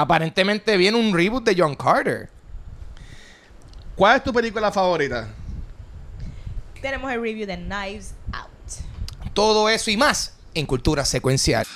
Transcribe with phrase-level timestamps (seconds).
[0.00, 2.28] aparentemente viene un reboot de John Carter.
[3.94, 5.28] ¿Cuál es tu película favorita?
[6.82, 9.32] Tenemos el review de Knives Out.
[9.32, 11.66] Todo eso y más en Cultura Secuencial.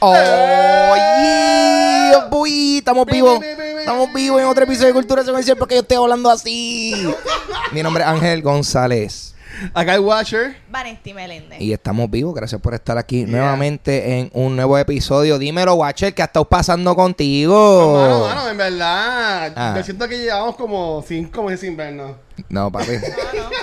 [0.00, 0.73] ¡Oh!
[2.84, 3.40] Estamos vivos.
[3.42, 6.92] Estamos vivos en otro episodio de Cultura Secuencial porque yo estoy hablando así.
[7.72, 9.33] Mi nombre es Ángel González.
[9.72, 10.56] Acá el Watcher.
[10.70, 11.60] Vanesti Meléndez.
[11.60, 15.38] Y estamos vivos, gracias por estar aquí nuevamente en un nuevo episodio.
[15.38, 17.94] Dímelo, Watcher, ¿qué ha estado pasando contigo?
[18.00, 19.52] Mano, mano, en verdad.
[19.56, 19.74] Ah.
[19.76, 22.12] Yo siento que llevamos como cinco meses sin vernos.
[22.48, 22.92] No, papi.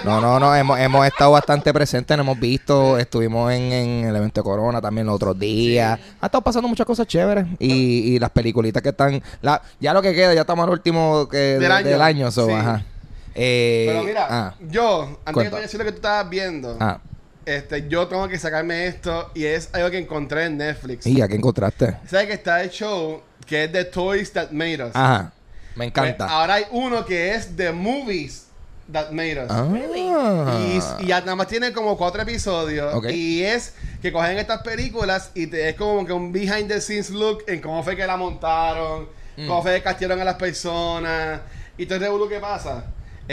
[0.05, 4.15] No, no, no, hemos, hemos estado bastante presentes, nos hemos visto, estuvimos en, en el
[4.15, 5.99] evento de Corona también los otros días.
[6.21, 9.21] Ha estado pasando muchas cosas chéveres y, y las peliculitas que están...
[9.41, 12.25] La, ya lo que queda, ya estamos al último que, de- Del del año.
[12.25, 12.53] año, so, Sí.
[12.53, 12.85] ajá.
[13.35, 15.55] Eh, Pero mira, ah, yo, antes Cuenta.
[15.57, 16.99] te decir lo que tú estabas viendo, ah.
[17.45, 21.05] este, yo tengo que sacarme esto y es algo que encontré en Netflix.
[21.07, 21.97] ¿Y a qué encontraste?
[22.09, 24.95] ¿Sabes que está el show que es The Toys That Made Us?
[24.95, 25.31] Ajá,
[25.75, 26.27] me Pues, encanta.
[26.27, 28.47] ahora hay uno que es The Movies
[28.91, 29.49] That Made Us.
[29.49, 30.97] Ah.
[30.99, 32.93] Y, y nada más tiene como cuatro episodios.
[32.93, 33.05] Ok.
[33.11, 37.09] Y es que cogen estas películas y te, es como que un behind the scenes
[37.09, 39.47] look en cómo fue que la montaron, Mm.
[39.47, 41.39] cómo fue que castigaron a las personas.
[41.77, 42.83] Y todo revolú que pasa.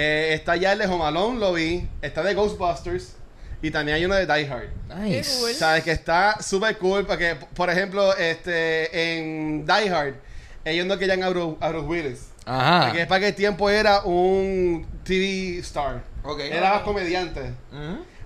[0.01, 1.89] Eh, está ya el de Home Alone, lo vi.
[2.01, 3.17] Está de Ghostbusters.
[3.61, 4.69] Y también hay uno de Die Hard.
[4.97, 5.29] Nice.
[5.29, 5.55] Qué cool.
[5.55, 10.15] Sabes que está súper cool porque, por ejemplo, este en Die Hard,
[10.65, 12.29] ellos no querían a Bruce, a Bruce Willis.
[12.47, 12.87] Ajá.
[12.87, 16.05] Porque para que tiempo era un TV star.
[16.23, 16.43] Ok.
[16.43, 17.51] Era más comediante.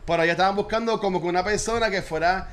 [0.04, 2.50] Pero ellos estaban buscando como que una persona que fuera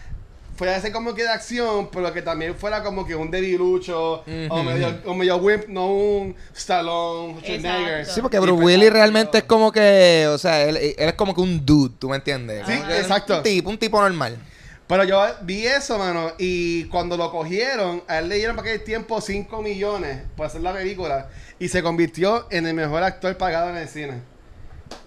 [0.59, 4.15] fuera a ser como que de acción, pero que también fuera como que un debilucho
[4.15, 4.63] o Ujú.
[4.63, 8.05] medio, o medio wimp, no un Stallone, Schwarzenegger.
[8.05, 11.33] Sí, porque Bruce pues, Willis realmente es como que, o sea, él, él es como
[11.33, 12.67] que un dude, ¿tú me entiendes?
[12.67, 13.37] Sí, exacto.
[13.37, 14.37] Un tipo, un tipo normal.
[14.85, 18.83] Pero yo vi eso, mano, y cuando lo cogieron, a él le dieron para aquel
[18.83, 23.69] tiempo 5 millones por hacer la película y se convirtió en el mejor actor pagado
[23.69, 24.21] en el cine.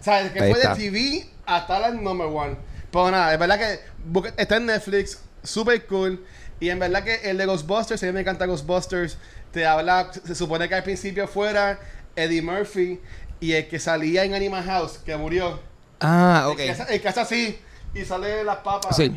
[0.00, 0.74] O sea, desde que Ahí fue está.
[0.74, 2.56] de TV hasta la number one.
[2.90, 6.24] Pero nada, es verdad que está en Netflix, super cool.
[6.60, 9.18] Y en verdad que el de Ghostbusters, a mí me encanta Ghostbusters.
[9.52, 11.78] Te habla, se supone que al principio fuera
[12.16, 13.00] Eddie Murphy
[13.40, 15.60] y el que salía en Animal House, que murió.
[16.00, 16.60] Ah, ok.
[16.60, 17.58] El, que, el que hace así
[17.94, 18.96] y sale las papas.
[18.96, 19.10] Sí.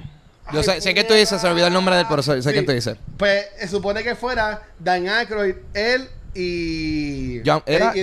[0.52, 2.22] Yo Ay, sé, sé que tú dices, se me olvidó el nombre de él, pero
[2.22, 2.52] sé, Sí.
[2.54, 2.98] que tú dices.
[3.18, 7.42] Pues se supone que fuera Dan Aykroyd, él y.
[7.46, 7.94] John, era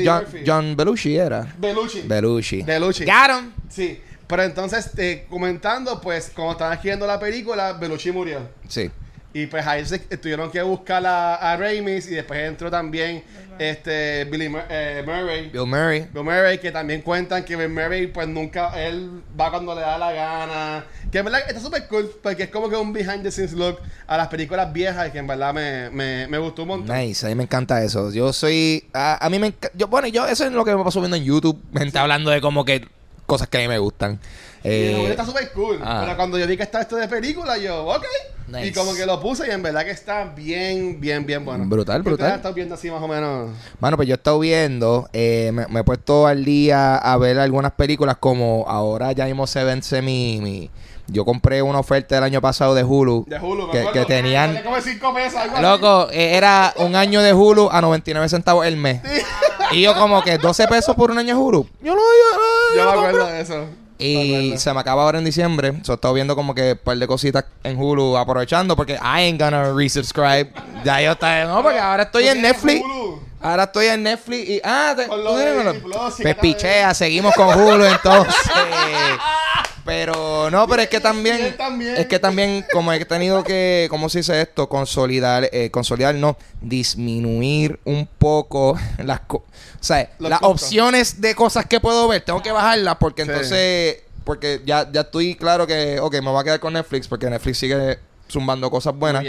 [0.45, 1.47] John, Belushi, era.
[1.59, 2.03] Belushi.
[2.03, 2.63] Belushi.
[2.63, 3.05] Belushi.
[3.05, 3.53] Got him.
[3.69, 4.01] Sí.
[4.33, 8.39] Pero entonces, eh, comentando, pues, cuando estaban escribiendo la película, Belushi murió.
[8.67, 8.91] Sí.
[9.35, 13.23] Y pues ahí se, tuvieron que buscar a, a Ramis y después entró también
[13.59, 15.51] este Billy Mur- eh, Murray.
[15.51, 16.07] Bill Murray.
[16.13, 19.99] Bill Murray, que también cuentan que Bill Murray, pues nunca, él va cuando le da
[19.99, 20.85] la gana.
[21.11, 23.81] Que en verdad está súper cool, porque es como que un behind the scenes look
[24.07, 26.97] a las películas viejas, y que en verdad me, me, me gustó un montón.
[26.97, 28.11] Nice, a mí me encanta eso.
[28.13, 28.89] Yo soy.
[28.95, 29.71] A, a mí me encanta.
[29.77, 31.59] Yo, bueno, yo, eso es lo que me paso viendo en YouTube.
[31.77, 32.87] Gente hablando de como que
[33.33, 34.19] cosas que a mí me gustan.
[34.65, 35.79] Y el Eh, juguete está súper cool.
[35.83, 36.03] ah.
[36.05, 38.05] Pero cuando yo vi que está esto de película, yo, ok.
[38.49, 38.67] Nice.
[38.67, 41.65] Y como que lo puse y en verdad que está bien, bien, bien bueno.
[41.67, 42.35] Brutal, ¿Qué brutal.
[42.37, 43.51] estado viendo así más o menos?
[43.81, 47.39] Mano, pues yo he estado viendo, eh, me, me he puesto al día a ver
[47.39, 50.71] algunas películas como ahora ya mismo se vence mi, mi-
[51.09, 53.25] Yo compré una oferta del año pasado de Hulu.
[53.29, 54.01] De Hulu, me que, acuerdo.
[54.07, 54.49] que tenían...
[54.55, 55.63] Tenía como 5 pesos, algo así.
[55.63, 59.01] Loco, eh, era un año de Hulu a 99 centavos el mes.
[59.73, 61.67] Y yo como que 12 pesos por un año Hulu.
[61.83, 63.67] Yo lo yo, Yo me acuerdo de eso.
[63.99, 65.75] Y se me acaba ahora en diciembre.
[65.85, 69.41] So, estoy viendo como que un par de cositas en Hulu aprovechando porque I ain't
[69.41, 70.53] gonna resubscribe.
[70.85, 72.83] Ya yo está, no, porque ahora estoy ¿Tú en Netflix.
[72.85, 73.21] Hulu?
[73.43, 77.49] Ahora estoy en Netflix y ah, te, Con lo de Plus, pues pichea, seguimos con
[77.49, 78.35] Hulu entonces.
[79.85, 81.57] Pero no, pero es que también,
[81.97, 84.69] es que también como he tenido que, ¿cómo se dice esto?
[84.69, 89.45] Consolidar, eh, consolidar, no, disminuir un poco las, co- o
[89.85, 90.63] sea, Los las costos.
[90.69, 93.31] opciones de cosas que puedo ver, tengo que bajarlas porque Sí.
[93.31, 97.29] entonces, porque ya, ya estoy claro que, ok, me voy a quedar con Netflix porque
[97.29, 97.99] Netflix sigue
[98.31, 99.25] zumbando cosas buenas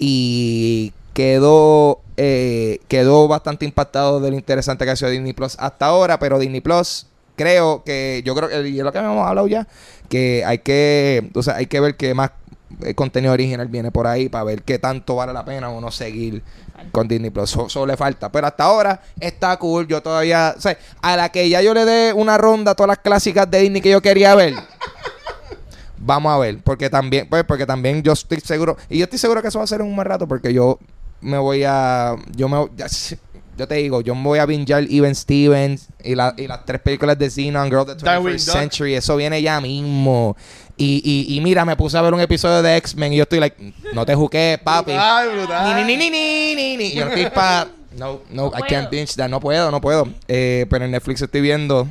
[0.00, 5.86] y quedó eh, quedó bastante impactado de lo interesante que ha sido Disney Plus hasta
[5.86, 7.06] ahora, pero Disney Plus
[7.36, 9.66] creo que yo creo que es lo que hemos hablado ya
[10.08, 12.30] que hay que o sea, hay que ver qué más
[12.82, 15.90] eh, contenido original viene por ahí para ver qué tanto vale la pena o no
[15.90, 16.42] seguir
[16.90, 17.50] con Disney Plus.
[17.50, 18.32] So- Solo le falta.
[18.32, 19.86] Pero hasta ahora está cool.
[19.86, 20.54] Yo todavía.
[20.56, 20.68] O
[21.02, 23.82] a la que ya yo le dé una ronda a todas las clásicas de Disney
[23.82, 24.54] que yo quería ver.
[25.98, 26.58] Vamos a ver.
[26.64, 28.76] Porque también, pues, porque también yo estoy seguro.
[28.88, 30.26] Y yo estoy seguro que eso va a ser en un buen rato.
[30.26, 30.78] Porque yo
[31.22, 32.16] me voy a.
[32.36, 32.66] Yo me
[33.58, 36.80] yo te digo, yo me voy a bingear Even Stevens y, la- y las tres
[36.80, 38.40] películas de Xenon, Girl of the 21st Darwin Duck.
[38.56, 40.36] Century, eso viene ya mismo.
[40.78, 43.40] Y, y, y mira, me puse a ver un episodio de X-Men y yo estoy
[43.40, 44.92] like, no te juqué, papi.
[44.92, 45.76] Ay, brutal.
[45.76, 46.92] Ni, ni, ni, ni, ni, ni.
[46.92, 47.68] Yo no estoy pa...
[47.96, 48.90] No, no, No I can't puedo.
[48.90, 49.28] binge that.
[49.28, 50.08] No puedo, no puedo.
[50.28, 51.86] Eh, pero en Netflix estoy viendo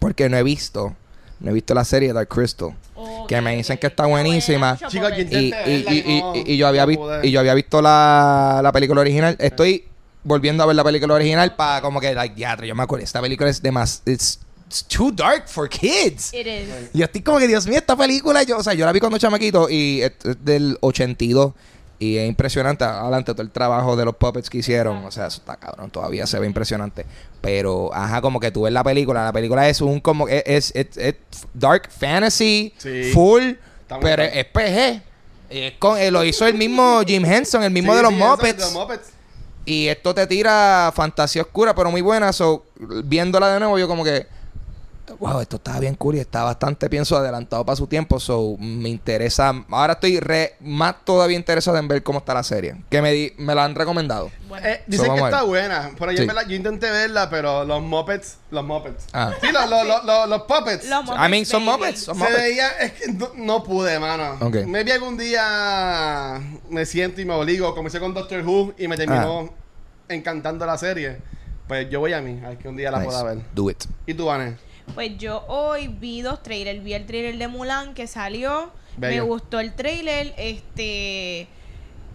[0.00, 0.96] porque no he visto,
[1.44, 2.70] no he visto la serie Dark Crystal.
[3.28, 4.78] Que me dicen que está buenísima.
[4.90, 7.26] Y, yo había visto pude.
[7.26, 9.36] y yo había visto la, la película original.
[9.38, 9.84] Estoy
[10.22, 13.20] volviendo a ver la película original para como que like, ya, yo me acuerdo, esta
[13.20, 16.32] película es demasiado it's, it's too dark for kids.
[16.32, 16.90] It is.
[16.94, 19.00] Y yo estoy como que, Dios mío, esta película, yo, o sea, yo la vi
[19.00, 21.52] cuando chamaquito y es, es del 82.
[21.98, 25.04] Y es impresionante, adelante, todo el trabajo de los puppets que hicieron.
[25.04, 27.06] O sea, eso está cabrón, todavía se ve impresionante.
[27.44, 29.22] Pero, ajá, como que tú ves la película.
[29.24, 31.14] La película es un, como, es, es, es-
[31.52, 33.10] dark fantasy, Sí.
[33.12, 33.52] full,
[34.00, 34.30] pero bien.
[34.38, 35.02] es PG.
[35.50, 38.56] Es con, eh, lo hizo el mismo Jim Henson, el mismo Sí, de los Muppets.
[38.56, 39.10] de los Muppets.
[39.66, 42.32] Y esto te tira fantasía oscura, pero muy buena.
[42.32, 44.26] So, viéndola de nuevo, yo como que.
[45.20, 48.18] Wow, esto está bien cool y está bastante, pienso, adelantado para su tiempo.
[48.18, 49.52] So, me interesa.
[49.70, 52.76] Ahora estoy re, más todavía interesado en ver cómo está la serie.
[52.90, 54.30] Que me, di- me la han recomendado.
[54.48, 55.90] Bueno, Eh, dicen que está buena.
[55.98, 56.22] Pero yo, Sí.
[56.22, 58.38] en verdad, yo intenté verla, pero los Muppets.
[58.50, 59.04] Los Muppets.
[59.12, 59.32] Ah.
[59.40, 60.88] Sí, los, los, los, los, los Puppets.
[60.88, 61.64] Los Muppets, I mean, son.
[61.64, 62.00] Muppets.
[62.04, 64.36] Son Se veía, es que no, no pude, mano.
[64.40, 64.64] Ok.
[64.66, 66.40] Maybe algún día
[66.70, 69.50] me siento y me obligo, como hice con Doctor Who y me terminó
[70.08, 71.18] encantando la serie.
[71.68, 73.08] Pues yo voy a mí, a ver que un día la Nice.
[73.10, 73.38] pueda ver.
[73.54, 73.84] Do it.
[74.06, 74.54] ¿Y tú, Vanes?
[74.94, 76.82] Pues yo hoy vi dos trailers.
[76.84, 78.70] Vi el trailer de Mulan que salió.
[78.96, 80.34] Me gustó el trailer.
[80.36, 81.48] Este.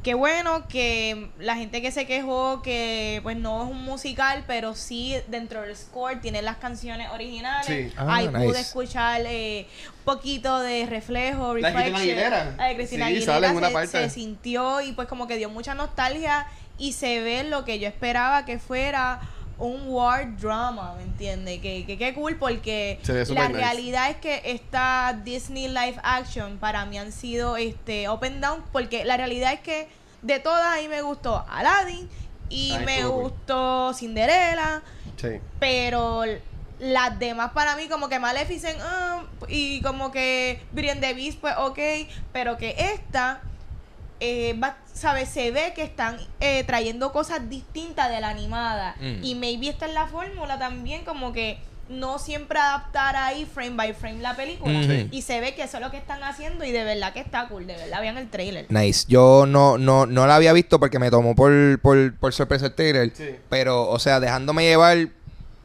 [0.03, 4.73] Qué bueno que la gente que se quejó que pues no es un musical, pero
[4.73, 7.65] sí dentro del score tiene las canciones originales.
[7.65, 7.91] Sí.
[7.97, 8.45] Ah, Ahí nice.
[8.47, 9.67] pude escuchar eh,
[9.97, 11.97] un poquito de reflejo, La de Cristina.
[11.99, 12.55] Aguilera.
[12.57, 13.87] La de Cristina Sí, Aguilera sale en una se, parte.
[13.89, 17.89] se sintió y pues como que dio mucha nostalgia y se ve lo que yo
[17.89, 19.19] esperaba que fuera
[19.59, 21.59] un war drama, ¿me entiendes?
[21.61, 23.53] Que, que, que cool porque la nice.
[23.53, 29.03] realidad es que esta Disney live action para mí han sido este open down porque
[29.05, 29.87] la realidad es que
[30.21, 32.09] de todas ahí me gustó Aladdin
[32.49, 33.23] y Ay, me estuvo cool.
[33.31, 34.81] gustó Cinderella
[35.17, 35.39] Sí.
[35.59, 36.23] pero
[36.79, 41.53] las demás para mí como que Maleficent ah, y como que and the Beast pues
[41.57, 41.79] ok
[42.31, 43.41] pero que esta
[44.21, 45.29] eh, va- ¿sabes?
[45.29, 49.23] se ve que están eh, trayendo cosas distintas de la animada Mm.
[49.23, 51.57] y maybe esta es la fórmula también como que
[51.87, 54.73] no siempre adaptar ahí frame by frame la película
[55.09, 57.47] y se ve que eso es lo que están haciendo y de verdad que está
[57.47, 59.05] cool de verdad vean el trailer Nice.
[59.07, 62.75] Yo no, no, no la había visto porque me tomó por, por, por sorpresa el
[62.75, 63.11] trailer.
[63.15, 63.35] Sí.
[63.49, 65.07] Pero, o sea, dejándome llevar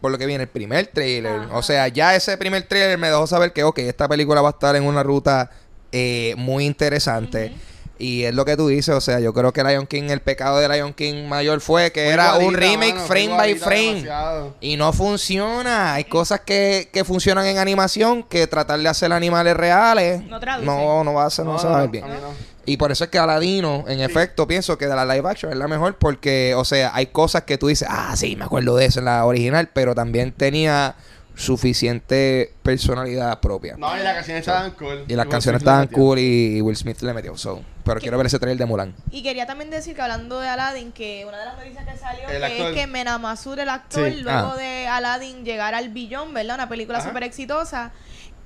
[0.01, 1.41] por lo que viene el primer trailer.
[1.41, 1.57] Ajá.
[1.59, 4.53] O sea, ya ese primer trailer me dejó saber que, ok, esta película va a
[4.53, 5.51] estar en una ruta
[5.93, 7.53] eh, muy interesante.
[7.97, 10.59] Y es lo que tú dices, o sea, yo creo que Lion King, el pecado
[10.59, 13.87] de Lion King mayor fue que era un remake mano, frame by frame.
[13.95, 14.55] demasiado.
[14.61, 15.95] Y no funciona.
[15.95, 20.23] Hay cosas que, que funcionan en animación que tratar de hacer animales reales.
[20.27, 20.67] No traduce.
[20.67, 22.05] No, no va a ser, no, se va a ver bien.
[22.09, 22.55] no.
[22.67, 25.59] Y por eso es que Aladino, en efecto, pienso que de la live action es
[25.59, 28.87] la mejor porque, o sea, hay cosas que tú dices, ah, sí, me acuerdo de
[28.87, 30.97] eso en la original, pero también tenía
[31.37, 33.77] suficiente personalidad propia.
[33.77, 35.05] No, y las canciones estaban cool.
[35.07, 35.97] Y las Will canciones Smith le estaban metió.
[35.99, 37.37] cool y, y Will Smith le metió.
[37.37, 37.61] So.
[37.85, 38.95] Pero quiero ver ese trailer de Mulan.
[39.11, 42.29] Y quería también decir que hablando de Aladdin, que una de las noticias que salió
[42.29, 42.69] El que actor.
[42.71, 44.21] es que Mena Masur, el actor, Sí.
[44.23, 44.57] luego Ah.
[44.57, 46.55] de Aladdin llegar al billón, ¿verdad?
[46.55, 47.93] Una película súper exitosa.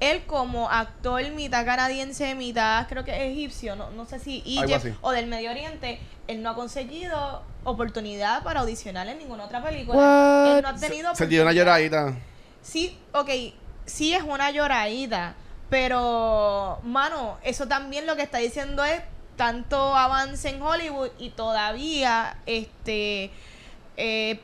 [0.00, 5.10] Él como actor mitad canadiense, mitad creo que egipcio, no, no sé si Egypt o
[5.12, 9.98] del Medio Oriente, él no ha conseguido oportunidad para audicionar en ninguna otra película.
[9.98, 10.56] What?
[10.56, 12.14] Él no ha tenido Se dio una lloradita.
[12.62, 13.28] Sí, ok,
[13.86, 15.34] sí es una lloradita,
[15.68, 19.00] pero, mano, eso también lo que está diciendo es
[19.38, 23.30] tanto avance en Hollywood y todavía, este,
[23.97, 24.40] eh,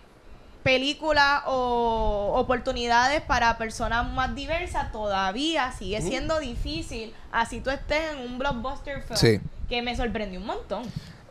[0.62, 8.20] películas o oportunidades para personas más diversas todavía sigue siendo difícil, así tú estés en
[8.20, 9.40] un blockbuster film, Sí.
[9.68, 10.84] que me sorprendió un montón.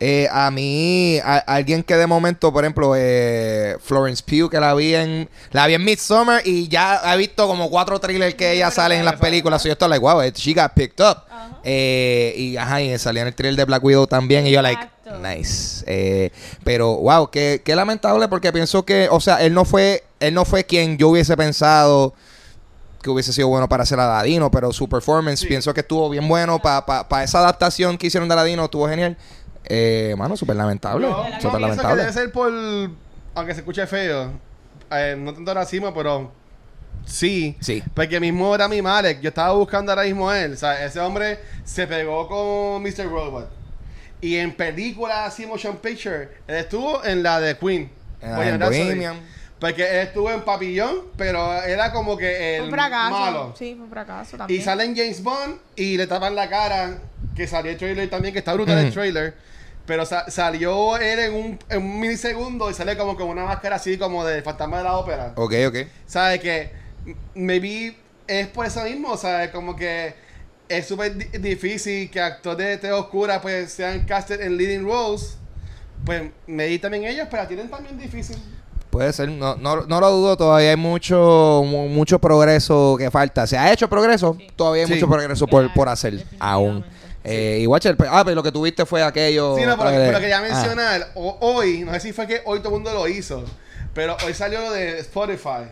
[0.06, 4.74] Eh, a mí, a- alguien que de momento, por ejemplo, eh, Florence Pugh, que la
[4.74, 8.70] vi en la vi en Midsommar y ya he visto como cuatro trailers que ella
[8.70, 9.62] sale en las películas.
[9.62, 11.20] So yo estoy like, wow, it- she got picked up.
[11.64, 14.46] Eh, y ajá, y salía en el trailer de Black Widow también.
[14.46, 14.90] Y yo, like,
[15.22, 15.86] nice.
[15.88, 16.32] Eh,
[16.66, 20.44] pero, wow, qué, qué lamentable porque pienso que, o sea, él no fue, él no
[20.44, 22.14] fue quien yo hubiese pensado
[23.02, 25.48] que hubiese sido bueno para hacer Aladino, pero su performance Sí.
[25.48, 29.18] pienso que estuvo bien bueno para esa adaptación que hicieron de Aladino, estuvo genial.
[29.66, 31.08] Eh, mano, súper lamentable.
[31.08, 32.02] Yo, yo Súper pienso que lamentable.
[32.02, 32.52] debe ser por.
[33.36, 34.32] Aunque se escuche feo.
[34.92, 36.32] eh, no tanto racismo, pero.
[37.06, 37.58] Sí.
[37.60, 37.84] Sí.
[37.94, 39.20] Porque mismo era mi Malek.
[39.22, 40.54] Yo estaba buscando ahora mismo a él.
[40.54, 43.10] O sea, ese hombre se pegó con Mr.
[43.10, 43.50] Robot.
[44.22, 47.92] Y en películas así, motion picture, él estuvo en la de Queen.
[48.22, 48.70] Ah, Bohemian en.
[48.70, 49.20] Bohemian.
[49.60, 53.10] Porque él estuvo en Papillón, pero era como que Fue el un fracaso.
[53.20, 53.54] malo.
[53.58, 54.62] Sí, fue un fracaso Y también.
[54.64, 56.98] sale en James Bond y le tapan la cara,
[57.36, 58.94] que salió el trailer también, que está brutal el Ujú.
[58.94, 59.36] trailer.
[59.86, 63.76] Pero sa- salió él en un, en un milisegundo y sale como con una máscara
[63.76, 65.34] así como de fantasma de la ópera.
[65.36, 65.76] Ok, ok.
[66.06, 66.40] ¿Sabes?
[66.40, 66.72] Que
[67.36, 67.96] maybe
[68.28, 69.50] es por eso mismo, ¿sabes?
[69.52, 70.14] Como que
[70.70, 75.38] es súper di- difícil que actores de tele oscura pues sean casted en leading roles.
[76.06, 78.38] Pues maybe también ellos, pero la tienen también difícil.
[78.90, 83.48] Puede ser, no, no, no lo dudo, todavía hay mucho mu- mucho progreso que falta.
[83.48, 84.94] Se ha hecho progreso, todavía hay Sí.
[84.96, 86.86] mucho progreso por, por hacer aún.
[87.24, 89.56] Eh, igual, Chel, ah, pero lo que tuviste fue aquello.
[89.58, 90.42] Sí, no, pero, eh, pero quería ah.
[90.42, 93.44] mencionar, o- hoy, no sé si fue que hoy todo el mundo lo hizo,
[93.94, 95.70] pero hoy salió lo de Spotify,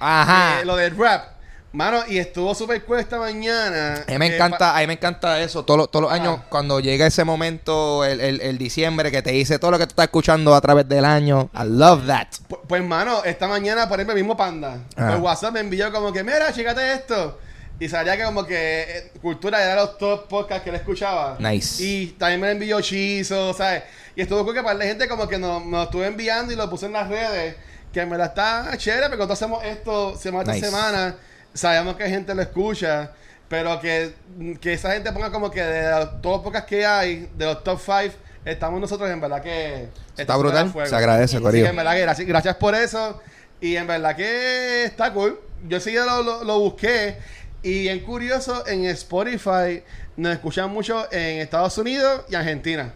[0.00, 0.60] Ajá.
[0.60, 1.34] eh, lo del rap.
[1.72, 4.04] Mano, y estuvo súper cool esta mañana.
[4.06, 5.64] A mí me que encanta, a mí me encanta eso.
[5.64, 6.46] Todos los, todos los años, Ah.
[6.48, 9.90] cuando llega ese momento, el, el, el diciembre, que te dice todo lo que tú
[9.90, 11.50] estás escuchando a través del año.
[11.52, 12.28] I love that.
[12.68, 15.08] Pues, mano, esta mañana, por ejemplo, el mismo Panda, Ah.
[15.10, 17.40] por WhatsApp me envió como que, mira, chécate esto.
[17.80, 21.36] Y sabía que como que eh, Cultura era los top podcasts que él escuchaba.
[21.40, 21.82] Nice.
[21.82, 23.82] Y también me envió Chizo, ¿sabes?
[24.14, 26.70] Y estuvo cool que para la gente como que nos, nos estuvo enviando y lo
[26.70, 27.56] puse en las redes.
[27.92, 30.60] Que me la está chévere, porque nosotros hacemos esto semana Nice.
[30.60, 31.16] tras semana.
[31.52, 33.10] Sabemos que gente lo escucha.
[33.48, 34.14] Pero que,
[34.60, 37.62] que esa gente ponga como que de los- todos los podcasts que hay, de los
[37.62, 38.14] top 5,
[38.44, 39.88] estamos nosotros en verdad que...
[40.16, 40.72] Está brutal.
[40.86, 41.66] Se agradece, Corillo.
[41.66, 43.20] en verdad que gracias, gracias por eso.
[43.60, 45.40] Y en verdad que está cool.
[45.68, 47.16] Yo sí lo, lo, lo busqué.
[47.64, 49.82] Y bien curioso, en Spotify
[50.16, 52.92] nos escuchan mucho en Estados Unidos y Argentina.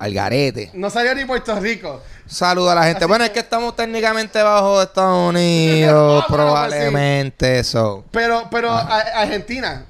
[0.00, 0.70] Al garete.
[0.74, 2.02] No salió ni Puerto Rico.
[2.26, 2.98] Saluda a la gente.
[2.98, 6.32] Así bueno, que- es que estamos técnicamente bajo Estados Unidos, pues sí.
[6.32, 8.04] probablemente eso.
[8.10, 9.84] Pero, pero a- Argentina.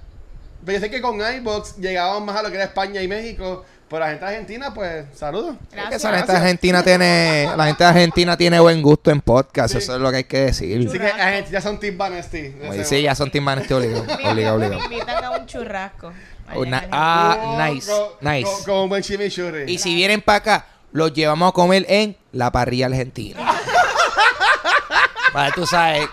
[0.65, 3.65] Pero yo sé que con iBox llegábamos más a lo que era España y México.
[3.89, 5.55] Pero la gente de Argentina, pues, saludos.
[5.63, 6.05] Es que Gracias.
[6.05, 9.79] esa gente argentina tiene, la gente de Argentina tiene buen gusto en podcast, Sí.
[9.79, 10.87] eso es lo que hay que decir.
[10.89, 12.55] Así que Argentina son Team Banesti.
[12.69, 14.85] Oye, sí, ya son Team Manesty obligado, obligado, Me obligado.
[14.93, 16.13] invitan a un churrasco.
[16.55, 17.91] Oh, na- ah, nice,
[18.21, 18.45] nice.
[18.51, 19.71] Con, con un buen chimichurri.
[19.73, 23.41] Y si vienen para acá, los llevamos a comer en la parrilla argentina.
[25.33, 26.09] Para tú sabes,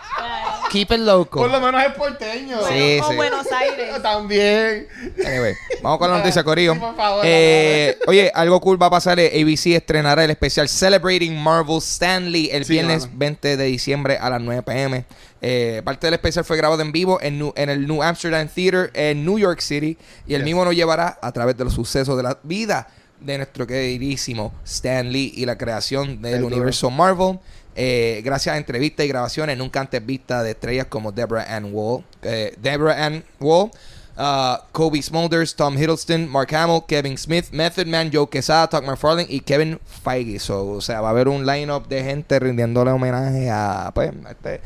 [0.71, 1.41] keep it local.
[1.43, 2.57] Por lo menos es porteño.
[2.59, 3.15] Bueno, Sí, o sí.
[3.15, 4.01] Buenos Aires.
[4.01, 4.87] También.
[5.25, 6.73] Anyway, vamos con la noticia, Corillo.
[6.73, 9.19] Sí, por favor, Eh, oye, algo cool va a pasar.
[9.19, 13.13] eh, ABC estrenará el especial Celebrating Marvel Stanley el Sí, viernes mano.
[13.17, 15.05] 20 de diciembre a las 9 pm.
[15.41, 18.89] Eh, parte del especial fue grabado en vivo en, New- en el New Amsterdam Theater
[18.93, 19.97] en New York City.
[20.27, 20.45] Y el Yes.
[20.45, 22.87] mismo nos llevará a través de los sucesos de la vida
[23.19, 26.55] de nuestro queridísimo Stan Lee y la creación del El duro.
[26.55, 27.39] universo Marvel.
[27.75, 32.03] Eh, gracias a entrevistas y grabaciones nunca antes vistas de estrellas como Deborah Ann Wall,
[32.21, 33.69] eh, Deborah Ann Wall,
[34.17, 39.27] uh, Kobe Smulders, Tom Hiddleston, Mark Hamill, Kevin Smith, Method Man, Joe Quesada, Tuck McFarlane
[39.29, 40.39] y Kevin Feige.
[40.39, 44.31] So, o sea, va a haber un lineup de gente rindiéndole homenaje a, pues, a
[44.31, 44.61] este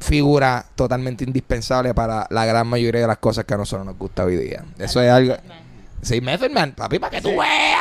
[0.00, 4.24] figura totalmente indispensable para la gran mayoría de las cosas que a nosotros nos gusta
[4.24, 4.64] hoy día.
[4.78, 5.36] Eso es algo.
[6.02, 7.80] Sí, Method Man, papi, para que tú veas.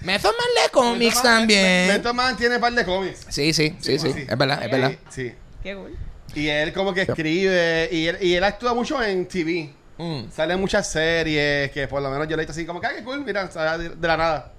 [0.00, 1.88] Method Man lee cómics también.
[1.88, 3.26] Beto Man tiene un par de cómics.
[3.28, 4.12] Sí, sí, sí, sí.
[4.12, 4.26] Sí.
[4.28, 4.92] Es verdad, es verdad.
[5.10, 5.32] Sí.
[5.62, 5.96] Qué cool.
[6.34, 7.88] Y él como que escribe.
[7.90, 9.70] Y él, y él actúa mucho en TV.
[9.96, 10.30] Mm.
[10.30, 12.86] Sale en muchas series que por lo menos yo le he dicho así como que,
[12.86, 14.52] "Ah, qué cool, mira, sale de, de la nada.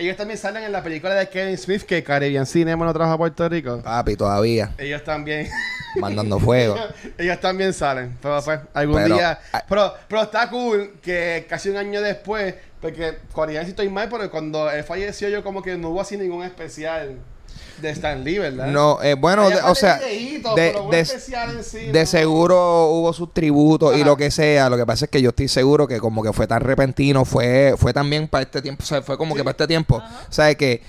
[0.00, 3.18] Ellos también salen en la película de Kevin Smith que Caribbean Cinema no trabaja a
[3.18, 3.82] Puerto Rico.
[3.82, 4.72] Papi, todavía.
[4.78, 5.48] Ellos también.
[5.96, 6.76] Mandando fuego.
[7.18, 8.16] Ellos también salen.
[8.22, 9.40] Pero pues, algún Pero, día.
[9.52, 14.08] ah, Pero, pero está cool que casi un año después, porque Coreano sí estoy mal,
[14.08, 17.16] porque cuando él falleció, yo como que no hubo así ningún especial
[17.80, 18.66] de Stan Lee, ¿verdad?
[18.68, 22.00] No, eh, bueno, de- o sea, videitos, de, pero un de- especial en sí, de
[22.00, 22.06] ¿no?
[22.06, 24.06] seguro hubo sus tributos y Ajá.
[24.06, 24.68] lo que sea.
[24.68, 27.74] Lo que pasa es que yo estoy seguro que como que fue tan repentino, fue
[27.78, 29.96] fue también para este tiempo, o sea, fue como que para este tiempo.
[29.96, 30.82] O sea, que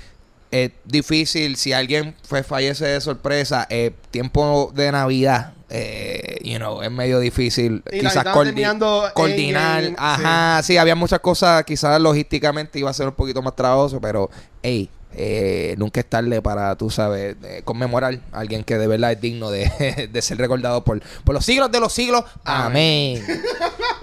[0.52, 6.82] es difícil si alguien fue fallece de sorpresa, eh, tiempo de Navidad, eh, you know,
[6.82, 9.84] es medio difícil Y quizás coordi- coordinar.
[9.98, 10.78] Ajá, sí.
[10.78, 14.30] había muchas cosas, quizás logísticamente iba a ser un poquito más trabajoso, pero
[14.64, 19.12] hey, eh, nunca es tarde para, tú sabes, eh, conmemorar a alguien que de verdad
[19.12, 22.24] es digno de, de ser recordado por, por los siglos de los siglos.
[22.44, 23.24] Amén.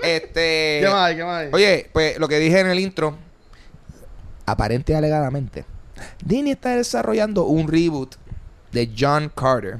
[0.02, 0.80] este.
[0.82, 1.16] ¿Qué más hay?
[1.16, 1.48] ¿Qué más hay?
[1.52, 3.16] Oye, pues lo que dije en el intro,
[4.46, 5.64] aparente y alegadamente,
[6.24, 8.14] Disney está desarrollando un reboot
[8.72, 9.78] de John Carter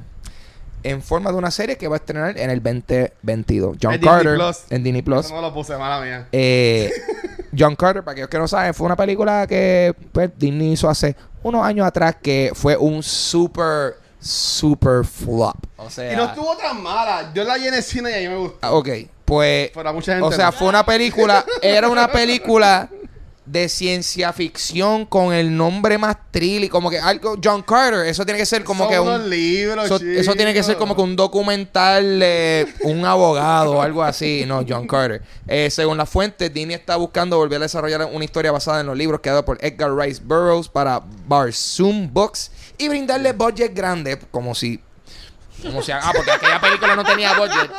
[0.89, 3.77] en forma de una serie que va a estrenar en el 2022.
[3.81, 4.57] John En Disney Carter Plus.
[4.69, 5.25] en Disney Plus.
[5.25, 6.27] Eso no lo puse, mala mía.
[6.31, 6.91] Eh,
[7.57, 11.15] John Carter, para aquellos que no saben, fue una película que pues, Disney hizo hace
[11.43, 15.55] unos años atrás que fue un super, super flop.
[15.77, 17.31] O sea, Y no estuvo tan mala.
[17.33, 18.57] Yo la vi en el cine y a mí me gustó.
[18.61, 18.89] Ah, Ok,
[19.25, 20.51] pues Pero a mucha gente o sea, no.
[20.53, 22.89] fue una película, era una película
[23.47, 28.39] de ciencia ficción con el nombre más y como que algo John Carter, eso tiene
[28.39, 31.15] que ser como Son que un libros, eso, eso tiene que ser como que un
[31.15, 34.43] documental de un abogado o algo así.
[34.45, 35.21] No, John Carter.
[35.47, 38.97] Eh, según la fuente, Disney está buscando volver a desarrollar una historia basada en los
[38.97, 44.79] libros creados por Edgar Rice Burroughs para Barsoom Books y brindarle budget grande, como si.
[45.63, 45.91] Como si.
[45.91, 47.71] Ah, porque aquella película no tenía budget.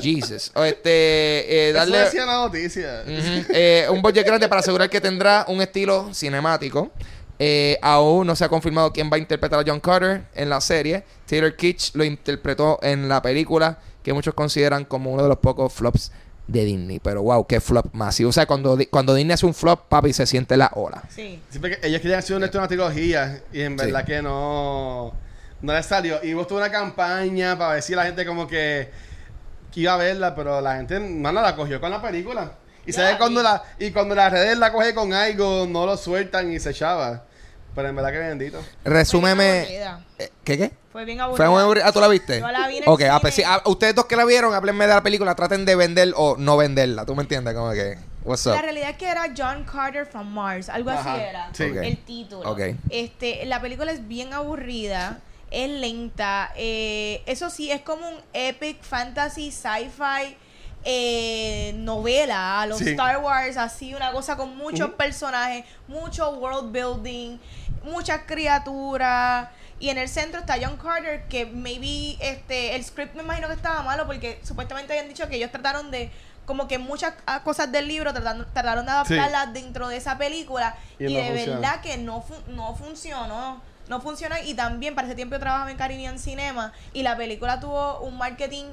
[0.00, 0.50] Jesus.
[0.54, 0.90] O este.
[0.90, 1.98] eh, Eso darle.
[1.98, 3.02] decía la noticia.
[3.06, 6.90] Eh, un budget grande para asegurar que tendrá un estilo cinemático.
[7.38, 10.60] Eh, aún no se ha confirmado quién va a interpretar a John Carter en la
[10.60, 11.02] serie.
[11.26, 15.72] Taylor Kitsch lo interpretó en la película que muchos consideran como uno de los pocos
[15.72, 16.12] flops
[16.46, 17.00] de Disney.
[17.00, 18.30] Pero wow, qué flop masivo.
[18.30, 21.02] O sea, cuando, cuando Disney hace un flop, papi, se siente la ola.
[21.08, 21.40] Sí.
[21.50, 23.84] Siempre que ellos querían hacer una, una trilogía y en Sí.
[23.86, 25.12] verdad que no,
[25.62, 26.22] no les salió.
[26.22, 28.90] Y vos tuvo una campaña para decir a la gente como que,
[29.74, 32.52] que iba a verla, pero la gente mano, la cogió con la película.
[32.86, 35.84] Y Ya, sabes cuando y- la y cuando las redes la coge con algo, no
[35.86, 37.24] lo sueltan y se echaba.
[37.74, 38.60] Pero en verdad que bendito.
[38.84, 39.62] Fue Resúmeme.
[40.18, 40.70] eh, ¿Qué qué?
[40.92, 41.50] Fue bien ¿Fue aburrida.
[41.50, 41.88] muy aburrida?
[41.88, 42.38] Ah, ¿tú la viste?
[42.38, 43.52] Yo la vi en el Ok, ah, pues sí, cine.
[43.52, 46.56] ah, ustedes dos que la vieron, háblenme de la película, traten de vender o no
[46.56, 47.04] venderla.
[47.04, 47.52] ¿Tú me entiendes?
[47.54, 48.52] Como que, what's up?
[48.54, 51.64] La realidad es que era John Carter from Mars, algo Ajá, así era sí.
[51.64, 51.76] Ok.
[51.82, 52.48] el título.
[52.48, 52.60] Ok.
[52.90, 55.18] Este, la película es bien aburrida,
[55.54, 60.36] es lenta, eh, eso sí es como un epic fantasy sci-fi
[60.86, 62.90] eh, novela a los Sí.
[62.90, 64.96] Star Wars, así una cosa con muchos Ujú.
[64.96, 67.38] personajes, mucho world building,
[67.84, 69.48] muchas criaturas.
[69.80, 73.54] Y en el centro está John Carter, que maybe este el script me imagino que
[73.54, 76.10] estaba malo porque supuestamente habían dicho que ellos trataron de
[76.46, 79.14] como que muchas ah, cosas del libro trataron, trataron de Sí.
[79.14, 81.60] adaptarlas dentro de esa película Y y, no de funciona.
[81.60, 83.62] verdad que no fu- no funcionó.
[83.88, 87.60] No funcionó y también para ese tiempo yo trabajaba en Caribbean Cinema y la película
[87.60, 88.64] tuvo un marketing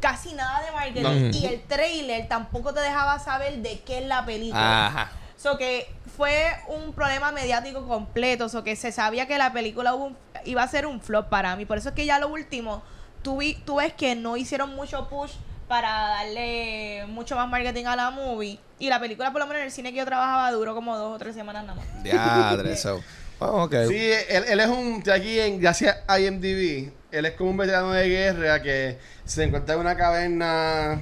[0.00, 1.38] casi nada de marketing No.
[1.38, 4.86] y el trailer tampoco te dejaba saber de qué es la película.
[4.88, 5.12] Ajá.
[5.36, 8.48] So que fue un problema mediático completo.
[8.48, 11.54] So que se sabía que la película hubo un- iba a ser un flop para
[11.56, 11.64] mí.
[11.66, 12.82] Por eso es que ya lo último,
[13.22, 15.32] tú, vi- tú ves que no hicieron mucho push
[15.68, 18.58] para darle mucho más marketing a la movie.
[18.80, 21.14] Y la película, por lo menos en el cine que yo trabajaba, duró como dos
[21.14, 22.02] o tres semanas nada más.
[22.02, 23.00] Diadre, so.
[23.44, 23.68] Oh.
[23.88, 27.92] Sí, él, él es un, aquí en, gracias a IMDb, él es como un veterano
[27.92, 31.00] de guerra que se encuentra en una caverna,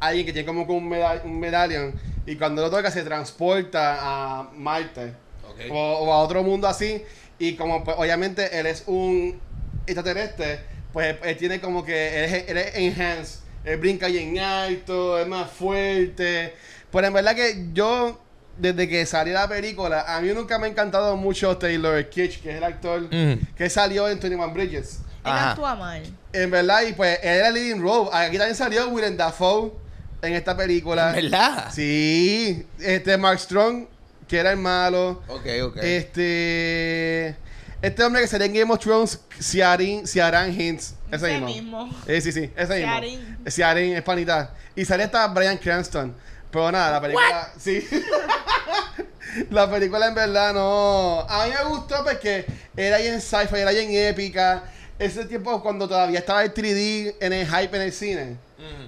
[0.00, 0.92] alguien que tiene como que un,
[1.24, 1.94] un medallón,
[2.26, 5.14] y cuando lo toca se transporta a Marte.
[5.70, 7.02] O, o a otro mundo así,
[7.36, 9.40] y como pues, obviamente él es un
[9.86, 10.60] extraterrestre,
[10.92, 15.26] pues él tiene como que, él es, él es enhanced, él brinca bien alto, es
[15.26, 16.54] más fuerte,
[16.92, 18.20] pero en verdad que yo...
[18.58, 22.50] Desde que salió la película, a mí nunca me ha encantado mucho Taylor Kitsch, que
[22.50, 24.98] es el actor que salió en 21 Bridges.
[25.24, 26.02] Él actúa mal.
[26.32, 28.08] En verdad, y pues él era leading role.
[28.12, 29.72] Aquí también salió Willem Dafoe
[30.22, 31.12] en esta película.
[31.12, 31.70] ¿Verdad?
[31.72, 33.86] Sí, este Mark Strong,
[34.26, 35.22] que era el malo.
[35.28, 35.76] Ok, ok.
[35.82, 37.36] Este.
[37.80, 40.94] Este hombre que salía en Game of Thrones, Ciaran, Ciaran Hinds.
[41.12, 41.46] Ese, Ese mismo.
[41.86, 41.98] mismo.
[42.08, 43.00] Eh, sí, sí, ese Ciaran.
[43.02, 43.50] mismo.
[43.50, 44.52] Ciaran es panita.
[44.74, 46.12] Y salía hasta Brian Cranston.
[46.50, 47.52] Pero nada, la película.
[47.58, 47.86] Sí.
[49.50, 51.20] la película en verdad no.
[51.28, 54.64] A mí me gustó porque era bien sci-fi, era bien épica.
[54.98, 58.36] Ese tiempo cuando todavía estaba el 3D en el hype en el cine.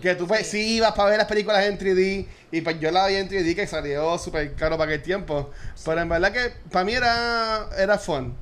[0.02, 2.26] Que tú pues sí ibas para ver las películas en 3D.
[2.50, 5.50] Y pues yo la vi en 3D que salió súper caro para aquel tiempo.
[5.84, 8.34] Pero en verdad que para mí era, era fun.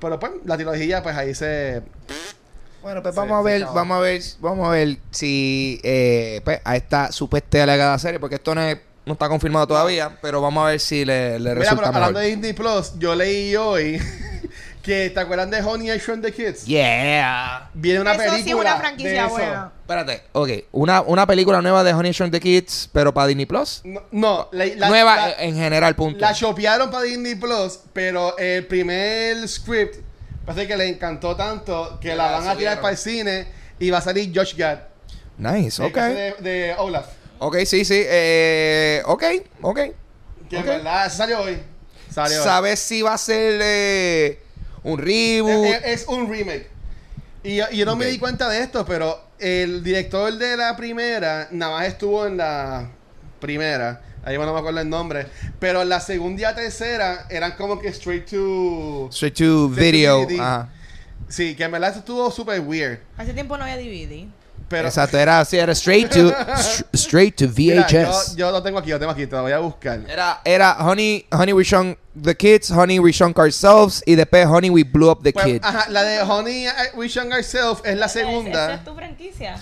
[0.00, 1.82] Pero pues la trilogía pues ahí se...
[2.82, 6.74] Bueno, pues vamos a ver, vamos a ver, vamos a ver si eh, pues, a
[6.76, 10.70] esta supuesta alegada serie, porque esto no, es- no está confirmado todavía, pero vamos a
[10.70, 12.22] ver si le, le Mira, resulta pero hablando mejor.
[12.22, 14.00] de Disney Plus, yo leí hoy
[14.82, 16.64] que ¿te acuerdan de Honey I Shrunk the Kids?
[16.66, 17.70] Yeah.
[17.74, 19.72] Viene una Eso sí es película una franquicia de buena.
[19.80, 23.80] Espérate, ok, una, una película nueva de Honey Shrunk the Kids, pero para Disney Plus.
[23.84, 26.18] No, no, la, la- nueva la- en general, punto.
[26.20, 29.96] La chopearon para Disney Plus, pero el primer script
[30.46, 33.46] parece que le encantó tanto que la van a tirar para el cine
[33.78, 34.78] y va a salir Josh Gad.
[35.38, 35.96] nice, ok.
[36.38, 37.06] de Olaf.
[37.44, 39.24] Ok, sí, sí, eh, ok,
[39.62, 39.78] ok.
[40.48, 41.58] Que en verdad eso salió hoy.
[42.08, 42.44] Salió hoy.
[42.44, 44.38] ¿Sabes si va a ser eh,
[44.84, 45.64] un reboot?
[45.66, 46.68] Es, es- es un remake.
[47.42, 50.76] Y, yo- y yo no me di cuenta de esto, pero el director de la
[50.76, 52.88] primera nada más estuvo en la
[53.40, 54.00] primera.
[54.24, 55.26] Ahí no me acuerdo el nombre.
[55.58, 59.08] Pero la segunda y la tercera eran como que straight to.
[59.10, 60.26] Straight to video.
[60.26, 60.38] DVD.
[60.38, 60.68] Ajá.
[61.28, 63.00] Sí, que en verdad estuvo súper weird.
[63.16, 64.28] Hace tiempo no había DVD.
[64.72, 64.88] Pero.
[64.88, 68.36] Exacto, era así, era straight to, str- straight to Mira, yo, VHS.
[68.36, 70.00] yo lo tengo aquí, lo tengo aquí, te lo voy a buscar.
[70.08, 74.70] Era, era Honey, Honey We Shrunk the Kids, Honey We Shrunk Ourselves y después Honey
[74.70, 75.60] We Blew Up the Pues, Kid.
[75.62, 78.74] ajá, la de Honey I- We Shrunk Ourselves es la ¿Esa segunda.
[78.74, 79.56] es tu franquicia?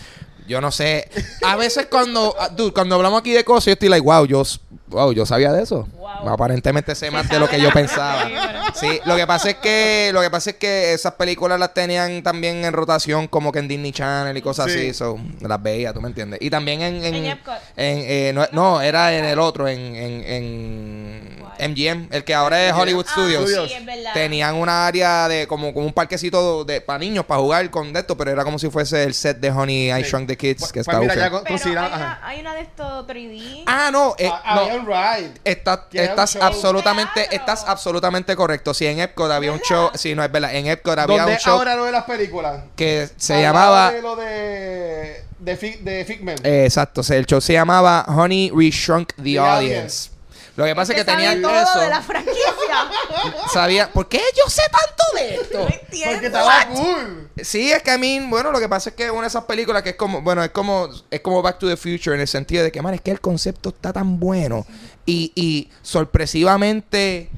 [0.50, 1.08] Yo no sé.
[1.46, 4.42] A veces cuando, ah, dude, cuando hablamos aquí de cosas, yo estoy like, wow, yo
[4.90, 5.86] Wow, yo sabía de eso.
[5.96, 6.30] Wow.
[6.30, 8.28] Aparentemente sé más de lo que yo pensaba.
[8.74, 12.24] Sí, lo que pasa es que lo que pasa es que esas películas las tenían
[12.24, 14.78] también en rotación como que en Disney Channel y cosas Sí.
[14.78, 16.40] así, so, las veía, tú me entiendes.
[16.42, 17.54] Y también en en, En Epcot.
[17.76, 21.44] en, eh, no, no, era en el otro en en, en.
[21.68, 23.50] MGM, el que ahora es Hollywood Ah, Studios.
[23.68, 24.12] sí, es verdad.
[24.14, 28.16] Tenían una área de como, como un parquecito de para niños para jugar con esto,
[28.16, 30.10] pero era como si fuese el set de Honey I Sí.
[30.10, 31.22] Shrunk the Kids Pues- que pues está mira, ufio.
[31.22, 32.20] ya con- Pero hay una, ajá.
[32.22, 33.62] hay una de estos 3D.
[33.66, 34.60] Ah, no, eh, Ah, no.
[34.62, 35.32] había un ride.
[35.44, 38.74] Está- estás absolutamente, estás absolutamente correcto.
[38.74, 41.38] Sí, en Epcot había un show, sí, no es verdad, en Epcot había ¿Dónde un
[41.38, 42.60] show ahora lo de las películas?
[42.76, 45.24] que se llamaba, de lo de.
[45.38, 46.44] de, Fi- de Figment.
[46.44, 49.74] eh, exacto, el show se llamaba Honey We Shrunk the, The Audience.
[49.76, 50.10] Audience.
[50.56, 52.54] Lo que pasa es que sabe tenían todo eso, de la franquicia.
[53.52, 55.58] sabía, ¿por qué yo sé tanto de esto?
[55.58, 56.12] no entiendo.
[56.12, 57.30] Porque estaba cool.
[57.42, 59.44] Sí, es que a mí, bueno, lo que pasa es que es una de esas
[59.44, 62.28] películas que es como, bueno, es como, es como Back to the Future en el
[62.28, 64.66] sentido de que, man, es que el concepto está tan bueno
[65.06, 67.30] y, y sorpresivamente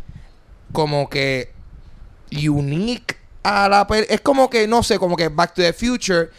[0.73, 1.53] como que
[2.49, 6.31] unique a la es como que, no sé, como que Back to the Future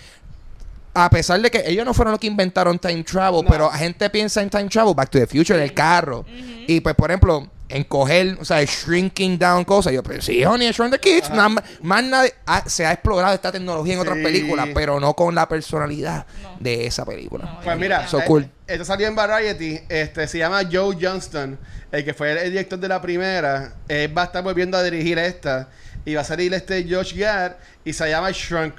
[0.94, 3.50] a pesar de que ellos no fueron los que inventaron time travel, No.
[3.50, 6.26] pero la gente piensa en time travel, Back to the Future, el carro.
[6.68, 9.92] Y pues, por ejemplo, en coger, o sea, shrinking down cosas.
[9.94, 11.32] Yo, pues sí, Honey, Shrunk the Kids.
[11.32, 14.24] nada más- nadie, ah, se ha explorado esta tecnología en otras Sí.
[14.24, 16.58] películas, pero no con la personalidad No.
[16.60, 17.46] de esa película.
[17.46, 18.48] No, Pues mira, So eh, cool.
[18.68, 19.80] esto salió en Variety.
[19.90, 21.58] Este se llama Joe Johnston,
[21.92, 23.74] el que fue el director de la primera.
[23.88, 25.70] Él va a estar volviendo a dirigir esta.
[26.06, 27.54] Y va a salir este Josh Gad.
[27.86, 28.76] Y se llama Shrunk,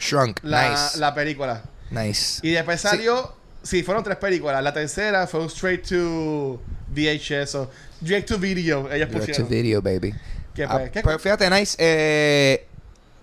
[0.00, 0.98] Shrunk, la, nice.
[0.98, 1.62] la película.
[1.90, 2.40] nice.
[2.46, 3.34] Y después salió.
[3.62, 3.82] Sí.
[3.82, 4.62] fueron tres películas.
[4.62, 8.90] La tercera fue un straight to VHS o direct to video.
[8.90, 10.14] Ellos Direct to video, baby.
[10.54, 10.90] ¿Qué Ah, fue?
[10.90, 11.76] ¿Qué- pues fíjate, nice.
[11.78, 12.66] Eh,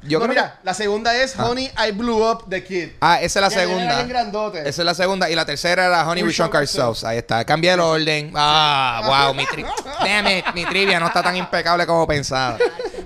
[0.04, 1.46] yo no, creo mira, la segunda es Ah.
[1.48, 2.90] Honey, I Blew Up the Kid.
[3.02, 4.04] Ah, esa es la Que segunda.
[4.04, 4.68] bien.
[4.68, 5.30] Esa es la segunda.
[5.32, 7.04] Y la tercera era Honey We We Shrunk Shrunk Ourselves.
[7.04, 7.44] Ahí está.
[7.44, 8.32] Cambié el orden.
[8.36, 9.34] Ah, wow.
[9.34, 9.66] Mi, tri
[10.02, 12.58] Damn it, mi trivia no está tan impecable como pensaba.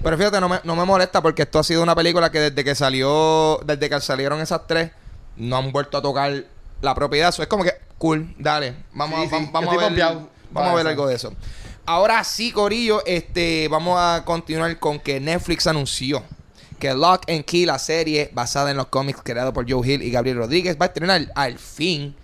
[0.03, 2.63] Pero fíjate, no me, no me molesta porque esto ha sido una película que desde
[2.63, 4.91] que salió, desde que salieron esas tres,
[5.35, 6.43] no han vuelto a tocar
[6.81, 7.29] la propiedad.
[7.29, 8.75] Eso es como que, cool, dale.
[8.93, 9.99] Vamos, Sí, a- sí, vamos a ver,
[10.51, 11.33] vamos a ver algo de eso.
[11.85, 16.23] Ahora sí, Corillo, este, vamos a continuar con que Netflix anunció
[16.79, 20.12] que Lock and Key, la serie basada en los cómics creados por Joe Hill y
[20.12, 22.15] Gabriel Rodríguez, va a estrenar al fin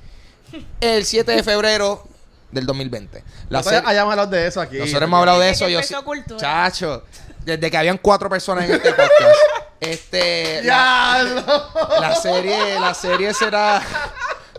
[0.80, 2.08] el 7 de febrero
[2.52, 3.22] del 2020.
[3.50, 4.78] La Nosotros hayamos hablado de eso aquí.
[4.78, 5.68] nosotros hemos hablado de eso.
[5.68, 6.40] Yo Cultura.
[6.40, 7.04] Chacho,
[7.46, 9.36] desde que habían cuatro personas en este podcast.
[9.80, 12.00] este, la, ¡Ya!
[12.02, 13.82] la serie, la serie será,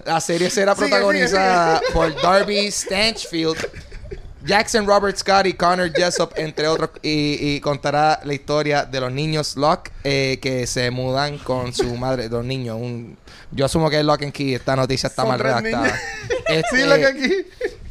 [0.05, 3.59] la serie será Sigue, protagonizada sigue, por Darby Stanchfield,
[4.45, 9.11] Jackson Robert Scott y Connor Jessup, entre otros, y, y contará la historia de los
[9.11, 12.77] niños Locke eh, que se mudan con su madre, los niños.
[12.81, 13.19] Un,
[13.51, 15.99] yo asumo que es Lock and Key, esta noticia está Son mal redactada.
[16.49, 17.47] Este, Sí, lo que aquí.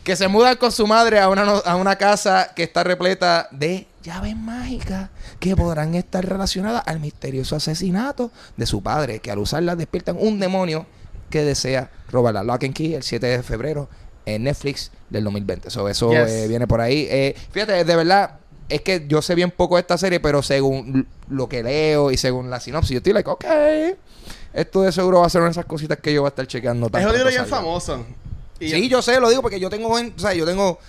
[0.05, 3.87] Que se mudan con su madre a una, a una casa que está repleta de
[4.03, 9.77] llaves mágicas que podrán estar relacionadas al misterioso asesinato de su padre, que al usarlas
[9.77, 10.85] despiertan un demonio
[11.31, 12.43] que desea robarla.
[12.43, 13.89] Lock and Key el 7 de febrero
[14.27, 15.71] en Netflix del 2020.
[15.71, 16.31] So, eso Yes.
[16.31, 17.07] eh, viene por ahí.
[17.09, 18.35] Eh, fíjate, de verdad,
[18.69, 22.17] es que yo sé bien poco de esta serie, pero según lo que leo y
[22.17, 23.43] según la sinopsis, yo estoy like, ok,
[24.53, 26.45] esto de seguro va a ser una de esas cositas que yo voy a estar
[26.47, 26.85] chequeando.
[26.85, 28.05] Es pronto bien famoso.
[28.59, 30.79] Y sí, yo sé, lo digo porque yo tengo, en- o sea, yo tengo,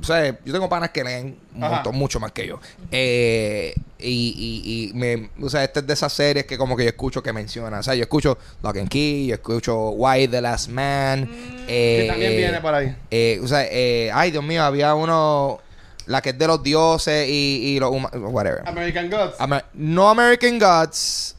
[0.00, 2.60] o sea, yo tengo panas que leen un montón, mucho más que yo.
[2.90, 6.84] Eh, y, y, y me, o sea, este es de esas series que como que
[6.84, 7.80] yo escucho que mencionan.
[7.80, 11.28] O sea, yo escucho Lock and Key, yo escucho Why the Last Man.
[11.68, 12.96] eh, que también viene por ahí.
[13.10, 15.58] eh, o sea, eh, ay, Dios mío, había uno,
[16.06, 18.62] la que es de los dioses y, y los humanos, whatever.
[18.66, 19.34] American Gods.
[19.38, 21.36] Amer- no American Gods.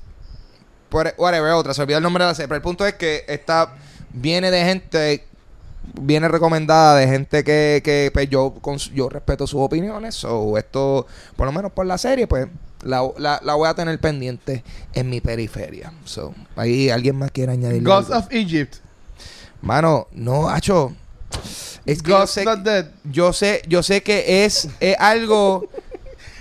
[1.18, 1.74] Whatever, otra.
[1.74, 2.48] Se olvidó el nombre de la serie.
[2.48, 3.76] Pero el punto es que esta
[4.12, 5.26] viene de gente.
[6.00, 10.24] Viene recomendada de gente que, que pues, yo, cons- yo respeto sus opiniones.
[10.24, 12.48] O esto, por lo menos por la serie, pues
[12.84, 15.92] la, la, la voy a tener pendiente en mi periferia.
[16.06, 17.84] So, ahí alguien más quiere añadir.
[17.84, 18.76] Gods of Egypt.
[19.62, 20.94] Mano, no, hacho.
[21.86, 22.86] Es que yo sé, Not Dead.
[23.04, 25.68] yo sé, yo sé que es, es algo.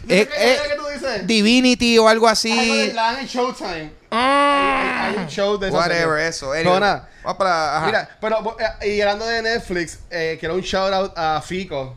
[0.08, 1.26] ¿Qué lo que tú dices?
[1.26, 2.50] Divinity o algo así.
[2.88, 3.92] de- La dan en Showtime.
[4.10, 5.06] Ah.
[5.08, 6.28] Hay, hay un show de Whatever, serie.
[6.28, 6.52] eso.
[6.52, 6.80] Anyway.
[6.80, 7.08] nada.
[7.22, 7.76] Vamos para.
[7.76, 7.86] ajá.
[7.86, 11.96] Mira, pero eh, y hablando de Netflix, eh, quiero un shout out a Fico.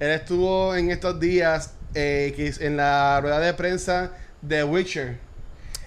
[0.00, 4.10] Él estuvo en estos días eh, en la rueda de prensa
[4.40, 5.18] de Witcher.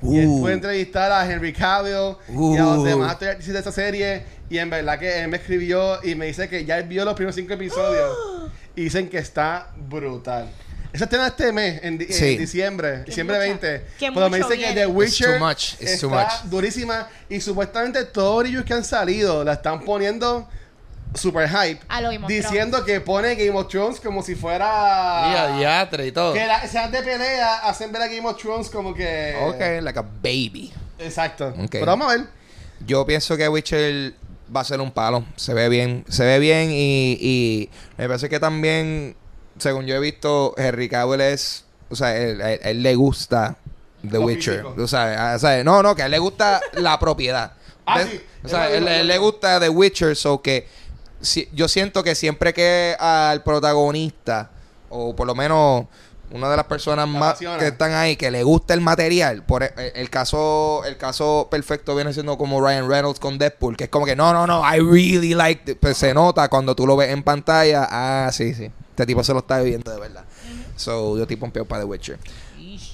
[0.03, 0.41] Y él Uh.
[0.41, 2.83] fue a entrevistar a Henry Cavill y a los Uh.
[2.83, 4.23] demás actores de esta serie.
[4.49, 7.15] Y en verdad que él me escribió y me dice que ya él vio los
[7.15, 8.15] primeros cinco episodios.
[8.75, 10.49] y dicen que está brutal.
[10.95, 12.37] Eso estrena este mes, en, di- en Sí.
[12.37, 13.81] diciembre, diciembre mucha- 20.
[13.99, 14.73] que Pero me mucho dice que.
[14.73, 16.43] The Witcher It's too much, it's está too much.
[16.51, 17.07] durísima.
[17.29, 20.47] Y supuestamente todos los reviews que han salido la están poniendo
[21.13, 21.79] super hype.
[21.87, 25.25] A lo diciendo que pone Game of Thrones como si fuera.
[25.27, 26.33] Mira, diatre y todo.
[26.33, 29.35] Que las escenas de pelea hacen ver a Game of Thrones como que.
[29.41, 30.73] Ok, like a baby.
[30.99, 31.53] Exacto.
[31.71, 32.25] Pero vamos a ver.
[32.85, 34.13] Yo pienso que Witcher
[34.55, 35.25] va a ser un palo.
[35.35, 36.05] Se ve bien.
[36.09, 39.15] Se ve bien y, y me parece que también,
[39.57, 41.63] según yo he visto, Henry Cavill es...
[41.89, 43.57] O sea, él, él- él le gusta
[44.01, 44.61] The Lo Witcher.
[44.63, 44.81] físico.
[44.83, 47.53] O sea, o sea, no, no, que a él le gusta la propiedad.
[47.85, 48.03] Ah.
[48.43, 50.67] O sea, Él él, le gusta The Witcher, so que
[51.21, 54.49] si- yo siento que siempre que al protagonista,
[54.89, 55.85] o por lo menos
[56.35, 59.63] una de las personas La más que están ahí, que le gusta el material, por
[59.63, 63.85] e- el, el caso el caso perfecto viene siendo como Ryan Reynolds con Deadpool, que
[63.85, 65.77] es como que no, no, no, I really like, it".
[65.79, 69.33] pues se nota cuando tú lo ves en pantalla, ah, sí, sí, este tipo se
[69.33, 70.25] lo está viviendo de verdad.
[70.75, 72.19] So, yo tipo un peor para The Witcher.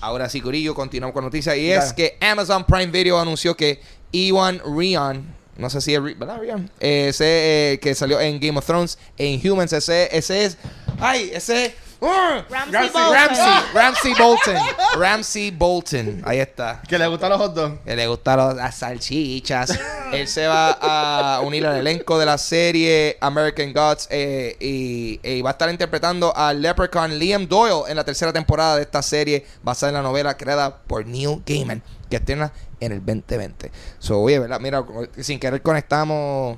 [0.02, 1.56] Ahora sí, Corillo, continuamos con noticias.
[1.58, 5.26] Y es que Amazon Prime Video anunció que Ewan Rion,
[5.58, 6.70] no sé si es ¿verdad, Rion?
[6.80, 10.58] Eh, ese eh, que salió en Game of Thrones, en Humans, ese, ese es.
[11.00, 11.32] ¡Ay!
[11.34, 11.76] Ese.
[12.02, 13.14] Ramsey Ramsey- Bolton.
[13.14, 14.58] Ramsey, Ramsey Bolton.
[15.00, 16.22] Ramsey Bolton.
[16.26, 16.82] Ahí está.
[16.88, 17.80] Que le gustan los hot dogs.
[17.86, 19.80] Que le gustaron las salchichas.
[20.12, 25.42] Él se va a unir al elenco de la serie American Gods eh, y, y
[25.42, 29.46] va a estar interpretando al Leprechaun Liam Doyle en la tercera temporada de esta serie
[29.62, 33.72] basada en la novela creada por Neil Gaiman que estrena en el 2020.
[34.00, 34.60] So, oye, ¿verdad?
[34.60, 34.84] Mira,
[35.20, 36.58] sin querer conectamos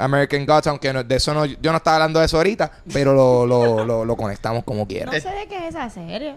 [0.00, 3.12] American Gods, aunque no- de eso no, yo no estaba hablando de eso ahorita, pero
[3.14, 5.06] lo, lo, lo, lo conectamos como quiera.
[5.06, 6.36] No sé de qué es esa serie.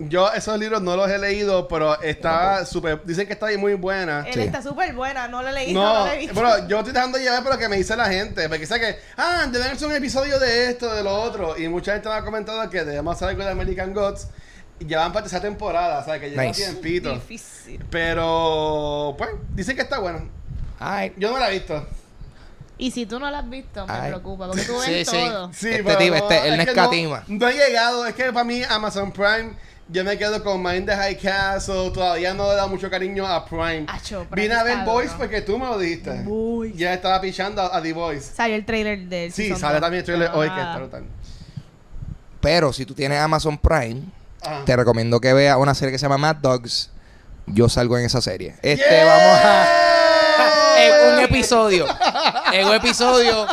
[0.00, 3.02] Yo esos libros no los he leído, pero está súper.
[3.04, 4.24] Dicen que está ahí muy buena.
[4.28, 4.40] Él Sí.
[4.42, 6.34] está súper buena, no la he leído, no, No, la he visto.
[6.36, 8.48] pero yo estoy dejando llevar por lo que me dice la gente.
[8.48, 11.58] Porque sé que, ah, deben hacer un episodio de esto, de lo otro.
[11.58, 14.28] Y mucha gente me ha comentado que debemos hacer algo de American Gods.
[14.78, 16.62] Y ya van para esa temporada, o sea, que lleva Nice.
[16.62, 17.12] tiempito.
[17.14, 17.84] Difícil.
[17.90, 20.28] Pero, pues, dicen que está bueno.
[20.78, 21.84] Ay, Yo no la he visto.
[22.78, 24.08] Y si tú no la has visto, me Ay.
[24.10, 25.16] preocupa, porque tú Sí, ves sí.
[25.16, 25.50] todo.
[25.52, 27.24] Sí, Este pero tipo, este, él no escatima.
[27.26, 29.50] No, no he llegado, es que para mí Amazon Prime,
[29.88, 33.44] yo me quedo con Mind the High Castle, todavía no le da mucho cariño a
[33.44, 33.84] Prime.
[33.88, 35.18] Acho, Prime Vine a ver Boys duro.
[35.18, 36.22] porque tú me lo dijiste.
[36.22, 36.76] Boys.
[36.76, 38.32] Ya estaba pichando a, a The Voice.
[38.34, 39.80] Salió el trailer del Sí, sale dos.
[39.82, 40.64] también el trailer hoy que Ah.
[40.68, 41.04] está brutal.
[42.40, 44.02] pero si tú tienes Amazon Prime,
[44.64, 46.90] te recomiendo que veas una serie que se llama Mad Dogs.
[47.46, 48.54] Yo salgo en esa serie.
[48.62, 49.04] Este, Yeah.
[49.04, 49.66] vamos a.
[50.78, 51.86] en un episodio.
[52.52, 53.46] En un episodio.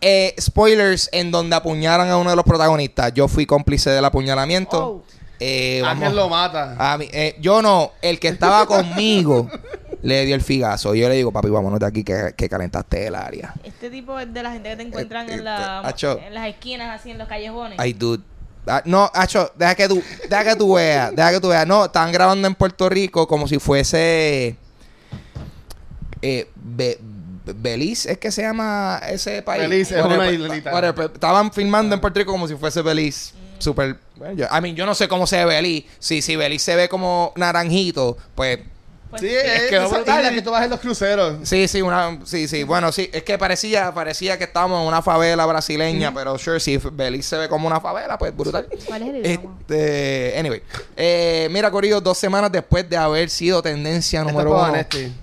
[0.00, 3.12] eh, spoilers en donde apuñalan a uno de los protagonistas.
[3.14, 4.84] Yo fui cómplice del apuñalamiento.
[4.86, 5.04] Oh.
[5.38, 6.76] Eh, Ángel lo mata.
[6.78, 9.48] A mí- eh, yo no, el que estaba conmigo
[10.02, 10.94] le dio el figazo.
[10.94, 13.54] Yo le digo, papi, vámonos de aquí que, que calentaste el área.
[13.64, 16.18] Este tipo es de la gente que te encuentran Eh, en, la, eh, acho.
[16.24, 17.78] en las esquinas, así en los callejones.
[17.80, 18.22] Ay, dude.
[18.66, 21.66] Ah, no, Acho, deja que tú, deja que tú veas, deja que tú veas.
[21.66, 24.54] No, estaban grabando en Puerto Rico como si fuese
[26.22, 26.98] eh, Be-
[27.44, 29.62] Be- Belice, es que se llama ese país.
[29.68, 30.70] Belice, es una islita.
[31.14, 33.34] Estaban filmando en Puerto Rico como si fuese Belice.
[33.58, 33.96] Super.
[34.16, 35.86] bueno, yo, I mean, yo no sé cómo se ve Belice.
[35.98, 38.58] Si, si Belice se ve como naranjito, pues
[39.12, 40.20] Pues, sí, es es, que esa brutal.
[40.20, 41.46] isla que tú vas en los cruceros.
[41.46, 42.62] Sí, sí, una, sí, sí.
[42.64, 46.78] Bueno, sí, es que parecía, parecía que estábamos en una favela brasileña, pero sure, si
[46.78, 48.66] Belice se ve como una favela, pues brutal.
[48.86, 49.56] ¿Cuál es el idioma?
[49.60, 50.62] Este, anyway,
[50.96, 54.74] eh, mira, Corillo, dos semanas después de haber sido tendencia número uno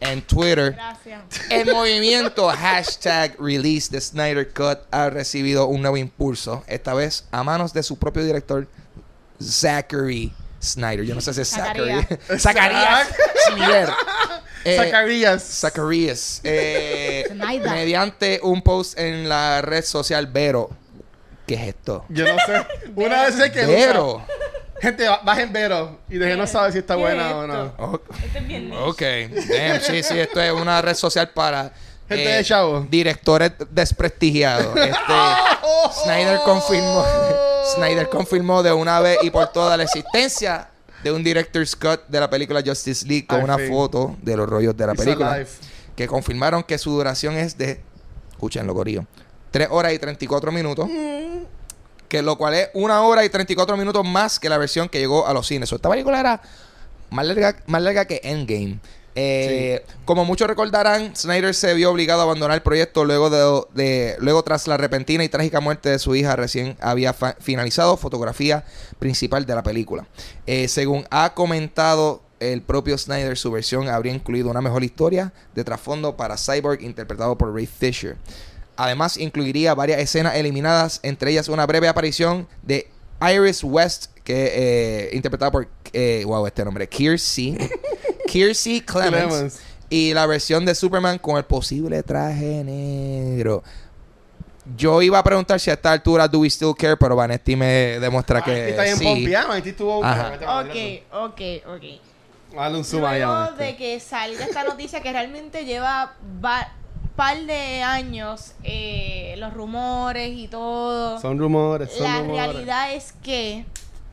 [0.01, 1.21] en Twitter, Gracias.
[1.49, 7.43] el movimiento hashtag release the Snyder Cut ha recibido un nuevo impulso, esta vez a
[7.43, 8.67] manos de su propio director,
[9.41, 11.05] Zachary Snyder.
[11.05, 12.05] Yo no sé si es Zachary.
[12.37, 12.37] Zacarías.
[12.41, 13.07] Zacarías
[13.47, 13.89] Snyder.
[14.65, 15.41] Eh, Zacarías.
[15.41, 16.41] Zacarías.
[16.43, 17.23] Eh,
[17.71, 20.69] mediante un post en la red social Vero.
[21.47, 22.03] ¿Qué es esto?
[22.09, 22.67] Yo no sé.
[22.95, 24.21] Una vez sé que Vero.
[24.81, 26.01] Gente, ba- bajen Vero.
[26.09, 27.65] Y de no sabe si está ¿Qué buena es o no.
[27.67, 27.83] esto?
[27.85, 28.01] Ok.
[28.25, 28.81] Este es bien niche.
[28.81, 29.01] Ok,
[29.49, 31.71] Damn, sí, sí, esto es una red social para eh,
[32.09, 32.85] Gente de chavo.
[32.89, 34.75] directores desprestigiados.
[34.75, 37.05] Este, Snyder confirmó,
[37.75, 40.69] Snyder confirmó de una vez y por toda la existencia
[41.03, 44.75] de un director's cut de la película Justice League con una foto de los rollos
[44.75, 45.45] de la It's película
[45.95, 47.81] que confirmaron que su duración es de,
[48.31, 49.05] escúchenlo, Corillo,
[49.51, 50.89] 3 horas y 34 minutos.
[52.07, 55.27] Que lo cual es una hora y 34 minutos más que la versión que llegó
[55.27, 55.69] a los cines.
[55.69, 56.41] So, esta película era
[57.11, 58.79] más larga, más larga que Endgame.
[59.21, 64.43] Eh, Como muchos recordarán, Snyder se vio obligado a abandonar el proyecto luego de, luego
[64.43, 68.63] tras la repentina y trágica muerte de su hija recién había finalizado fotografía
[68.97, 70.07] principal de la película.
[70.47, 75.65] Eh, según ha comentado el propio Snyder, su versión habría incluido una mejor historia de
[75.65, 78.15] trasfondo para Cyborg interpretado por Ray Fisher.
[78.77, 82.87] Además, incluiría varias escenas eliminadas, entre ellas una breve aparición de
[83.21, 85.67] Iris West, que eh, interpretada por,
[86.25, 87.57] wow, este nombre, Kiersey,
[88.31, 89.59] Kiersey Clemens, Clemens.
[89.89, 93.63] y la versión de Superman con el posible traje negro.
[94.77, 97.99] yo iba a preguntar si a esta altura do we still care, pero Vanetti me
[97.99, 99.03] demuestra Aquí que está bien sí.
[99.03, 99.51] pompeado.
[99.51, 100.75] Aquí estuvo Ok,
[101.11, 101.83] ok, ok.
[102.55, 103.01] Dale un zoom.
[103.01, 103.63] Luego este.
[103.63, 106.13] de que salga esta noticia que realmente lleva
[106.43, 106.71] va-
[107.15, 111.19] par de años eh, los rumores y todo.
[111.19, 112.47] Son rumores, son la rumores.
[112.53, 113.65] realidad es que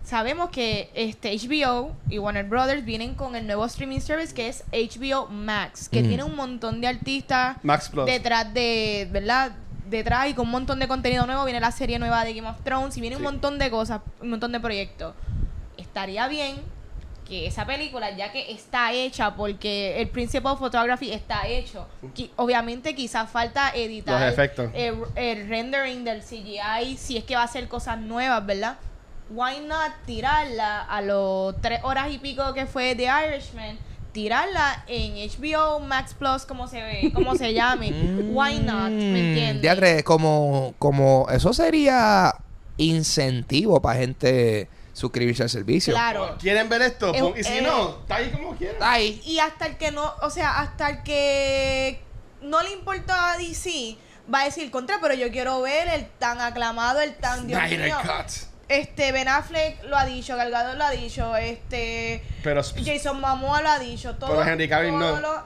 [0.07, 4.63] sabemos que este HBO y Warner Brothers vienen con el nuevo streaming service que es
[4.73, 6.09] HBO Max, que Mm.
[6.09, 8.07] tiene un montón de artistas Max Plus.
[8.07, 9.53] detrás de, ¿verdad?
[9.91, 11.45] Detrás y con un montón de contenido nuevo.
[11.45, 13.21] Viene la serie nueva de Game of Thrones y viene Sí.
[13.21, 15.15] un montón de cosas, un montón de proyectos.
[15.77, 16.57] Estaría bien
[17.29, 21.89] que esa película, ya que está hecha, porque el Principal Photography está hecho,
[22.37, 24.71] obviamente quizás falta editar Los efectos.
[24.75, 28.77] El, el rendering del CGI, si es que va a ser cosas nuevas, ¿verdad?
[29.31, 33.79] Why not tirarla a los tres horas y pico que fue The Irishman?
[34.13, 37.91] Tirarla en HBO Max Plus, como se ve, como se llame.
[38.29, 38.91] Why not?
[38.91, 39.63] ¿Me Mm, entiendes?
[39.63, 42.35] diatre, como, como eso sería
[42.79, 45.93] incentivo para gente suscribirse al servicio.
[45.93, 46.37] Claro.
[46.41, 47.13] ¿Quieren ver esto?
[47.37, 48.77] Y si eh, no, está ahí como quieran.
[48.77, 49.21] Está ahí.
[49.25, 52.01] Y hasta el que no, o sea, hasta el que
[52.41, 53.99] no le importa a DC,
[54.33, 57.97] va a decir contra, pero yo quiero ver el tan aclamado, el tan Dios mío.
[58.03, 58.33] Cut.
[58.69, 63.63] Este Ben Affleck lo ha dicho, Gal Gadot lo ha dicho, este Pero Jason Momoa
[63.63, 64.31] lo ha dicho, todo.
[64.31, 65.21] Pero Henry Cavill no.
[65.21, 65.45] lo-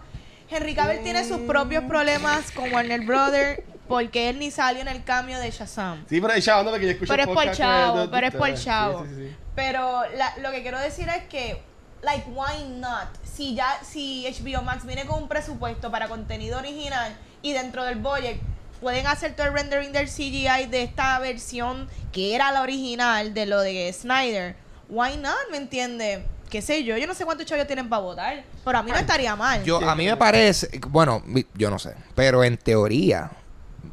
[0.51, 5.05] Henry Cavill tiene sus propios problemas con Warner Brothers porque él ni salió en el
[5.05, 6.05] cambio de Shazam.
[6.09, 8.57] Sí, pero ahí chavo, no, porque yo escucho Pero es por chavo, pero es por
[8.57, 9.05] sí, chavo.
[9.05, 9.37] sí, sí.
[9.55, 11.61] Pero la- lo que quiero decir es que,
[12.03, 13.09] like, why not?
[13.23, 17.97] Si ya, si HBO Max viene con un presupuesto para contenido original y dentro del
[17.99, 18.41] budget
[18.81, 23.47] pueden hacer todo el rendering del CGI de esta versión que era la original de
[23.47, 24.57] lo de Snyder,
[24.89, 25.37] why not?
[25.51, 26.25] ¿Me entiende?
[26.49, 28.97] Qué sé yo, yo no sé cuántos chavos tienen para votar, pero a mí no
[28.97, 29.63] estaría mal.
[29.63, 31.23] Yo, a mí me parece, bueno,
[31.55, 33.31] yo no sé, pero en teoría,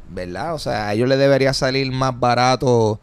[0.08, 0.54] ¿verdad?
[0.54, 3.00] O sea, a ellos les debería salir más barato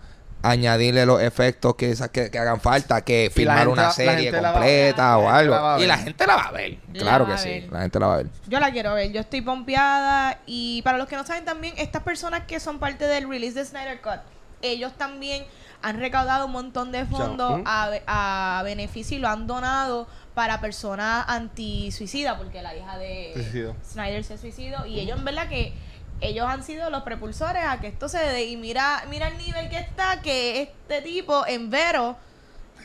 [0.49, 5.17] añadirle los efectos que, esa- que, que hagan falta que filmar gente- una serie completa
[5.17, 5.25] ver.
[5.25, 5.79] o algo.
[5.83, 8.13] Y la gente la va a ver, La claro que sí, la gente la va
[8.13, 8.27] a ver.
[8.47, 12.03] Yo la quiero ver, yo estoy pompeada y para los que no saben también, estas
[12.03, 14.19] personas que son parte del release de Snyder Cut,
[14.61, 15.43] ellos también
[15.81, 21.25] han recaudado un montón de fondos a, a beneficio y lo han donado para personas
[21.27, 23.73] anti-suicida, porque la hija de.
[23.87, 25.73] Snyder se suicidó y ellos en verdad que
[26.27, 29.69] ellos han sido los propulsores a que esto se dé y mira, mira el nivel
[29.69, 32.17] que está, que este tipo en Vero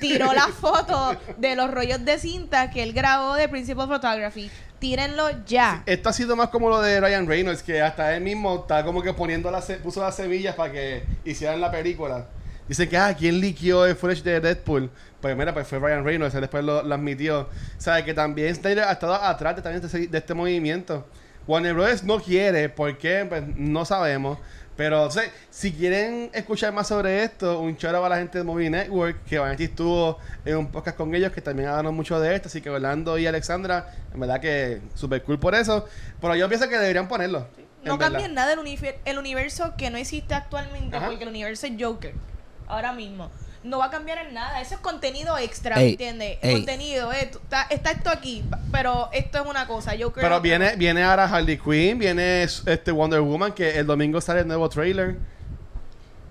[0.00, 4.50] tiró la foto de los rollos de cinta que él grabó de Principal Photography.
[4.78, 5.82] Tírenlo ya.
[5.84, 9.02] Esto ha sido más como lo de Ryan Reynolds, que hasta él mismo está como
[9.02, 12.26] que poniendo las, puso las semillas para que hicieran la película.
[12.66, 14.90] Dice que, ah, ¿quién liqueó el footage de Deadpool?
[15.20, 17.48] Pues mira, pues fue Ryan Reynolds, él después lo, lo admitió.
[17.76, 18.04] ¿Sabes?
[18.04, 21.06] Que también Snyder ha estado atrás de, también de este movimiento.
[21.46, 22.04] Warner Bros.
[22.04, 23.26] no quiere, ¿por qué?
[23.28, 24.38] Pues no sabemos.
[24.76, 28.44] Pero, o sea, si quieren escuchar más sobre esto, un choro para la gente de
[28.44, 32.34] Movie Network, que Vanetti estuvo en un podcast con ellos, que también hablaron mucho de
[32.34, 32.48] esto.
[32.48, 35.86] Así que Orlando y Alexandra, en verdad que súper cool por eso.
[36.20, 37.46] Pero yo pienso que deberían ponerlo.
[37.84, 41.08] No cambien nada univer- el universo que no existe actualmente, Ajá.
[41.08, 42.14] porque el universo es Joker.
[42.66, 43.30] Ahora mismo.
[43.62, 44.60] No va a cambiar en nada.
[44.62, 46.38] Eso es contenido extra, Ey, ¿me entiendes?
[46.40, 46.54] ey.
[46.54, 48.42] Contenido, eh, tú- está, está esto aquí,
[48.72, 49.92] pero esto es una cosa.
[50.00, 54.20] Joker Pero es viene, viene ahora Harley Quinn, viene este Wonder Woman, que el domingo
[54.20, 55.16] sale el nuevo trailer.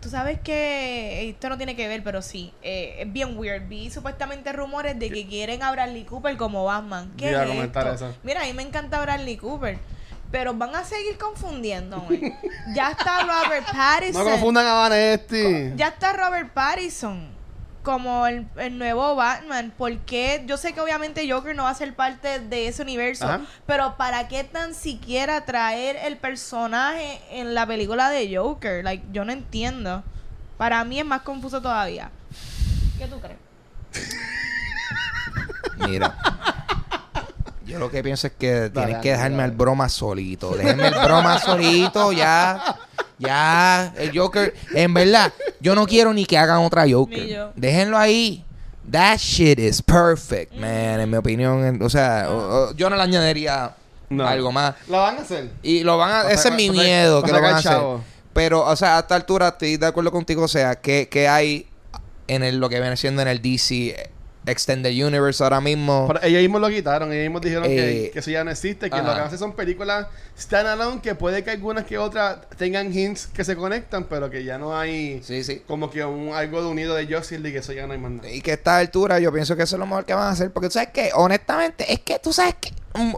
[0.01, 3.67] Tú sabes que esto no tiene que ver, pero sí, eh, es bien weird.
[3.67, 7.11] Vi supuestamente rumores de que quieren a Bradley Cooper como Batman.
[7.17, 8.07] ¿Qué es comentar esto?
[8.07, 8.17] eso.
[8.23, 9.77] Mira, a mí me encanta Bradley Cooper,
[10.31, 12.37] pero van a seguir confundiéndome.
[12.73, 14.23] ya está Robert Pattinson.
[14.23, 15.73] No confundan a Vanetti.
[15.75, 17.39] Ya está Robert Pattinson
[17.81, 19.73] como el, el nuevo Batman.
[19.77, 23.25] Porque yo sé que obviamente Joker no va a ser parte de ese universo.
[23.25, 23.41] Ajá.
[23.65, 28.83] Pero ¿para qué tan siquiera traer el personaje en la película de Joker?
[28.83, 30.03] Like, yo no entiendo.
[30.57, 32.11] Para mí es más confuso todavía.
[32.97, 33.39] ¿Qué tú crees?
[35.87, 36.15] Mira.
[37.69, 39.51] Yo lo que pienso es que tienen dale, que dejarme dale.
[39.51, 40.51] al broma solito.
[40.55, 42.75] Déjenme el broma solito, ya.
[43.17, 43.93] Ya.
[43.97, 44.53] El Joker.
[44.73, 47.27] En verdad, yo no quiero ni que hagan otra Ni Joker.
[47.27, 47.51] yo.
[47.55, 48.43] Déjenlo ahí.
[48.91, 50.99] That shit is perfect, man.
[51.01, 51.79] En mi opinión.
[51.81, 53.75] O sea, o- o- yo no le añadiría
[54.09, 54.25] No.
[54.27, 54.73] algo más.
[54.87, 55.51] ¿Lo van a hacer?
[55.61, 56.31] Y lo van a.
[56.31, 57.71] Ese es mi miedo, que lo van a hacer.
[57.73, 58.01] chavo.
[58.33, 60.43] Pero, o sea, a esta altura estoy de acuerdo contigo.
[60.43, 61.67] O sea, que, que hay
[62.27, 64.09] en el, lo que viene siendo en el DC
[64.45, 66.05] Extended Universe ahora mismo.
[66.07, 68.89] Pero ellos mismos lo quitaron, ellos mismos dijeron que, Eh, que eso ya no existe,
[68.89, 69.07] que ajá.
[69.07, 70.07] lo que hacen son películas
[70.39, 74.57] standalone, que puede que algunas que otras tengan hints que se conectan, pero que ya
[74.57, 75.61] no hay Sí, sí.
[75.67, 78.29] como que un, algo de unido de Justice League, eso ya no hay más nada.
[78.31, 80.31] Y que a esta altura yo pienso que eso es lo mejor que van a
[80.31, 80.51] hacer.
[80.51, 82.71] Porque tú sabes que, honestamente, es que tú sabes que.
[82.95, 83.13] mm,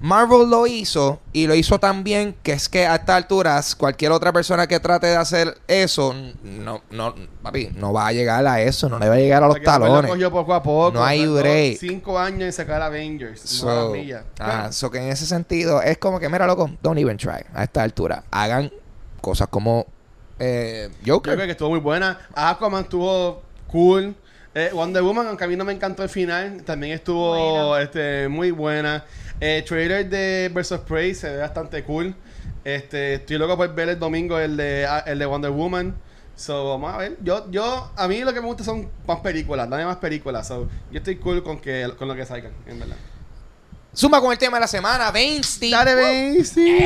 [0.00, 4.12] Marvel lo hizo y lo hizo tan bien que es que a estas alturas cualquier
[4.12, 8.60] otra persona que trate de hacer eso, no, no, papi, no va a llegar a
[8.60, 10.10] eso, no le va a llegar a los lo talones.
[10.10, 10.92] cogió poco a poco.
[10.92, 11.78] No hay break.
[11.78, 13.40] Cinco años en sacar Avengers.
[13.42, 14.24] no So, millas.
[14.38, 17.64] ah, so que en ese sentido es como que, mira, loco, don't even try a
[17.64, 18.22] esta altura.
[18.30, 18.70] Hagan
[19.22, 19.86] cosas como
[20.38, 21.34] eh, Yo Joker.
[21.34, 22.18] creo que estuvo muy buena.
[22.34, 24.14] Aquaman estuvo cool.
[24.54, 27.82] Eh, Wonder Woman, aunque a mí no me encantó el final, también estuvo Buena.
[27.82, 29.04] este, muy buena.
[29.40, 32.14] Eh, trailer de Versus Prey se ve bastante cool.
[32.64, 35.94] Este, estoy loco por ver el domingo el de, ah, el de Wonder Woman.
[36.34, 37.16] So, vamos a ver.
[37.22, 40.48] Yo, yo, a mí lo que me gusta son más películas, dame más películas.
[40.48, 42.96] So, yo estoy cool con que con lo que salgan, en verdad.
[43.94, 45.70] Zumba con el tema de la semana, Vinci.
[45.70, 46.78] Dale, ven, sí.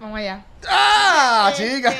[0.00, 0.44] Vamos allá.
[0.68, 1.94] ¡Ah, Este, chica!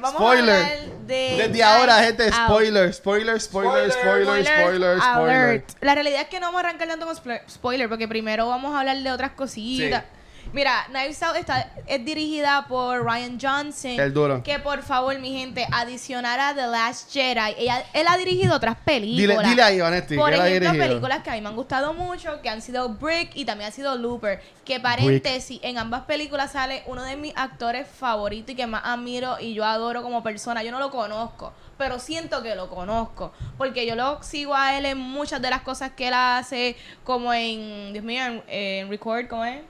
[0.00, 0.80] vamos a Spoiler.
[1.06, 5.36] de Desde ahora, gente, spoiler, spoiler, spoiler, spoiler, spoiler, spoiler.
[5.36, 5.70] alert.
[5.80, 7.16] La realidad es que no vamos a arrancar tanto con
[7.50, 10.04] spoiler porque primero vamos a hablar de otras cositas.
[10.52, 13.92] Mira, Knives Out está, es dirigida por Ryan Johnson.
[13.98, 14.42] El duro.
[14.42, 17.54] Que por favor, mi gente, adicionara The Last Jedi.
[17.56, 19.38] Ella- él ha dirigido otras películas.
[19.38, 22.50] Dile, dile ahí, Vanetti, Por ejemplo, películas que a mí me han gustado mucho, que
[22.50, 24.42] han sido Brick y también ha sido Looper.
[24.64, 29.38] Que paréntesis, en ambas películas sale uno de mis actores favoritos y que más admiro
[29.40, 30.62] y yo adoro como persona.
[30.62, 33.32] Yo no lo conozco, pero siento que lo conozco.
[33.56, 37.32] Porque yo lo sigo a él en muchas de las cosas que él hace, como
[37.32, 39.60] en, Dios mío, en, en Record, ¿cómo es?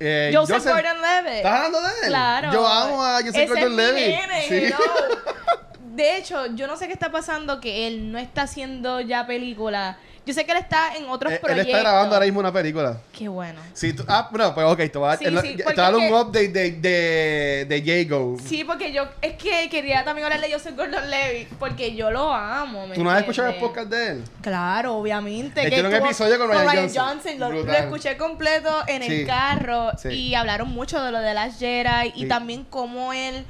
[0.00, 1.36] Eh, Joseph, Gordon-Levitt.
[1.36, 2.08] ¿Estás hablando de él?
[2.08, 2.52] Claro.
[2.52, 4.20] Yo amo a Joseph Gordon-Levitt.
[4.48, 4.54] Sí.
[4.54, 4.76] hello.
[5.94, 9.98] De hecho, yo no sé qué está pasando que él no está haciendo ya película.
[10.26, 11.66] Yo sé que él está en otros Eh, él proyectos.
[11.74, 12.98] está grabando ahora mismo una película.
[13.16, 13.58] Qué bueno.
[13.72, 15.84] Sí, tú- ah, no, pues ok, te voy a, Sí, él sí, te porque voy
[15.84, 18.36] a dar un que- update de, de, de Jago.
[18.44, 22.86] Sí, porque yo es que quería también hablar de Joseph Gordon-Levitt porque yo lo amo.
[22.86, 24.24] ¿me ¿Tú no has escuchado el podcast de él?
[24.42, 25.62] Claro, obviamente.
[25.62, 27.38] Él tiene un episodio con Ryan Johnson.
[27.38, 27.84] Lo, lo Brutal.
[27.84, 29.12] escuché completo en Sí.
[29.22, 33.44] el carro y hablaron mucho de lo de las Jedi y también cómo él,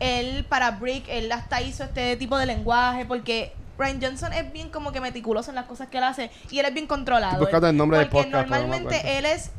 [0.00, 4.70] él para Brick, él hasta hizo este tipo de lenguaje porque Ryan Johnson es bien
[4.70, 7.32] como que meticuloso en las cosas que él hace y él es bien controlado.
[7.32, 9.50] Estoy buscando el nombre del podcast, no normalmente él es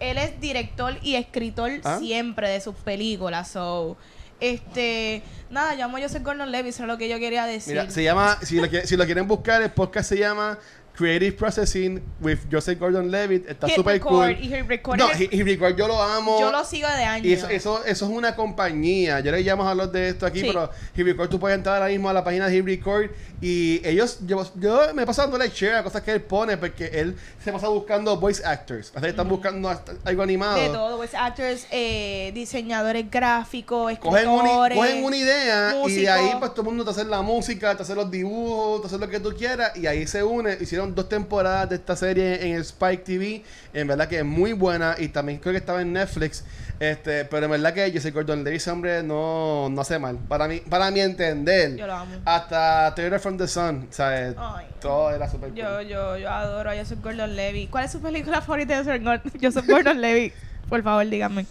[0.00, 1.98] él es director y escritor ¿Ah?
[1.98, 3.48] siempre de sus películas.
[3.48, 3.96] So,
[4.40, 7.74] este, nada, yo amo Joseph Gordon-Levitt, eso es lo que yo quería decir.
[7.74, 10.58] Mira, se llama, si lo, si lo quieren buscar, el podcast se llama
[10.96, 13.48] Creative Processing with Joseph Gordon-Levitt.
[13.48, 14.30] Está súper Record, cool.
[14.44, 16.38] y Record No, Hit- Hit Record yo lo amo.
[16.38, 17.26] Yo lo sigo de años.
[17.26, 19.18] Y eso, eso, eso es una compañía.
[19.20, 20.46] Yo le llamo a hablar de esto aquí, Sí.
[20.46, 24.18] pero Hit Record, tú puedes entrar ahora mismo a la página de Record y ellos,
[24.26, 27.68] yo, yo me paso dándole share a cosas que él pone porque él se pasa
[27.68, 28.92] buscando voice actors.
[28.94, 30.60] O sea, están buscando hasta- algo animado.
[30.60, 34.78] de todo, pues, actors, eh, diseñadores gráficos, Cogen una, escritores.
[34.78, 37.82] cogen una idea y de ahí pues todo el mundo te hace la música, te
[37.82, 40.56] hace los dibujos, te hace lo que tú quieras y ahí se une.
[40.60, 43.42] Hicieron dos temporadas de esta serie en el Spike TV.
[43.72, 46.44] En verdad que es muy buena y también creo que estaba en Netflix.
[46.80, 50.18] Este, pero en verdad que Jesse Gordon Levitt, hombre, no, no hace mal.
[50.28, 51.76] Para mí, para mi entender.
[51.76, 52.16] Yo lo amo.
[52.24, 54.34] Hasta Taylor from the Sun, ¿sabes?
[54.36, 54.66] Ay.
[54.80, 55.58] Todo era súper cool.
[55.58, 57.70] Yo, yo, yo adoro a Joseph Gordon-Levitt.
[57.70, 60.32] ¿Cuál es su película favorita de Joseph Gordon- Gordon-Levitt?
[60.68, 61.46] Por favor, díganme.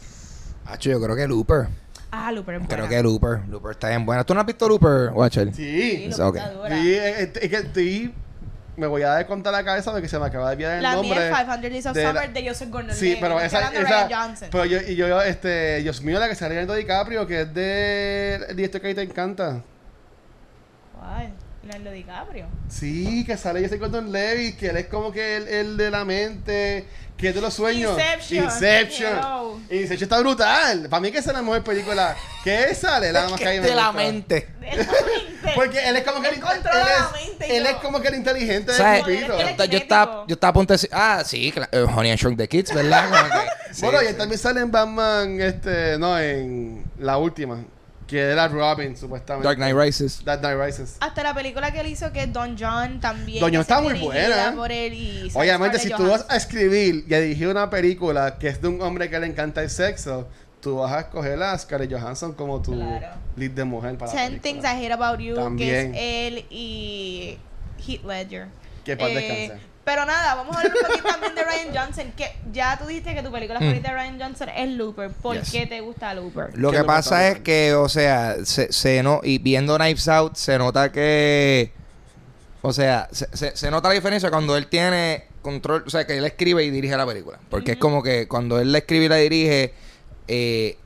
[0.66, 1.68] Hacho, yo creo que Looper.
[2.12, 2.56] Ah, Looper.
[2.56, 2.90] es Creo buena.
[2.90, 3.40] que Looper.
[3.50, 4.24] Looper está bien buena.
[4.24, 5.54] ¿Tú no has visto Looper, Watcher?
[5.54, 5.64] Sí.
[5.64, 6.36] Sí, Sí, Looper ok.
[6.36, 6.70] está dura.
[6.82, 8.14] Sí, es, es- es que estoy...
[8.76, 10.94] Me voy a dar contra la cabeza porque se me acaba de olvidar el La
[10.96, 11.12] nombre.
[11.12, 13.00] mía es 500 Days of de la- Summer de Joseph Gordon-Levitt.
[13.00, 16.56] Sí, pero esa, de esa pero yo, y yo, este, Dios mío, la que sale
[16.56, 19.62] Leonardo DiCaprio, que es de el director que a ti te encanta.
[21.00, 21.32] ¿Cuál?
[21.64, 22.48] Leonardo DiCaprio.
[22.70, 26.04] Sí, que sale Jesse Gordon Levitt, que él es como que el, el de la
[26.04, 26.86] mente,
[27.16, 27.92] que es de los sueños.
[27.98, 28.44] Inception.
[28.46, 29.14] Inception.
[29.18, 29.60] Hello.
[29.70, 30.88] Inception está brutal.
[30.90, 32.16] Para mí que esa es la mejor película.
[32.44, 33.14] ¿Qué él sale?
[33.14, 34.50] La más que me de la mente.
[34.60, 35.52] De la mente.
[35.56, 36.42] Porque él es como que el, Él
[37.40, 39.40] es, él es como que el inteligente del grupito.
[39.40, 41.86] Él es Yo, yo estaba, yo estaba a punto de decir, ah, sí, cla- eh,
[41.96, 43.10] Honey and Shrunk the Kids, ¿verdad?
[43.10, 44.18] Que- sí, bueno, y él sí.
[44.18, 47.64] también sale en Batman, este, no, en la última,
[48.14, 49.48] que era Robin, supuestamente.
[49.48, 50.24] Dark Knight Rises.
[50.24, 50.98] Dark Knight Rises.
[51.00, 53.40] Hasta la película que él hizo, que es Don John, también.
[53.40, 54.54] Don John está es muy buena.
[54.56, 58.38] Por él y sale Obviamente, si tú vas a escribir y a dirigir una película
[58.38, 60.28] que es de un hombre que le encanta el sexo,
[60.62, 63.08] tú vas a escoger a Scarlett Johansson como tu Claro.
[63.36, 64.74] lead de mujer para la Ten Things película.
[64.80, 65.92] I Hate About You, También.
[65.92, 67.38] que es él y
[67.86, 68.48] Heath Ledger.
[68.86, 69.52] Que Eh.
[69.86, 72.12] Pero nada, vamos a hablar un poquito también de Ryan Johnson.
[72.16, 73.64] Que ya tú dijiste que tu película Mm.
[73.64, 75.10] favorita de Ryan Johnson es Looper.
[75.12, 75.52] ¿Por Yes.
[75.52, 76.58] qué te gusta Looper?
[76.58, 80.36] Lo ¿Qué que pasa es que, o sea, se, se no, y viendo Knives Out,
[80.36, 81.72] se nota que,
[82.62, 86.18] o sea, se, se- se nota la diferencia cuando él tiene control, o sea, que
[86.18, 87.38] él escribe y dirige la película.
[87.50, 89.74] Porque es como que cuando él la escribe y la dirige,
[90.30, 90.78] eh,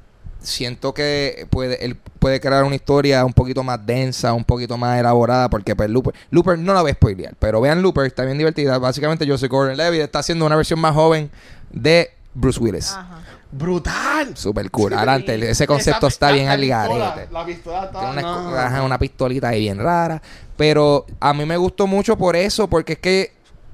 [0.41, 4.99] siento que puede, él puede crear una historia un poquito más densa, un poquito más
[4.99, 8.38] elaborada, porque pues Looper, Looper no la voy a spoilear, pero vean Looper, está bien
[8.38, 8.77] divertida.
[8.77, 11.29] Básicamente yo soy Gordon Levitt, está haciendo una versión más joven
[11.71, 12.91] de Bruce Willis.
[12.91, 13.19] Ajá.
[13.49, 14.35] Brutal.
[14.35, 14.93] Super cool.
[14.93, 17.27] Adelante, el- ese concepto Esa- está la- bien al garete.
[17.31, 17.99] La pistola está.
[17.99, 18.55] Tiene una, no.
[18.57, 20.21] ajá, una pistolita ahí bien rara.
[20.57, 23.31] Pero a mí me gustó mucho por eso, porque es que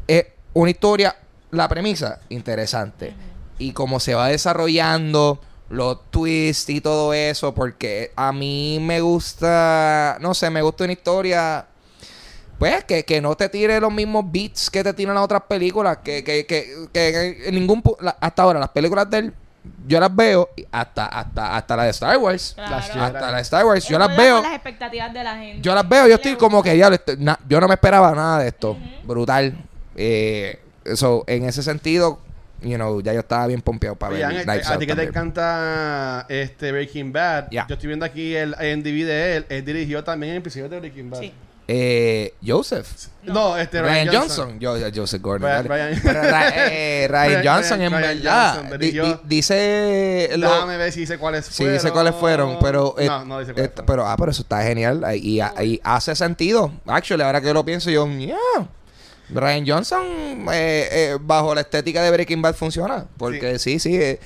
[0.07, 1.15] es una historia,
[1.51, 3.13] la premisa, interesante.
[3.57, 5.39] Y cómo se va desarrollando,
[5.73, 10.93] los twists y todo eso, porque a mí me gusta, no sé, me gusta una
[10.93, 11.65] historia.
[12.59, 15.97] Pues que, que no te tire los mismos beats que te tiran las otras películas.
[16.03, 19.33] Que, que, que, que en ningún la- hasta ahora las películas de él,
[19.87, 22.53] yo las veo hasta, hasta, hasta la de Star Wars.
[22.55, 22.75] Claro.
[22.75, 24.41] Hasta la de Star Wars, yo las veo.
[24.41, 25.61] las expectativas de la gente.
[25.61, 26.77] Yo las veo, yo estoy como que
[27.17, 28.77] na- yo no me esperaba nada de esto.
[29.03, 29.57] Brutal.
[29.95, 32.19] Eh, eso, en ese sentido,
[32.63, 34.95] you know, ya yo estaba bien pompeado para Oye, ver Knives a Out ti que
[34.95, 39.45] te encanta este Breaking Bad, yo estoy viendo aquí el IMDb de él.
[39.49, 41.19] Él dirigió también episodios de Breaking Bad.
[41.19, 41.33] Sí.
[41.65, 42.87] Eh, Joseph.
[43.23, 44.59] No, este Ryan Johnson.
[44.59, 45.49] Yo, Joseph Gordon.
[45.49, 45.69] Ryan- dale.
[45.93, 48.53] Ryan- Pero Ra- eh, Ryan Ryan- Johnson, en Ryan verdad.
[48.55, 50.29] Johnson di- dirigió- di- dice.
[50.37, 51.73] lo- Déjame ver si dice cuáles Sí, fueron.
[51.75, 52.95] dice cuáles fueron, pero...
[52.99, 53.85] eh, no, no dice cuáles eh, fueron.
[53.85, 55.05] pero, ah, pero eso está genial.
[55.15, 56.69] Y, y- y hace sentido.
[56.85, 58.07] Actually, ahora que lo pienso, yo...
[58.09, 58.35] Yeah.
[59.33, 60.03] Ryan Johnson,
[60.51, 63.05] eh, eh, bajo la estética de Breaking Bad, funciona.
[63.17, 64.19] Porque sí, sí, eh,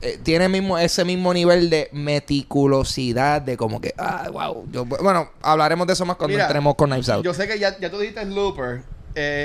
[0.00, 3.94] eh, tiene mismo ese mismo nivel de meticulosidad, de como que...
[3.98, 4.66] Ah, wow.
[4.70, 7.24] Yo- bueno, hablaremos de eso más cuando Mira, entremos con Knives Out.
[7.24, 8.82] Yo sé que ya, ya tú dijiste Looper.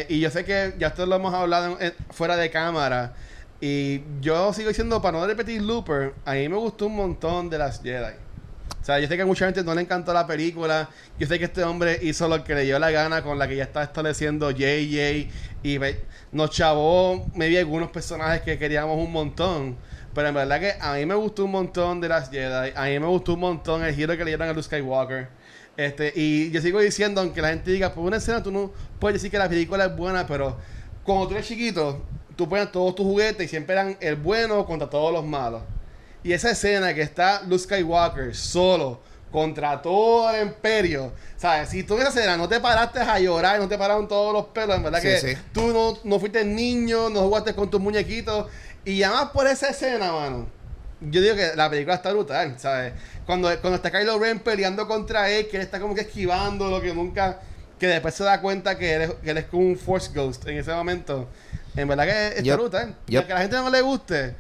[0.10, 3.14] y yo sé que ya esto lo hemos hablado en- en- fuera de cámara.
[3.60, 7.58] Y yo sigo diciendo, para no repetir Looper, a mí me gustó un montón de
[7.58, 8.14] las Jedi.
[8.82, 10.90] O sea, yo sé que a mucha gente no le encantó la película.
[11.20, 13.56] Yo sé que este hombre hizo lo que le dio la gana con la que
[13.56, 15.30] ya está estableciendo JJ.
[15.64, 15.80] Y
[16.32, 19.76] nos chavó, vi algunos personajes que queríamos un montón.
[20.14, 22.72] Pero en verdad que a mí me gustó un montón de las Jedi.
[22.76, 25.28] A mí me gustó un montón el giro que le dieron a Luke Skywalker.
[25.76, 29.16] Este, y yo sigo diciendo, aunque la gente diga, por una escena tú no puedes
[29.16, 30.58] decir que la película es buena, pero
[31.04, 32.02] cuando tú eres chiquito,
[32.36, 35.62] tú pones todos tus juguetes y siempre eran el bueno contra todos los malos.
[36.28, 39.00] Y esa escena que está Luke Skywalker solo
[39.32, 41.70] contra todo el imperio, ¿sabes?
[41.70, 44.46] Si tú en esa escena no te paraste a llorar, no te pararon todos los
[44.48, 45.38] pelos, en verdad Sí, que sí.
[45.54, 48.48] tú no, no fuiste niño, no jugaste con tus muñequitos.
[48.84, 50.48] Y además por esa escena, mano,
[51.02, 52.94] yo digo que la película está brutal, ¿sabes?
[53.26, 56.82] Cuando, cuando está Kylo Ren peleando contra él, que él está como que esquivando lo
[56.82, 57.40] que nunca...
[57.80, 60.48] Que después se da cuenta que él es, que él es como un Force Ghost
[60.48, 61.30] en ese momento.
[61.76, 62.56] En verdad que está Yep.
[62.58, 62.96] brutal.
[63.08, 63.18] Yep.
[63.20, 64.36] aunque a la gente no le guste,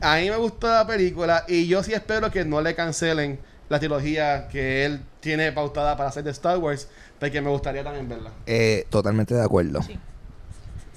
[0.00, 3.38] a mí me gustó la película y yo sí espero que no le cancelen
[3.68, 6.88] la trilogía que él tiene pautada para hacer de Star Wars,
[7.18, 8.30] porque me gustaría también verla.
[8.46, 9.80] Eh, totalmente de acuerdo.
[9.82, 9.96] Sí.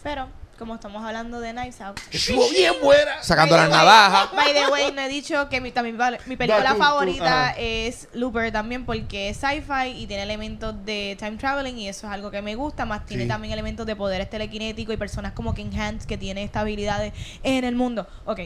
[0.02, 0.28] Pero,
[0.58, 2.00] como estamos hablando de Knives Out.
[2.12, 3.22] Estuvo bien buena.
[3.22, 4.30] Sacando las navajas.
[4.36, 7.50] By the way, no he dicho que mi, también vale- mi película tú, tú, favorita
[7.50, 7.56] ajá.
[7.60, 12.14] es Looper también porque es sci-fi y tiene elementos de time traveling y eso es
[12.14, 12.86] algo que me gusta.
[12.86, 13.30] Más tiene Sí.
[13.30, 17.64] también elementos de poderes telequinéticos y personas como King Hans que tiene estas habilidades en
[17.66, 18.08] el mundo.
[18.26, 18.40] Ok.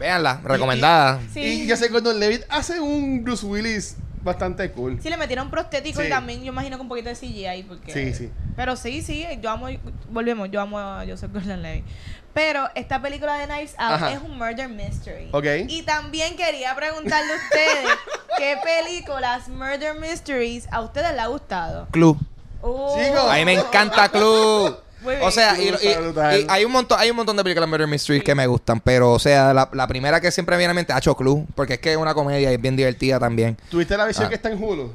[0.00, 1.20] Véanla, recomendada.
[1.34, 1.40] Sí.
[1.40, 4.98] Y yo sé que Gordon Levitt hace un Bruce Willis bastante cool.
[5.02, 6.06] Sí, le metieron prostético Sí.
[6.06, 7.92] y también yo imagino que un poquito de CGI porque...
[7.92, 8.30] Sí, sí.
[8.56, 9.66] Pero sí, sí, yo amo,
[10.08, 11.84] volvemos, yo amo a Joseph Gordon-Levitt.
[12.32, 14.12] Pero esta película de Knives Out Ajá.
[14.12, 15.28] es un murder mystery.
[15.32, 15.44] Ok.
[15.68, 17.98] Y también quería preguntarle a ustedes
[18.38, 21.88] qué películas murder mysteries a ustedes les ha gustado.
[21.90, 22.18] Club.
[22.62, 23.30] Uh, Chicos.
[23.30, 24.78] A mí me encanta Club.
[25.22, 28.34] O sea, y, y- hay un montón, hay un montón de películas Murder Mysteries que
[28.34, 31.16] me gustan, pero o sea, la, la primera que siempre me viene a mente, Hacho
[31.16, 33.56] Club, porque es que es una comedia y es bien divertida también.
[33.70, 34.28] ¿Tuviste la versión Ah.
[34.28, 34.92] que está en Hulu?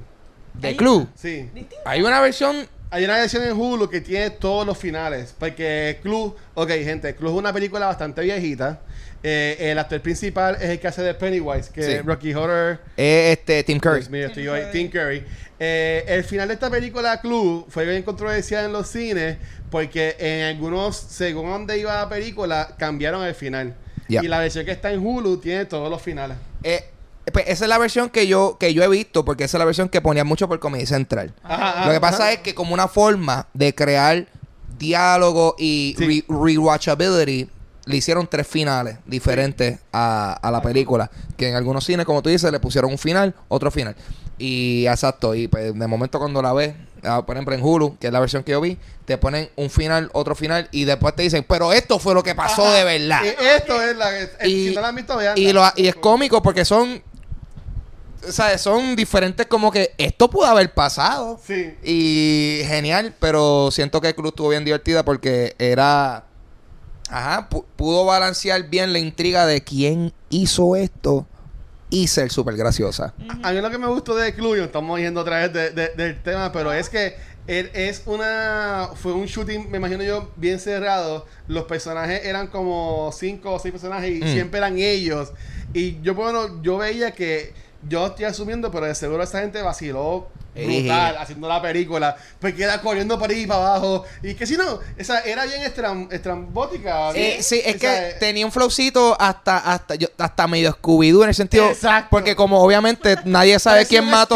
[0.54, 1.08] De Club.
[1.16, 1.50] Sí.
[1.54, 1.76] Distinto.
[1.86, 5.36] Hay una versión Hay una versión en Hulu que tiene todos los finales.
[5.38, 8.80] Porque Club, ok, gente, Club es una película bastante viejita.
[9.28, 11.92] Eh, el actor principal es el que hace de Pennywise, que Sí.
[11.94, 12.80] es Rocky Horror.
[12.96, 14.08] es este Tim Curry.
[14.10, 14.62] Mío, estoy Tim yo ahí.
[14.62, 14.72] Curry.
[14.72, 15.24] Tim Curry.
[15.60, 19.38] Eh, el final de esta película, Club, fue bien controversial en los cines
[19.72, 23.74] porque en algunos, según donde iba la película, cambiaron el final.
[24.08, 26.38] Y la versión que está en Hulu tiene todos los finales.
[26.62, 26.84] Eh,
[27.34, 29.66] pues esa es la versión que yo que yo he visto porque esa es la
[29.66, 31.34] versión que ponía mucho por Comedy Central.
[31.42, 32.34] Ajá, Lo que pasa ajá.
[32.34, 34.28] es que como una forma de crear
[34.78, 36.24] diálogo y Sí.
[36.30, 37.50] re- rewatchability
[37.86, 41.10] le hicieron tres finales diferentes a, a la película.
[41.38, 43.96] Que en algunos cines, como tú dices, le pusieron un final, otro final.
[44.38, 46.74] Y exacto, y pues de momento cuando la ves,
[47.04, 49.70] ah, por ejemplo en Hulu, que es la versión que yo vi, te ponen un
[49.70, 52.74] final, otro final, y después te dicen, pero esto fue lo que pasó Ajá.
[52.74, 53.24] de verdad.
[53.26, 54.24] Esto es la que.
[54.24, 55.38] eh, Y- si no la han visto, vean.
[55.38, 57.02] Y, lo, y es cómico porque son.
[58.28, 58.60] ¿Sabes?
[58.62, 61.40] Son diferentes, como que esto pudo haber pasado.
[61.46, 61.76] Sí.
[61.84, 66.24] Y genial, pero siento que el club estuvo bien divertida porque era.
[67.10, 71.28] Ajá, pu- pudo balancear bien la intriga de quién hizo esto
[71.90, 73.14] y ser súper graciosa.
[73.44, 76.22] A mí lo que me gustó de nos estamos yendo otra vez de- de- del
[76.24, 77.16] tema, pero es que
[77.48, 78.90] él es una.
[78.96, 81.28] Fue un shooting, me imagino yo, bien cerrado.
[81.48, 84.28] Los personajes eran como cinco o seis personajes y Mm.
[84.34, 85.32] siempre eran ellos.
[85.74, 87.54] Y yo, bueno, yo veía que.
[87.88, 92.16] Yo estoy asumiendo, pero de seguro esa gente vaciló brutal haciendo la película.
[92.40, 94.06] Porque era corriendo para y para abajo.
[94.24, 97.12] Y que si no, esa era bien estram- estrambótica.
[97.12, 101.30] Eh, sí, es que sea, tenía un flowcito hasta hasta yo, hasta medio Scooby-Doo en
[101.30, 102.08] el sentido Exacto.
[102.10, 104.36] porque como obviamente nadie sabe quién mató,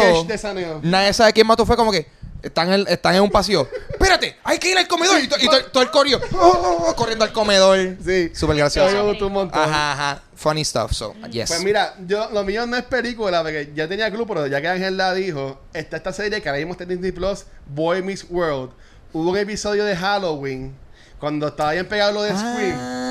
[0.82, 2.06] nadie sabe quién mató fue como que
[2.42, 3.68] están en, están en un pasillo.
[3.90, 7.24] Espérate, hay que ir al comedor y, to- y to- todo el corrió oh, corriendo
[7.24, 7.78] al comedor.
[8.04, 8.30] Sí.
[8.34, 8.94] Súper gracioso.
[8.96, 9.60] me gustó un montón.
[9.62, 10.22] Ajá, ajá.
[10.34, 10.92] Funny stuff.
[10.92, 11.48] So, yes.
[11.48, 14.68] Pues mira, yo lo mío no es película, porque ya tenía club, pero ya que
[14.68, 18.24] Ángel la dijo, está esta serie que ahora mismo está en Disney Plus, Boy Meets
[18.30, 18.70] World.
[19.12, 20.74] Hubo un episodio de Halloween,
[21.18, 22.78] cuando estaba bien pegado lo de Scream.
[22.78, 23.09] Ah,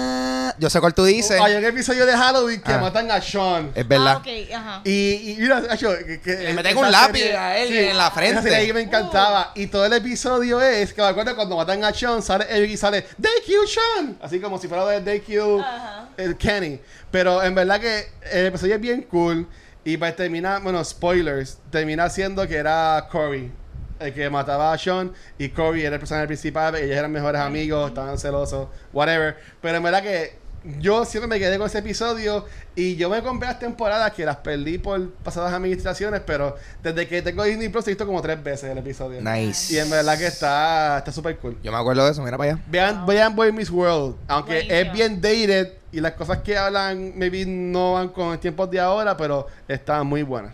[0.60, 1.40] yo sé cuál tú dices.
[1.42, 2.78] Hay un episodio de Halloween que Ah.
[2.80, 3.72] matan a Sean.
[3.74, 4.14] es verdad.
[4.16, 4.82] Ah, ok, ajá.
[4.84, 7.98] Y, y mira, Acho, que, que Le meten esa un lápiz serie- a él en
[7.98, 8.34] la frente.
[8.34, 8.84] Esa serie ahí me Uh.
[8.84, 9.52] encantaba.
[9.56, 12.78] Y todo el episodio es que me acuerdo cuando matan a Sean, sale Eric y
[12.78, 14.18] sale They kill Sean.
[14.22, 16.10] Así como si fuera de They kill Ajá.
[16.18, 16.80] el Kenny.
[17.12, 19.48] Pero en verdad que el episodio es bien cool.
[19.86, 23.52] Y pues termina, bueno, spoilers, termina siendo que era Corey.
[24.00, 27.90] El que mataba a Sean y Corey era el personaje principal, ellos eran mejores amigos,
[27.90, 29.38] estaban celosos, whatever.
[29.62, 30.39] Pero en verdad que
[30.80, 32.46] yo siempre me quedé con ese episodio
[32.76, 37.22] y yo me compré las temporadas que las perdí por pasadas administraciones, pero desde que
[37.22, 39.22] tengo Disney Plus he visto como tres veces el episodio.
[39.22, 39.74] Nice.
[39.74, 41.58] Y en verdad que está está súper cool.
[41.64, 42.64] Yo me acuerdo de eso, mira para allá.
[42.68, 44.80] Vean, vean Boy Miss World, aunque Buenísimo.
[44.80, 48.80] es bien dated y las cosas que hablan maybe no van con el tiempos de
[48.80, 50.54] ahora, pero está muy buena.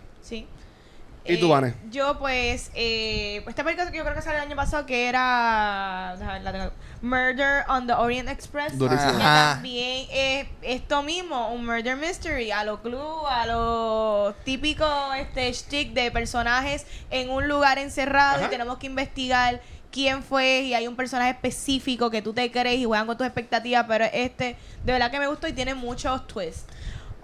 [1.28, 1.74] ¿Y tú, Eh, Vane?
[1.90, 6.16] Yo, pues, eh, esta película que yo creo que salió el año pasado, que era
[6.42, 6.70] la tengo.
[7.02, 8.76] Murder on the Orient Express.
[8.78, 9.18] Durísimo.
[9.18, 15.92] También es esto mismo, un murder mystery, a lo club, a lo típico este stick
[15.92, 18.46] de personajes en un lugar encerrado Ajá.
[18.46, 19.60] y tenemos que investigar
[19.92, 23.26] quién fue y hay un personaje específico que tú te crees y juegan con tus
[23.26, 26.66] expectativas, pero este de verdad que me gustó y tiene muchos twists.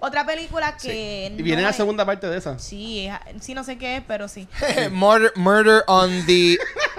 [0.05, 2.59] Otra película que Y viene no la es- segunda parte de esa.
[2.59, 4.47] Sí, es- sí no sé qué es, pero sí.
[4.91, 6.57] murder, murder on the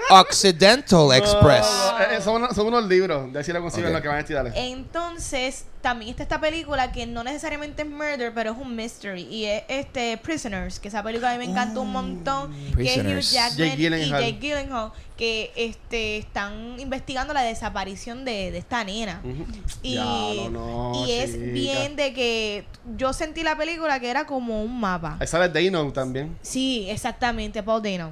[0.09, 1.67] Occidental Express.
[1.67, 3.95] No, no, eh, son, unos, son unos libros, de si lo consiguen Ok.
[3.95, 4.51] lo que van a estirar.
[4.55, 9.21] Entonces, también está esta película que no necesariamente es murder, pero es un mystery.
[9.21, 12.51] Y es este Prisoners, que esa película a mí me encantó un montón.
[12.75, 13.33] Que es Hugh.
[13.35, 14.09] Jackman Jake y.
[14.09, 19.21] Jake Gyllenhaal, que este, están investigando la desaparición de, de esta nena.
[19.23, 19.45] Ujú.
[19.83, 22.65] Y, Diablo, no, y es bien de que
[22.97, 25.17] yo sentí la película que era como un mapa.
[25.19, 26.35] Ahí sale Dano también.
[26.41, 28.11] Sí, exactamente, Paul Dano.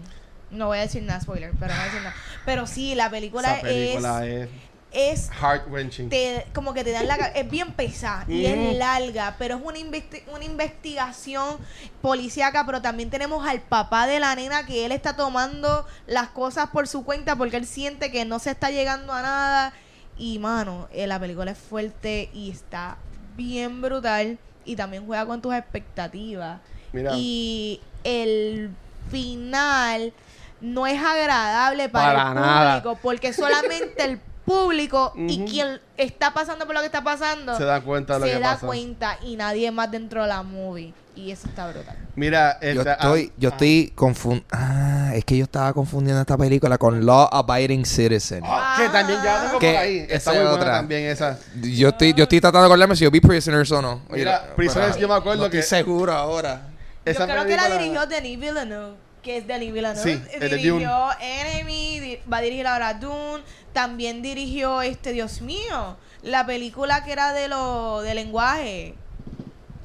[0.51, 2.15] No voy a decir nada, spoiler, pero no voy a decir nada.
[2.45, 4.49] Pero sí, la película, Esa película es, es,
[4.94, 6.10] es heart-wrenching.
[6.10, 8.54] te, como que te dan la es bien pesada y Ujú.
[8.72, 11.58] es larga, pero es una, investi- una investigación
[12.02, 16.70] policíaca, pero también tenemos al papá de la nena que él está tomando las cosas
[16.70, 19.74] por su cuenta porque él siente que no se está llegando a nada
[20.18, 22.98] y mano, eh, la película es fuerte y está
[23.36, 26.60] bien brutal y también juega con tus expectativas.
[26.91, 27.12] Mira.
[27.16, 28.70] Y el
[29.10, 30.14] final
[30.62, 32.82] no es agradable para, Para el nada.
[32.82, 37.64] público porque solamente el público y quien está pasando por lo que está pasando Se
[37.64, 38.68] da cuenta de lo se que da pasa.
[38.68, 41.96] cuenta y nadie más dentro de la movie y eso está brutal.
[42.16, 43.52] Mira, Yo este, estoy, ah, yo ah.
[43.52, 44.48] estoy confundiendo.
[44.52, 48.41] Ah, es que yo estaba confundiendo esta película con Law Abiding Citizen.
[48.44, 49.98] Ah, que también ya la tengo Que por ahí.
[50.10, 50.72] Está es muy buena otra.
[50.74, 51.38] también esa.
[51.62, 54.02] Yo estoy, yo estoy tratando de acordarme si yo vi Prisoners o no.
[54.10, 56.70] Mira, Oye, Prisoners, yo me acuerdo no que- Estoy seguro ahora.
[57.06, 60.03] Esa Yo creo que la película- dirigió Denis Villeneuve, que es Denis Villeneuve.
[60.03, 63.41] Sí, de dirigió Enemy, di- va a dirigir ahora Dune,
[63.74, 68.93] también dirigió este, Dios mío, la película que era de lo de lenguaje,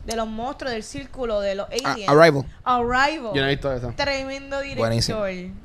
[0.04, 2.08] de los monstruos, del círculo, de los Ah, aliens.
[2.10, 2.44] Arrival.
[2.64, 3.32] Arrival.
[3.34, 3.92] Yo no he visto esa.
[3.92, 4.86] Tremendo director.
[4.86, 5.18] Buenísimo.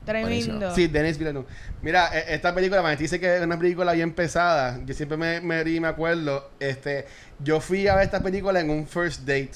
[0.05, 0.28] Tremendo.
[0.28, 0.76] Buenísimo.
[0.76, 1.47] Sí, Denis Villeneuve.
[1.82, 4.80] Mira, e- esta película, me dice que es una película bien pesada.
[4.86, 6.49] Yo siempre me, me, me acuerdo.
[6.59, 7.05] Este,
[7.39, 9.51] yo fui a ver esta película en un first date.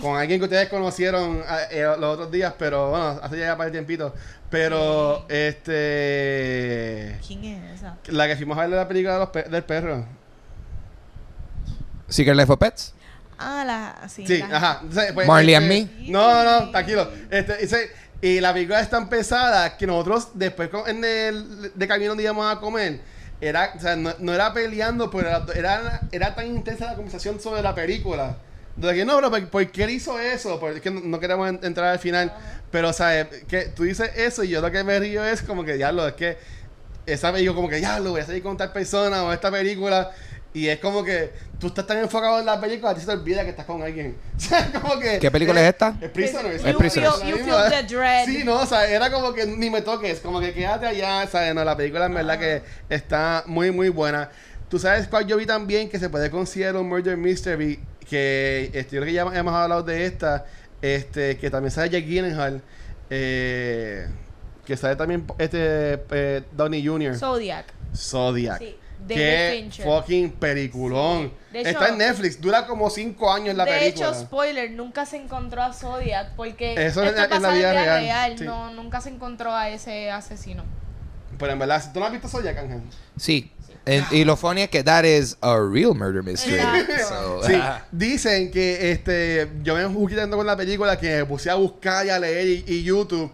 [0.00, 3.66] Con alguien que ustedes conocieron ah, eh, los otros días, pero bueno, hace ya para
[3.66, 4.14] el tiempito.
[4.48, 7.18] Pero, este.
[7.26, 7.96] ¿Quién es esa?
[8.06, 10.04] La que fuimos a ver la película de los pe- del perro.
[12.08, 12.94] Secret Life of Pets.
[13.38, 14.08] Ah, la.
[14.08, 14.78] Sí, Sí, la- ajá.
[14.82, 16.10] Entonces, pues, Marley este, and Me.
[16.10, 17.10] No, no, tranquilo.
[17.30, 17.90] Este, dice,
[18.20, 22.22] y la película es tan pesada que nosotros después con- en el de camino donde
[22.24, 23.00] íbamos a comer,
[23.40, 27.40] era, o sea, no, no era peleando, pero era, era, era tan intensa la conversación
[27.40, 28.36] sobre la película.
[28.76, 30.58] De que no, bro, ¿por, por qué él hizo eso?
[30.58, 32.32] Porque es que no, no queremos en- entrar al final.
[32.70, 35.64] Pero, o sea, que tú dices eso y yo lo que me río es como
[35.64, 36.38] que, diablo, es que
[37.04, 40.10] esa me digo como que, diablo, voy a salir con tal persona o esta película.
[40.54, 43.12] Y es como que tú estás tan enfocado en la película, a ti se te
[43.12, 44.16] olvida que estás con alguien.
[44.36, 45.18] O sea, como que.
[45.18, 45.94] ¿Qué película es esta?
[46.00, 46.62] Es Prisoners.
[46.62, 47.14] You Es Prisoners.
[47.22, 48.26] feel- you feel the dread.
[48.26, 51.54] Sí, no, o sea, era como que ni me toques, como que quédate allá, ¿sabes?
[51.54, 54.30] No, la película en verdad que está muy, muy buena.
[54.68, 57.78] Tú sabes cuál yo vi también que se puede considerar un murder mystery,
[58.12, 60.44] que este, yo creo que ya hemos hablado de esta,
[60.82, 62.60] este, que también sale Jake Gyllenhaal,
[63.08, 64.06] eh,
[64.66, 67.16] que sale también este eh, Downey Jr.
[67.16, 67.72] Zodiac.
[67.96, 68.58] Zodiac.
[68.58, 69.84] Sí, David Qué Fincher.
[69.86, 71.32] fucking peliculón.
[71.52, 74.08] De hecho- Está en Netflix, dura como 5 años la de película.
[74.10, 77.54] hecho, spoiler, nunca se encontró a Zodiac porque Eso esto en la- en la pasa
[77.54, 78.38] vida en real, real.
[78.38, 78.44] sí.
[78.44, 80.64] No, nunca se encontró a ese asesino.
[81.38, 82.82] Pero en verdad, si tú no has visto Zodiac, Ángel.
[83.16, 83.50] Sí.
[83.84, 86.56] En- y lo funny es que that is a real murder mystery.
[87.08, 87.54] So, Sí,
[87.90, 92.06] dicen que este yo me fui quitando con la película que me puse a buscar
[92.06, 93.32] y a leer y, y YouTube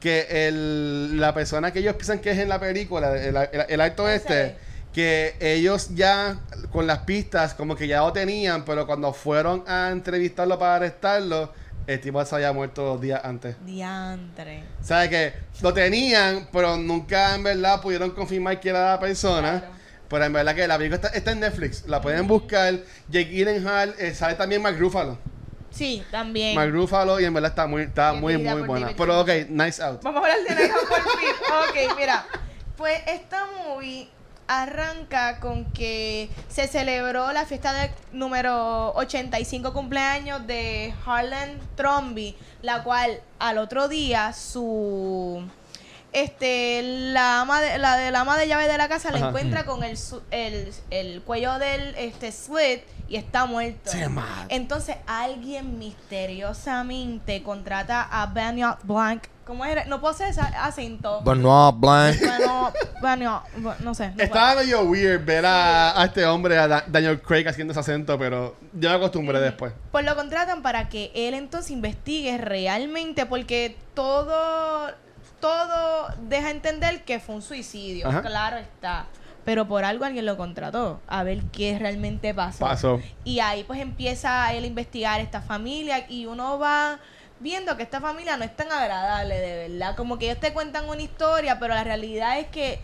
[0.00, 3.80] que el, la persona que ellos piensan que es en la película, el, el, el
[3.82, 4.56] acto este,
[4.94, 6.38] que ellos ya
[6.72, 11.52] con las pistas como que ya lo tenían, pero cuando fueron a entrevistarlo para arrestarlo,
[11.86, 13.56] el tipo se había muerto dos días antes.
[13.66, 14.62] Diantre.
[14.80, 19.60] O sea, que lo tenían, pero nunca en verdad pudieron confirmar que era la persona.
[19.60, 19.79] Claro.
[20.10, 21.86] Pero en verdad que la película está, está en Netflix.
[21.86, 22.74] La pueden buscar.
[23.08, 23.94] Jake Gyllenhaal.
[23.98, 25.16] eh, sale también Mark Ruffalo.
[25.70, 26.56] Sí, también.
[26.56, 27.20] Mark Ruffalo.
[27.20, 28.86] Y en verdad está muy, está muy, muy buena.
[28.86, 30.02] David Pero ok, nice out.
[30.02, 31.88] Vamos a hablar de Night por fin.
[31.90, 32.26] Ok, mira.
[32.76, 34.08] Pues esta movie
[34.48, 42.82] arranca con que se celebró la fiesta de número 85 cumpleaños de Harlan Tromby, la
[42.82, 45.44] cual al otro día su
[46.12, 46.82] este
[47.12, 49.82] la ama de la de la ama de llave de la casa la encuentra con
[49.84, 53.90] el, su- el el cuello del este slit y está muerto.
[54.48, 59.24] Entonces alguien misteriosamente contrata a Benoit Blanc.
[59.44, 59.84] ¿Cómo era?
[59.86, 61.20] No puedo hacer ese acento.
[61.22, 62.16] Benoit Blanc.
[63.02, 63.42] Benoit,
[63.80, 64.10] no sé.
[64.16, 67.80] no Estaba medio weird ver a, a este hombre, a Da- Daniel Craig haciendo ese
[67.80, 69.72] acento, pero yo me acostumbré después.
[69.90, 74.88] Pues lo contratan para que él entonces investigue realmente, porque todo,
[75.40, 78.22] todo deja entender que fue un suicidio, Ajá.
[78.22, 79.06] claro está.
[79.44, 82.58] Pero por algo alguien lo contrató, a ver qué realmente pasó.
[82.60, 83.00] Pasó.
[83.24, 86.98] Y ahí pues empieza él a investigar esta familia y uno va
[87.40, 89.96] viendo que esta familia no es tan agradable, de verdad.
[89.96, 92.78] Como que ellos te cuentan una historia, pero la realidad es que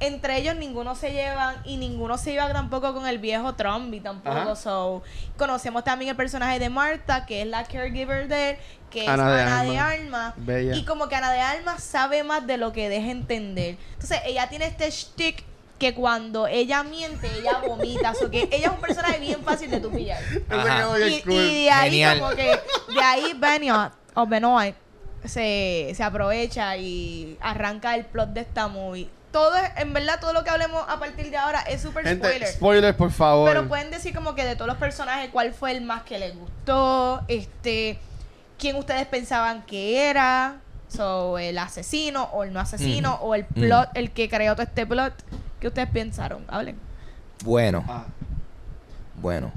[0.00, 4.36] entre ellos ninguno se llevan y ninguno se lleva tampoco con el viejo Trumby tampoco.
[4.36, 4.56] Ajá.
[4.56, 5.02] So,
[5.36, 8.56] conocemos también el personaje de Marta, que es la caregiver de él,
[8.90, 10.00] que Ana de es Ana de Armas.
[10.00, 10.34] Alma.
[10.38, 10.76] Bella.
[10.76, 13.76] Y como que Ana de Alma sabe más de lo que deja entender.
[13.92, 15.44] Entonces, ella tiene este shtick
[15.78, 18.12] que cuando ella miente, ella vomita.
[18.22, 20.22] O que ella es un personaje bien fácil de tu pillar.
[21.26, 22.20] Y, de ahí Genial.
[22.20, 22.60] como que
[22.94, 24.74] de ahí Benoit o Benoit
[25.24, 29.08] se, se aprovecha y arranca el plot de esta movie.
[29.32, 32.26] Todo es, en verdad, todo lo que hablemos a partir de ahora es super Gente,
[32.26, 32.48] spoiler.
[32.48, 33.48] spoiler, por favor.
[33.48, 36.36] Pero pueden decir como que de todos los personajes, cuál fue el más que les
[36.36, 37.98] gustó, este,
[38.58, 40.56] quién ustedes pensaban que era,
[40.88, 44.84] so, el asesino o el no asesino o el plot, el que creó todo este
[44.84, 45.14] plot,
[45.60, 46.44] ¿qué ustedes pensaron?
[46.48, 46.76] Hablen.
[47.44, 48.06] Bueno, Ah.
[49.20, 49.52] bueno.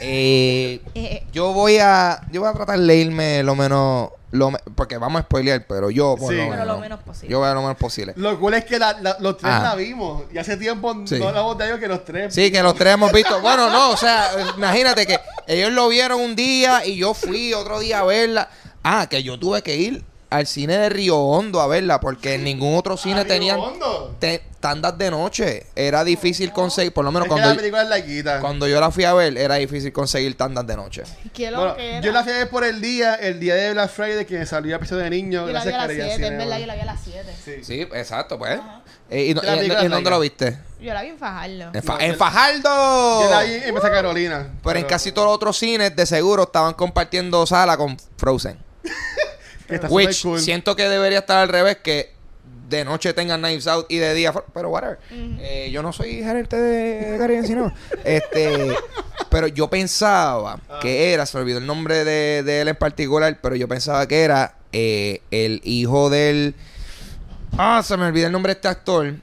[0.00, 4.58] Eh, Eh, yo voy a yo voy a tratar de leerme lo menos lo me-
[4.74, 6.36] porque vamos a spoilear, pero yo por Sí.
[6.38, 7.30] lo Pero menos, lo menos posible.
[7.30, 8.12] Yo voy a lo menos posible.
[8.16, 10.24] Lo cool es que la- la- los tres la vimos.
[10.32, 11.18] Y hace tiempo Sí.
[11.18, 12.34] no hablamos de ellos que los tres.
[12.34, 13.40] Sí, que los tres hemos visto.
[13.40, 17.78] Bueno, no, o sea, imagínate que ellos lo vieron un día y yo fui otro
[17.80, 18.48] día a verla.
[18.82, 22.44] Ah, que yo tuve que ir al cine de Río Hondo a verla porque en
[22.44, 24.16] ningún otro cine Río tenían Hondo.
[24.18, 25.66] te- tandas de noche.
[25.76, 28.90] Era difícil conseguir, por lo menos Es que la cuando, película es cuando yo la
[28.90, 31.02] fui a ver, era difícil conseguir tandas de noche.
[31.34, 32.00] ¿Qué lo Bueno, que era?
[32.00, 34.46] yo la fui a ver por el día, el día de Black Friday que me
[34.46, 35.46] salió a episodio de niño.
[35.46, 37.32] Yo la vi a las Carilla 7, es verdad, yo la vi a las 7.
[37.44, 37.52] Sí.
[37.62, 38.58] Sí, exacto, pues.
[39.10, 40.58] Eh, ¿Y, La y- película y es dónde lo viste?
[40.80, 41.70] Yo la vi en Fajardo.
[41.74, 43.22] En, Fa- No, en yo- Fajardo.
[43.24, 44.46] Yo la vi en Mesa Carolina.
[44.64, 48.56] Pero en casi todos los otros cines de seguro estaban compartiendo sala con Frozen.
[49.68, 50.38] Que está Which cool.
[50.40, 52.12] siento que debería estar al revés, que
[52.78, 54.98] de noche tengan Knives Out y de día, pero whatever.
[55.10, 57.74] Eh, yo no soy gerente de Caribbean Cinema.
[58.04, 58.74] este,
[59.28, 60.78] pero yo pensaba Ah.
[60.82, 64.06] que era, se me olvidó el nombre de, de él en particular, pero yo pensaba
[64.08, 66.54] que era eh, el hijo del...
[67.58, 69.14] Ah, se me olvidó el nombre de este actor.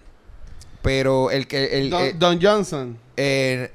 [0.82, 1.78] Pero el que...
[1.80, 2.98] El, Don, eh, Don Johnson.
[3.18, 3.72] eh,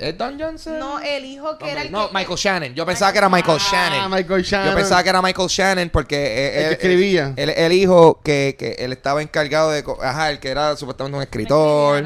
[0.00, 0.78] ¿Es Don Johnson?
[0.78, 2.14] No, el hijo que era el No, que...
[2.14, 2.74] Michael Shannon.
[2.74, 4.10] Yo pensaba que era Michael Ah, Shannon.
[4.10, 4.68] Michael Shannon.
[4.70, 7.32] Yo pensaba que era Michael Shannon porque eh, El que él, escribía.
[7.36, 9.84] él- el hijo que, que él estaba encargado de...
[10.02, 12.04] Ajá, el que era supuestamente un escritor.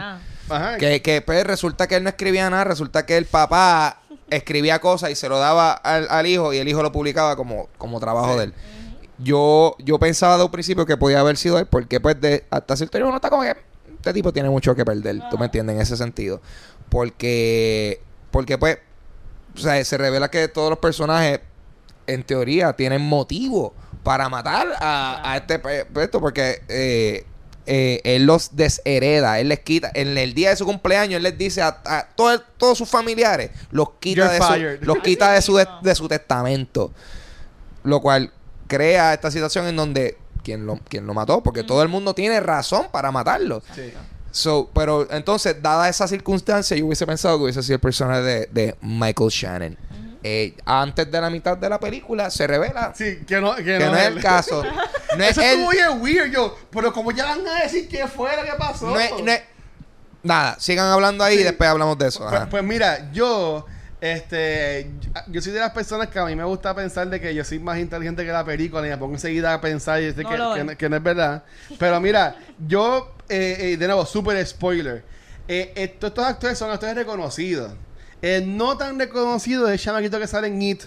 [0.51, 0.77] Ajá.
[0.79, 5.11] Que, que pues resulta que él no escribía nada, resulta que el papá escribía cosas
[5.11, 8.33] y se lo daba al, al hijo y el hijo lo publicaba como, como trabajo
[8.33, 8.39] Sí.
[8.39, 8.55] de él.
[9.19, 12.77] Yo, yo pensaba de un principio que podía haber sido él porque pues de, hasta
[12.77, 13.55] cierto nivel uno está como que
[14.05, 16.41] este tipo tiene mucho que perder, tú me entiendes, en ese sentido.
[16.91, 18.01] Porque,
[18.31, 18.79] porque pues,
[19.55, 21.41] o sea, se revela que todos los personajes,
[22.07, 27.25] en teoría, tienen motivo para matar a, a este pe- esto, porque eh,
[27.67, 31.39] eh, él los deshereda, él les quita, en el día de su cumpleaños, él les
[31.39, 34.83] dice a, a todo- todos sus familiares, los quita, You're de su, fired.
[34.83, 36.93] los quita de su, de, de su testamento.
[37.83, 38.33] Lo cual
[38.67, 42.39] crea esta situación en donde quien lo, quien lo mató, porque todo el mundo tiene
[42.41, 43.63] razón para matarlo.
[43.75, 43.93] Sí.
[44.31, 48.47] So, pero entonces, dada esa circunstancia, yo hubiese pensado que hubiese sido el personaje de,
[48.53, 49.79] de Michael Shannon.
[50.27, 53.79] Eh, antes de la mitad de la película se revela Sí, que no, que que
[53.79, 54.63] no, no es el caso.
[55.17, 55.47] No es Eso él.
[55.61, 56.57] estuvo bien weird, yo.
[56.73, 58.87] Pero como ya van a decir qué fue lo que pasó.
[58.89, 59.43] No es- no es-
[60.25, 62.27] Nada, sigan hablando ahí y después hablamos de eso.
[62.29, 63.67] Pues, pues mira, yo,
[64.13, 64.91] este,
[65.29, 67.59] yo soy de las personas que a mí me gusta pensar de que yo soy
[67.59, 70.65] más inteligente que la película y me pongo enseguida a pensar y decir No que,
[70.65, 71.43] no- que no es verdad.
[71.79, 72.37] Pero mira,
[72.69, 75.03] yo, eh, eh, de nuevo, super spoiler.
[75.49, 77.73] Eh, estos actores son actores reconocidos.
[78.21, 80.83] El no tan reconocido es el chamaquito que sale en It,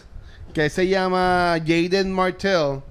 [0.54, 2.82] que se llama Jaden Martell,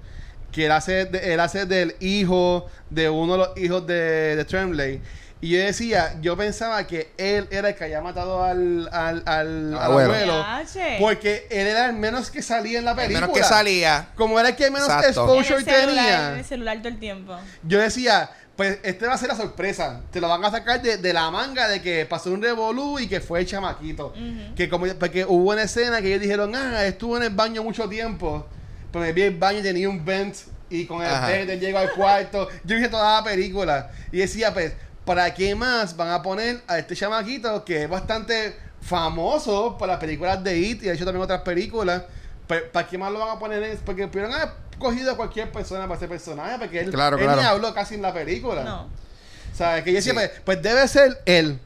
[0.51, 4.45] que él hace, de- él hace del hijo de uno de los hijos de, de
[4.45, 5.01] Tremblay.
[5.39, 9.73] Y yo decía, yo pensaba que él era el que había matado al, al, al,
[9.75, 10.43] al Abuelo.
[10.99, 13.27] Porque él era el menos que salía en la El película.
[13.27, 14.09] menos que salía.
[14.15, 15.05] Como era el que menos Exacto.
[15.25, 16.39] En el exposure celular, en tenía.
[16.39, 17.37] el celular todo el tiempo.
[17.61, 20.01] Yo decía, pues este va a ser la sorpresa.
[20.11, 23.07] Te lo van a sacar de, de la manga de que pasó un revolú y
[23.07, 24.13] que fue el chamaquito.
[24.55, 27.87] Que como porque hubo una escena que ellos dijeron, ah, estuvo en el baño mucho
[27.87, 28.47] tiempo.
[28.91, 30.35] Pero me vi el baño y tenía un vent
[30.69, 31.11] y con el
[31.47, 32.49] vent llego al cuarto.
[32.63, 33.91] Yo dije toda la película.
[34.11, 34.73] Y decía, pues,
[35.07, 39.99] ¿para qué más van a poner a este chamaquito que es bastante famoso para las
[40.01, 42.03] películas de It y ha hecho también otras películas?
[42.45, 45.51] Pa- ¿Para qué más lo van a poner en Porque pudieron haber cogido a cualquier
[45.51, 47.41] persona para ese personaje, porque él, Claro, él claro.
[47.41, 48.63] ni habló casi en la película.
[48.63, 48.81] No.
[48.83, 50.11] O sea, que yo Sí.
[50.13, 51.59] pues, pues debe ser él.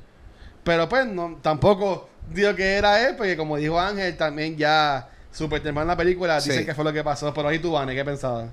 [0.63, 5.65] Pero pues no, tampoco digo que era él, porque como dijo Ángel, también ya super
[5.65, 6.49] en la película Sí.
[6.51, 7.33] dicen que fue lo que pasó.
[7.33, 8.49] Pero ahí tú, Vane, ¿qué pensabas?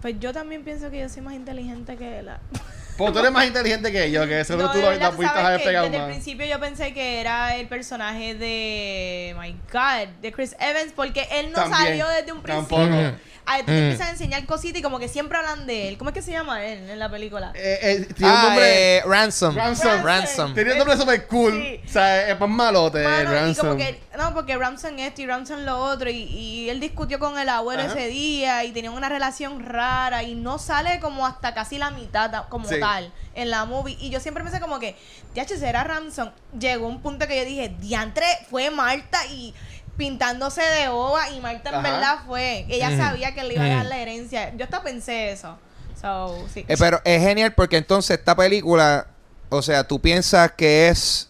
[0.00, 2.30] Pues yo también pienso que yo soy más inteligente que él.
[2.96, 5.46] Pues tú eres más inteligente que yo, que seguro No, tú lo, la pudiste ¿sabes
[5.46, 9.34] haber pegado Desde el principio yo pensé que era el personaje de...
[9.40, 11.82] My God, de Chris Evans, porque él no También.
[11.82, 12.76] salió desde un principio.
[12.78, 13.18] Tampoco.
[13.44, 13.74] A te Mm.
[13.74, 15.98] empiezan a enseñar cositas y como que siempre hablan de él.
[15.98, 17.50] ¿Cómo es que se llama él en la película?
[17.56, 18.96] Eh, eh, tiene un Ah, nombre.
[18.98, 19.56] eh, Ransom.
[19.56, 20.02] Ransom.
[20.04, 20.54] Ransom.
[20.54, 21.52] Tenía un nombre super cool.
[21.60, 21.80] Sí.
[21.84, 23.66] O sea, es más malote, Mano, y Ransom.
[23.66, 27.36] como que, no, porque Ramson esto y Ramson lo otro, y, y él discutió con
[27.38, 27.92] el abuelo Ajá.
[27.92, 32.30] ese día, y tenían una relación rara, y no sale como hasta casi la mitad
[32.30, 32.78] ta- como Sí.
[32.78, 33.96] tal en la movie.
[33.98, 34.94] Y yo siempre pensé como que,
[35.34, 36.32] ya será Ramson.
[36.58, 39.52] Llegó un punto que yo dije, diantre, fue Marta y
[39.96, 41.90] pintándose de ova, y Marta en Ajá.
[41.90, 42.66] verdad fue.
[42.68, 44.54] Ella sabía que le iba a dar la herencia.
[44.56, 45.58] Yo hasta pensé eso.
[46.00, 46.64] So, sí.
[46.68, 49.06] Eh, pero es genial porque entonces esta película,
[49.50, 51.28] o sea, tú piensas que es.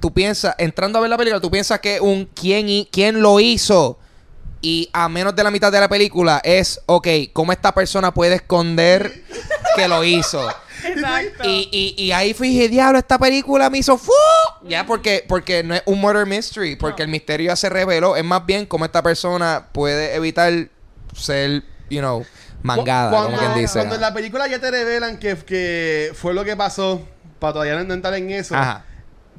[0.00, 3.38] Tú piensas, entrando a ver la película, tú piensas que un quién, hi- quién lo
[3.38, 3.98] hizo.
[4.62, 8.36] Y a menos de la mitad de la película es, ok, ¿cómo esta persona puede
[8.36, 9.24] esconder
[9.76, 10.46] que lo hizo?
[10.84, 11.42] Exacto.
[11.48, 14.12] Y, y, y ahí fui diablo, esta película me hizo fu.
[14.64, 17.04] Ya porque, porque no es un murder mystery, porque No.
[17.04, 18.16] el misterio ya se reveló.
[18.16, 20.52] Es más bien cómo esta persona puede evitar
[21.14, 22.24] ser, you know,
[22.62, 23.78] mangada, cuando, como quien dice.
[23.78, 27.06] Cuando en la película ya te revelan que, que fue lo que pasó,
[27.38, 28.54] para todavía no entrar en eso.
[28.54, 28.84] Ajá.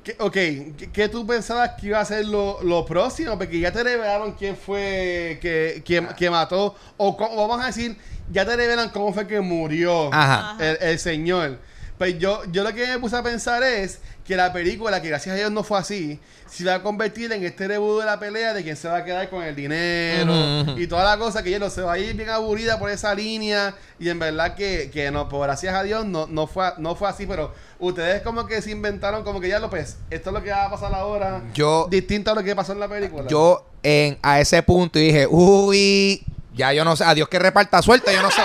[0.03, 3.37] ¿Qué- ok, ¿qué, qué tú pensabas que iba a ser lo, lo próximo?
[3.37, 6.75] Porque ya te revelaron quién fue que, que, que mató.
[6.97, 7.95] O cómo- vamos a decir,
[8.31, 10.57] ya te revelan cómo fue que murió Ajá.
[10.59, 11.59] el, el señor.
[11.99, 15.33] Pues yo, yo lo que me puse a pensar es que la película, que gracias
[15.33, 18.53] a Dios no fue así, se va a convertir en este rebudo de la pelea
[18.53, 20.33] de quién se va a quedar con el dinero
[20.77, 23.15] y toda la cosa que ya no se va a ir bien aburrida por esa
[23.15, 26.95] línea y en verdad que, que no, pues gracias a Dios no, no, fue, no
[26.95, 30.33] fue así, pero ustedes como que se inventaron como que ya lo pues, esto es
[30.33, 33.27] lo que va a pasar ahora, Yo, distinto a lo que pasó en la película.
[33.27, 37.81] yo en, a ese punto dije, uy, ya yo no sé, a Dios que reparta
[37.81, 38.41] suerte, yo no sé,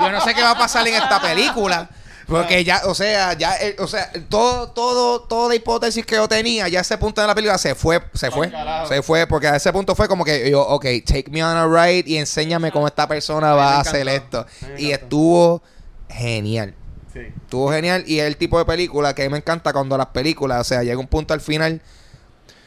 [0.00, 1.88] yo no sé qué va a pasar en esta película.
[2.30, 6.68] Porque ya, o sea, ya, eh, o sea, todo, todo, toda hipótesis que yo tenía,
[6.68, 8.86] ya a ese punto de la película se fue, se fue, carajo.
[8.86, 11.66] se fue, porque a ese punto fue como que yo, ok, take me on a
[11.66, 14.46] ride y enséñame cómo esta persona va a hacer esto.
[14.78, 15.62] Y estuvo
[16.08, 16.74] genial.
[17.12, 17.20] Sí.
[17.20, 20.06] Estuvo genial y es el tipo de película que a mí me encanta cuando las
[20.06, 21.82] películas, o sea, llega un punto al final.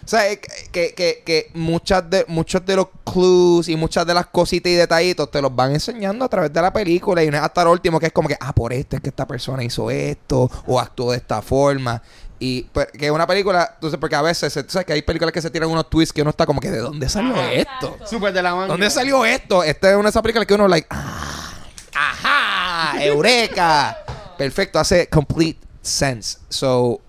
[0.05, 0.39] O sea, es
[0.71, 4.75] que, que, que, muchas de, muchos de los clues y muchas de las cositas y
[4.75, 7.71] detallitos te los van enseñando a través de la película y no es hasta lo
[7.71, 10.79] último que es como que, ah, por esto es que esta persona hizo esto o
[10.79, 12.01] actuó de esta forma.
[12.37, 15.31] Y pues, que es una película, entonces, porque a veces, tú sabes que hay películas
[15.31, 17.97] que se tiran unos twists que uno está como que, ¿de dónde salió Ajá, esto?
[18.05, 18.67] Súper de la manga.
[18.67, 19.63] ¿Dónde salió esto?
[19.63, 21.53] Esta es una de esas películas que uno, like, ah,
[21.93, 23.97] ajá, eureka.
[24.37, 26.39] Perfecto, hace complete sense.
[26.49, 26.99] So,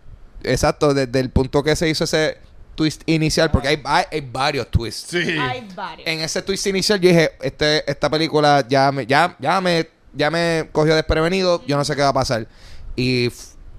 [0.45, 2.44] exacto, desde el punto que se hizo ese
[2.75, 5.11] twist inicial, porque hay, hay, hay varios twists.
[5.11, 5.37] Sí.
[5.39, 6.07] Hay varios.
[6.07, 10.31] En ese twist inicial yo dije, este, esta película ya me, ya, ya me, ya
[10.31, 12.47] me cogió desprevenido, yo no sé qué va a pasar.
[12.97, 13.31] Y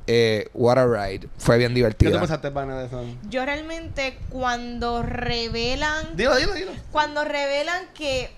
[0.07, 1.27] eh, What a Ride.
[1.37, 2.19] Fue bien ¿Qué tú divertida.
[2.19, 3.03] pensaste, pana, de eso?
[3.29, 6.71] Yo realmente cuando revelan Dilo, dilo, dilo.
[6.91, 8.29] cuando revelan que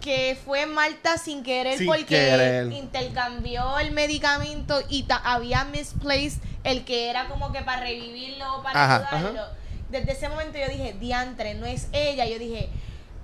[0.00, 2.72] que fue Marta sin querer Sin porque querer.
[2.72, 8.82] intercambió el medicamento y ta- había misplaced el que era como que para revivirlo, para
[8.84, 9.16] Ajá.
[9.18, 9.42] ayudarlo.
[9.90, 12.26] Desde ese momento yo dije, diantre, no es ella.
[12.26, 12.68] Yo dije,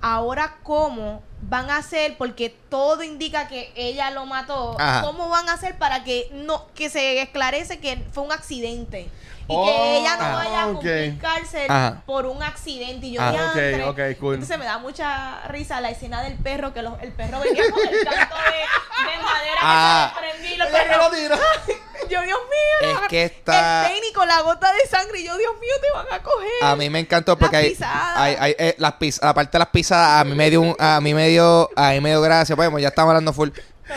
[0.01, 5.01] ahora cómo van a hacer, porque todo indica que ella lo mató, Ajá.
[5.03, 9.09] cómo van a hacer para que no, que se esclarece que fue un accidente.
[9.49, 10.73] Y Oh, que ella no ah, vaya a ok.
[10.73, 12.01] cumplir cárcel Ajá.
[12.05, 13.05] por un accidente.
[13.07, 13.83] Y yo, Ah, diantre.
[13.85, 14.33] ok, ok, cool.
[14.33, 17.79] Entonces me da mucha risa la escena del perro, que los- el perro venía con
[17.87, 20.13] el canto de, de madera Ah.
[20.19, 21.37] que perros- lo tira.
[22.09, 22.91] yo, Dios mío.
[22.91, 25.21] Es que está- El técnico, la gota de sangre.
[25.21, 26.49] Y yo, Dios mío, te van a coger.
[26.63, 29.59] A mí me encantó porque Las hay, hay, hay, eh, las pis- la parte de
[29.59, 32.21] las pisadas a mí me dio un, a mí me dio, a mí me dio
[32.21, 33.49] gracia, pues ya estamos hablando full.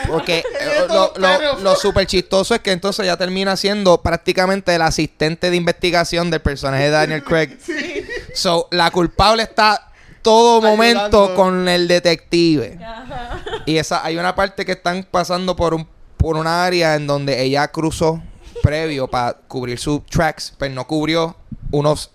[0.07, 4.81] Porque eh, lo, lo, lo súper chistoso es que entonces ya termina siendo prácticamente el
[4.81, 7.57] asistente de investigación del personaje de Daniel Craig.
[8.33, 12.79] So, la culpable está todo momento con el detective.
[12.81, 13.41] Ajá.
[13.65, 15.85] Y esa, hay una parte que están pasando por un
[16.21, 18.21] por una área en donde ella cruzó
[18.61, 21.35] previo para cubrir sus tracks, pero no cubrió
[21.71, 22.11] unos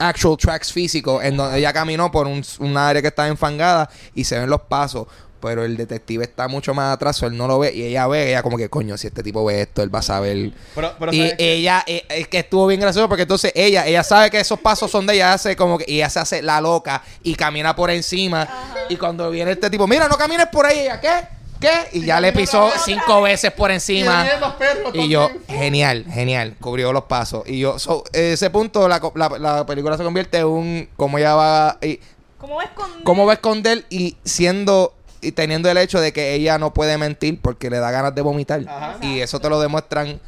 [0.00, 4.24] actual tracks físicos en donde ella caminó por un, una área que estaba enfangada y
[4.24, 5.06] se ven los pasos.
[5.40, 8.42] Pero el detective está mucho más atrás, él no lo ve y ella ve, ella
[8.42, 10.52] como que coño, si este tipo ve esto, él va a saber.
[10.74, 14.30] Pero, pero y ella, eh, es que estuvo bien gracioso porque entonces ella, ella sabe
[14.30, 17.02] que esos pasos son de ella, hace como que, y ella se hace la loca
[17.22, 18.46] y camina por encima.
[18.90, 21.39] Y cuando viene este tipo, mira, no camines por ahí, ella, ¿qué?
[21.60, 21.70] ¿Qué?
[21.92, 24.22] Y ya le pisó cinco veces por encima.
[24.22, 27.42] vienen los perros Y yo, genial, genial, cubrió los pasos.
[27.46, 31.34] Y yo, so, ese punto, la, la, la película se convierte en un, cómo ella
[31.34, 32.00] va, y,
[32.38, 33.04] ¿Cómo va a esconder?
[33.04, 36.96] cómo va a esconder y siendo, y teniendo el hecho de que ella no puede
[36.96, 38.64] mentir porque le da ganas de vomitar.
[38.66, 38.96] Ajá.
[39.02, 40.18] Y eso te lo demuestran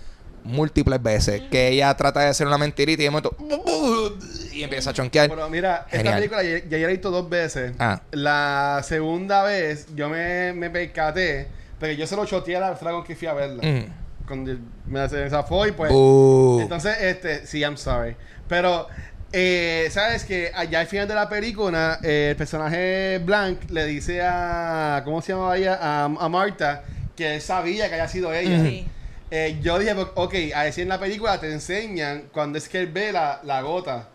[0.45, 1.43] múltiples veces.
[1.51, 3.37] Que ella trata de hacer una mentirita y de momento,
[4.53, 5.29] y empieza a chonquear.
[5.29, 6.07] Pero mira, Genial.
[6.07, 7.73] esta película ya, ya la he visto dos veces.
[7.79, 8.03] Ah.
[8.13, 12.93] La segunda vez yo me, me percaté, porque yo se lo choteé a la persona
[12.93, 13.63] con que fui a verla.
[13.63, 14.03] Mm.
[14.27, 15.91] Cuando me se zafó y pues...
[15.93, 16.61] Uh.
[16.63, 18.15] Entonces, este, sí, I'm sorry.
[18.49, 18.87] Pero,
[19.33, 24.23] eh, ¿sabes que Allá al final de la película, eh, el personaje Blank le dice
[24.23, 25.79] a, ¿cómo se llamaba ella?
[25.81, 26.85] A, a Marta,
[27.17, 28.63] que él sabía que haya sido ella.
[28.63, 28.87] Sí.
[29.35, 32.89] Eh, yo dije, ok, a decir en la película te enseñan cuando es que él
[32.89, 34.09] ve la, la gota.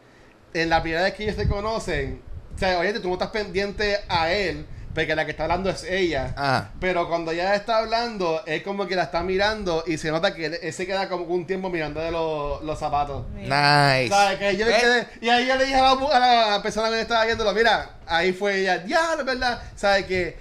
[0.53, 2.21] En la primera vez que ellos se conocen,
[2.55, 5.83] o sea, oye, tú no estás pendiente a él, porque la que está hablando es
[5.83, 6.35] ella.
[6.37, 6.69] Ah.
[6.79, 10.45] Pero cuando ella está hablando, es como que la está mirando y se nota que
[10.45, 13.25] él, él se queda como un tiempo mirando de los, los zapatos.
[13.33, 14.09] Nice.
[14.09, 14.37] ¿Sabes?
[14.39, 16.89] Que yo me Eh, quedé- y ahí yo le dije a la, a la persona
[16.89, 20.05] que estaba viéndolo, mira, ahí fue ella, ya, es verdad, ¿sabes?
[20.05, 20.37] Que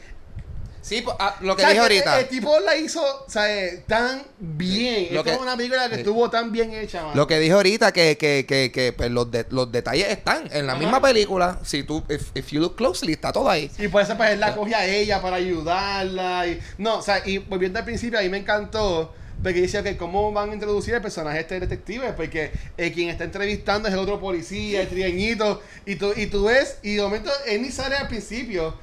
[0.86, 2.18] Sí, pues, ah, lo que ¿sabes dije ahorita.
[2.20, 3.84] El, el tipo la hizo, ¿sabes?
[3.86, 5.08] Tan bien.
[5.12, 7.16] Lo es como que- una película que eh, estuvo tan bien hecha, mano.
[7.16, 10.64] Lo que dije ahorita, que, que, que, que pues, los, de- los detalles están en
[10.68, 10.80] la Ajá.
[10.80, 11.58] misma película.
[11.64, 13.68] Si tú, if, if you look closely, está todo ahí.
[13.78, 16.46] Y por eso pues él la coge a ella para ayudarla.
[16.46, 19.12] Y, no, o sea, y volviendo al principio, a mí me encantó.
[19.42, 22.12] Porque dice que cómo van a introducir el personaje este detective.
[22.12, 25.60] Porque eh, quien está entrevistando es el otro policía, el trigueñito.
[25.84, 28.74] Y tú, y tú ves, y de momento él ni sale al principio.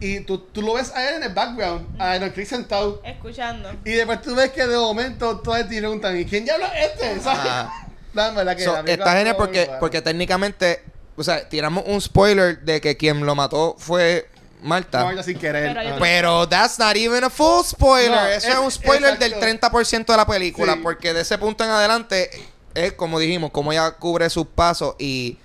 [0.00, 3.00] Y tú, tú lo ves a él en el background, a Don Chris sentado.
[3.04, 3.70] Escuchando.
[3.84, 7.20] Y después tú ves que de momento todos te preguntan, ¿y quién diablo es este?
[7.20, 7.70] ¿Sabes?
[8.12, 10.82] La verdad que So, está genial porque, porque técnicamente,
[11.16, 14.28] o sea, tiramos un spoiler de que quien lo mató fue
[14.62, 15.12] Marta.
[15.14, 15.74] Yo sin querer.
[15.74, 15.96] Pero.
[15.98, 18.10] Pero that's not even a full spoiler.
[18.10, 19.38] No, Eso es, es- un spoiler exacto.
[19.40, 20.74] del 30% de la película.
[20.74, 20.80] Sí.
[20.82, 22.30] Porque de ese punto en adelante
[22.74, 25.38] es como dijimos, como ella cubre sus pasos y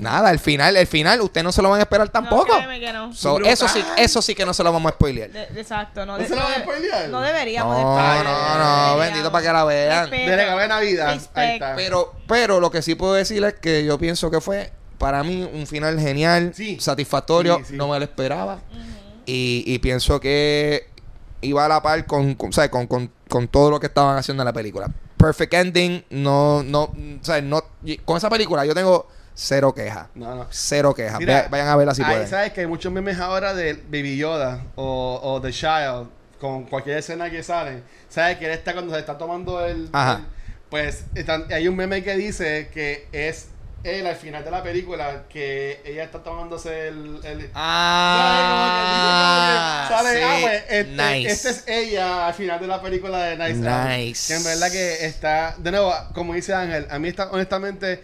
[0.00, 2.48] nada, el final, el final, usted no se lo van a esperar tampoco.
[2.48, 3.12] No, créeme que no.
[3.14, 3.52] So, Brutal.
[3.52, 5.30] eso sí, eso sí que no se lo vamos a spoilear.
[5.30, 6.04] De- exacto.
[6.06, 7.08] No, ¿No de- se lo van a spoilear?
[7.08, 8.98] No deberíamos de No, no, no, deberíamos.
[9.00, 10.00] bendito para que la vean.
[10.10, 10.30] Respeto.
[10.30, 11.08] De regalo de Navidad.
[11.08, 11.52] Ahí Respect.
[11.54, 11.76] está.
[11.76, 15.48] Pero, pero lo que sí puedo decir es que yo pienso que fue para mí
[15.52, 16.78] un final genial, Sí.
[16.80, 17.76] satisfactorio, Sí, sí.
[17.76, 18.58] no me lo esperaba.
[19.26, 20.88] y, y pienso que
[21.42, 22.70] iba a la par con, con, ¿sabes?
[22.70, 24.88] con, con, con todo lo que estaban haciendo en la película.
[25.16, 26.92] Perfect ending, no, no,
[27.22, 27.44] ¿sabes?
[27.44, 27.62] no
[28.04, 29.06] con esa película yo tengo
[29.42, 30.08] cero quejas.
[30.14, 30.46] No, no.
[30.50, 31.18] Cero quejas.
[31.18, 32.28] Mira, vayan a verla si ahí pueden.
[32.28, 36.98] sabes que hay muchos memes ahora de Baby Yoda o, o The Child con cualquier
[36.98, 37.82] escena que sale.
[38.08, 39.88] Sabes que él está cuando se está tomando el.
[39.92, 40.16] Ajá.
[40.18, 40.24] el-
[40.68, 43.48] pues están- hay un meme que dice que es
[43.82, 47.18] él al final de la película que ella está tomándose el.
[47.24, 48.76] el Ah,
[49.88, 50.22] Sale, sí.
[50.22, 51.30] ah, pues, este, nice.
[51.30, 53.88] esta es ella al final de la película de Nice Out.
[53.88, 54.28] Nice.
[54.32, 58.02] Que en verdad que está, de nuevo, como dice Ángel, a mí está, honestamente,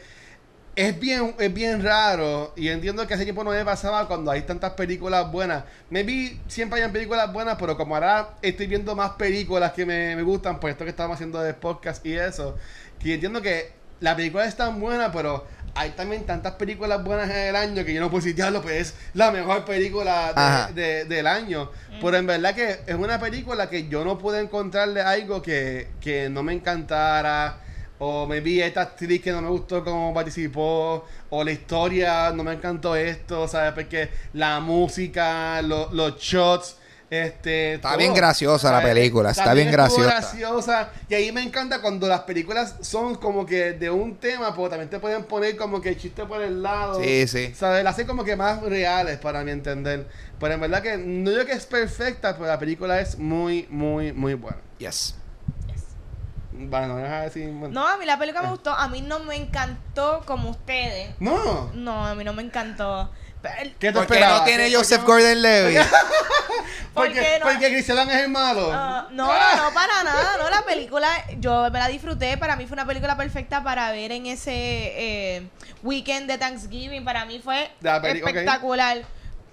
[0.77, 4.43] es bien, es bien raro y entiendo que hace tiempo no me pasaba cuando hay
[4.43, 5.65] tantas películas buenas.
[5.91, 10.23] Maybe siempre hayan películas buenas, pero como ahora estoy viendo más películas que me, me
[10.23, 12.57] gustan, pues esto que estamos haciendo de podcast y eso,
[12.99, 17.37] que entiendo que la película es tan buena, pero hay también tantas películas buenas en
[17.37, 20.33] el año que yo no puedo decir, diablo, pues es la mejor película
[20.75, 21.71] de, de- del año.
[22.01, 26.29] Pero en verdad que es una película que yo no pude encontrarle algo que, que
[26.29, 27.61] no me encantara.
[27.99, 31.05] O me vi esta actriz que no me gustó cómo participó.
[31.31, 33.73] O la historia, no me encantó esto, ¿sabes?
[33.73, 36.77] Porque la música, lo- los shots.
[37.09, 37.99] Este, Está todo.
[37.99, 40.03] bien graciosa la película, está También bien graciosa.
[40.11, 40.91] graciosa.
[41.09, 44.91] Y ahí me encanta cuando las películas son como que de un tema, pero también
[44.91, 47.01] te pueden poner como que chiste por el lado.
[47.01, 47.55] Sí, sí.
[47.55, 47.85] ¿Sabes?
[47.85, 50.09] Las hacen como que más reales para mi entender.
[50.41, 54.13] Pero en verdad que no digo que es perfecta, pero la película es muy, muy,
[54.13, 54.59] muy buena.
[54.79, 55.15] Yes.
[56.59, 57.49] Bueno, no de decir.
[57.49, 58.73] No, a mí la película me gustó.
[58.73, 61.15] A mí no me encantó como ustedes.
[61.21, 61.71] No.
[61.75, 63.11] No, a mí no me encantó.
[63.43, 64.41] ¿Qué te ¿Por qué esperabas?
[64.41, 65.79] no tiene ¿Qué- Joseph por qué Gordon-Levitt?
[66.95, 67.47] ¿Por Porque, qué no?
[67.47, 68.71] porque Chris Evans es el malo.
[68.73, 70.39] Ah, no, no, no, para nada.
[70.39, 72.37] No, la película, yo me la disfruté.
[72.39, 75.49] Para mí fue una película perfecta para ver en ese eh,
[75.83, 77.05] weekend de Thanksgiving.
[77.05, 77.71] Para mí fue
[78.05, 79.03] espectacular.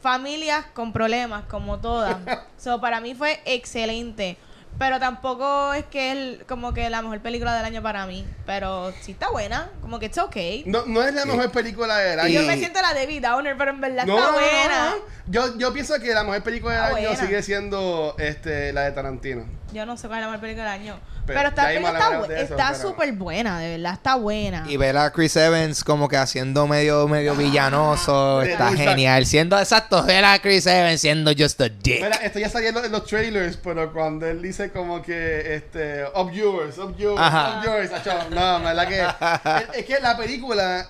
[0.01, 2.17] Familias con problemas, como todas.
[2.57, 4.37] so, para mí fue excelente.
[4.79, 8.25] Pero tampoco es que es como que la mejor película del año para mí.
[8.45, 9.69] Pero sí está buena.
[9.81, 10.63] Como que it's okay.
[10.65, 12.41] No, no es la mejor película del año.
[12.41, 14.89] Yo me siento la Debbie Downer, pero en verdad No, está no, no, buena.
[14.89, 14.95] no.
[15.27, 17.25] Yo, yo pienso que la mejor película del Está año buena.
[17.27, 19.45] sigue siendo este, la de Tarantino.
[19.71, 20.99] Yo no sé cuál es la mejor película del año.
[21.25, 24.15] Pero Pero, está está hablaremos bu- de eso, está pero- súper buena, de verdad, está
[24.15, 24.65] buena.
[24.67, 29.25] Y ver a Chris Evans como que haciendo medio medio villanoso de está genial.
[29.25, 32.01] Siendo exacto, ver a Chris Evans siendo just a dick.
[32.01, 36.31] Mira, esto ya salió en los, trailers, pero cuando él dice como que, este, up
[36.31, 37.59] yours, up yours, Ajá.
[37.59, 39.01] up yours, acho, no, la verdad que,
[39.63, 40.87] es, es que la película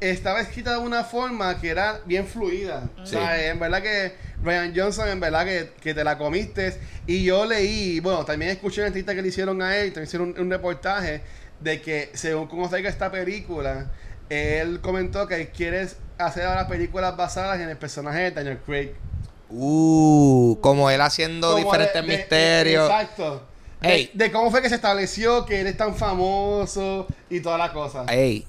[0.00, 2.88] estaba escrita de una forma que era bien fluida.
[2.96, 3.02] Sí.
[3.02, 6.78] O sea, en verdad que Ryan Johnson, en verdad que, que te la comiste.
[7.06, 10.28] Y yo leí, bueno, también escuché una entrevista que le hicieron a él, también hicieron
[10.36, 11.22] un, un reportaje
[11.60, 13.90] de que según cómo salga esta película,
[14.28, 15.88] él comentó que quiere
[16.18, 18.92] hacer ahora películas basadas en el personaje de Daniel Craig.
[19.50, 22.88] Uh, como él haciendo Como diferentes de- de- misterios.
[22.90, 23.42] exacto.
[23.80, 24.10] De, Ey.
[24.12, 28.04] de cómo fue que se estableció que él es tan famoso y toda la cosa.
[28.08, 28.44] Ey,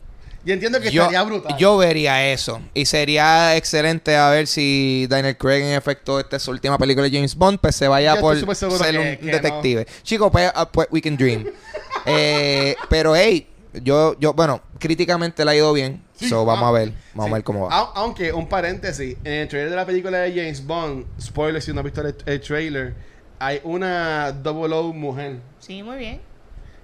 [0.50, 1.56] Y entiendo que yo, estaría brutal.
[1.58, 2.60] yo vería eso.
[2.74, 7.08] Y sería excelente a ver si Daniel Craig, en efecto, esta es su última película
[7.08, 9.86] de James Bond, pues se vaya Yo por ser que- un que detective.
[10.02, 11.46] Chicos, pues, ah, pues, we can dream.
[12.06, 13.48] Eh, pero, hey,
[13.84, 16.02] yo, yo, bueno, críticamente le ha ido bien.
[16.16, 16.94] Sí, so, vamos ah, a ver.
[17.14, 17.32] Vamos sí.
[17.32, 17.78] a ver cómo va.
[17.80, 21.74] Au- aunque, un paréntesis, en el trailer de la película de James Bond, spoiler si
[21.74, 22.96] no has visto el, el trailer,
[23.38, 25.38] hay una double O mujer.
[25.60, 26.22] Sí, muy bien.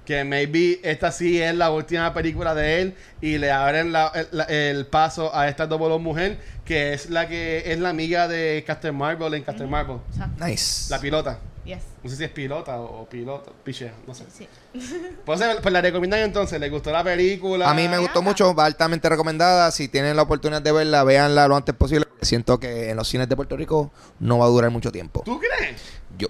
[0.06, 4.42] Que maybe esta sí es la última película de él y le abren la- el,
[4.56, 8.64] el paso a esta double O mujer, que es la que es la amiga de
[8.68, 9.98] Captain Marvel en Captain Marvel.
[10.12, 10.46] Exacto.
[10.46, 10.90] Nice.
[10.92, 11.40] La pilota.
[11.66, 11.80] Yes.
[12.04, 13.52] No sé si es pilota o, o piloto.
[13.64, 14.26] Piche, no sé.
[14.32, 14.48] Sí.
[15.26, 16.60] Pues, pues la recomiendan entonces.
[16.60, 17.68] ¿Les gustó la película?
[17.68, 19.72] A mí me gustó mucho, va altamente recomendada.
[19.72, 22.06] Si tienen la oportunidad de verla, véanla lo antes posible.
[22.22, 25.24] Siento que en los cines de Puerto Rico no va a durar mucho tiempo.
[25.26, 25.82] ¿Tú crees?
[26.16, 26.28] Yo,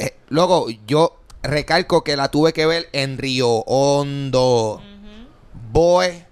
[0.00, 4.82] eh, luego, yo recalco que la tuve que ver en Río Hondo.
[5.70, 6.24] Boy.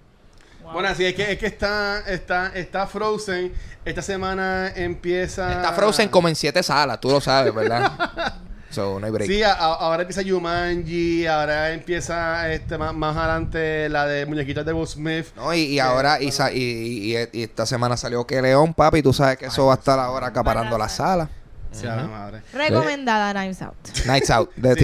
[0.62, 0.72] Wow.
[0.74, 3.52] Bueno, sí, es que, es que está, está, está Frozen.
[3.84, 5.50] Esta semana empieza...
[5.52, 7.90] Está Frozen como en siete salas, tú lo sabes, ¿verdad?
[8.70, 9.28] so, no hay break.
[9.28, 14.72] Sí, a- ahora empieza Jumanji, ahora empieza este más, más adelante la de muñequitos de
[14.72, 15.26] Will Smith.
[15.34, 19.36] No, y, y ahora, y, y- y esta semana salió que León, papi, tú sabes
[19.38, 21.28] que eso va a estar ahora acaparando la sala.
[21.72, 22.42] Sí, a la madre.
[22.52, 24.06] Recomendada Knives Out.
[24.06, 24.74] Nights Out, de-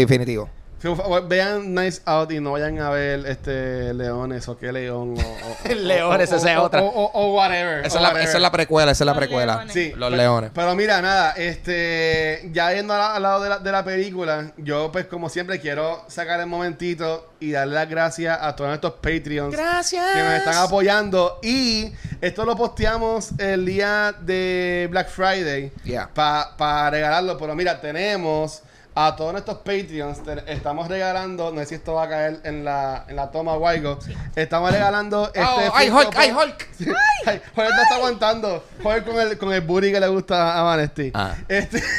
[0.81, 0.89] Sí.
[1.27, 5.75] Vean Nice Out y no vayan a ver este leones o qué león o, o-
[5.75, 6.83] Leones, o- esa es otra.
[6.83, 7.85] o, o- o whatever.
[7.85, 8.29] Esa o es, la, whatever.
[8.29, 9.55] esa es la precuela, esa es la Los precuela.
[9.57, 9.73] leones.
[9.75, 10.51] Sí, Los pero- leones.
[10.55, 14.91] Pero mira, nada, este, ya yendo al, al lado de la, de la película, yo
[14.93, 19.55] pues como siempre quiero sacar el momentito y darle las gracias a todos estos Patreons
[19.55, 20.05] Gracias.
[20.15, 26.09] que nos están apoyando y esto lo posteamos el día de Black Friday Yeah.
[26.15, 28.63] para regalarlo, pero mira, tenemos
[29.07, 32.65] a todos nuestros Patreons, te- estamos regalando, no sé si esto va a caer en
[32.65, 33.99] la, en la toma Waigo,
[34.35, 35.41] estamos regalando este...
[35.41, 36.17] Oh, ¡Ay, Funko Hulk!
[36.19, 36.31] ¡Ay.
[36.33, 36.69] Hulk!
[37.27, 38.65] Ay, Joder no está aguantando.
[38.83, 41.13] Joder con el, con el booty que le gusta a Vanesti.
[41.15, 41.35] Ah.
[41.49, 41.81] Este,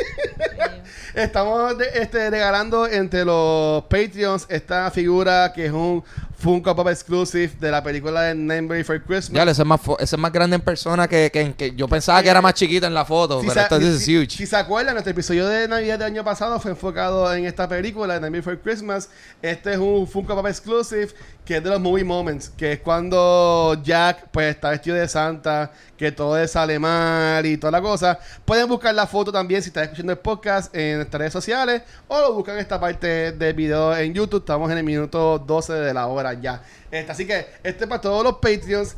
[1.14, 6.04] estamos de- este, regalando entre los Patreons esta figura que es un
[6.40, 9.32] Funko Pop Exclusive de la película de Nightmare Before Christmas.
[9.36, 12.22] Ya, ese es más, ese es más grande en persona que, que, que yo pensaba
[12.22, 14.30] que era más chiquito en la foto, Si pero se- esto is si- huge.
[14.38, 18.14] Si se acuerdan, nuestro episodio de Navidad del año pasado fue enfocado en esta película,
[18.14, 19.10] de Nightmare Before Christmas.
[19.42, 21.08] Este es un Funko Pop Exclusive
[21.50, 25.72] que es de los Movie Moments, que es cuando Jack pues está vestido de Santa,
[25.96, 28.20] que todo sale mal y toda la cosa.
[28.44, 32.20] Pueden buscar la foto también si están escuchando el podcast en nuestras redes sociales o
[32.20, 34.38] lo buscan en esta parte del video en YouTube.
[34.38, 36.62] Estamos en el minuto 12 de la hora ya.
[36.88, 38.94] Este, así que este es para todos los Patreons.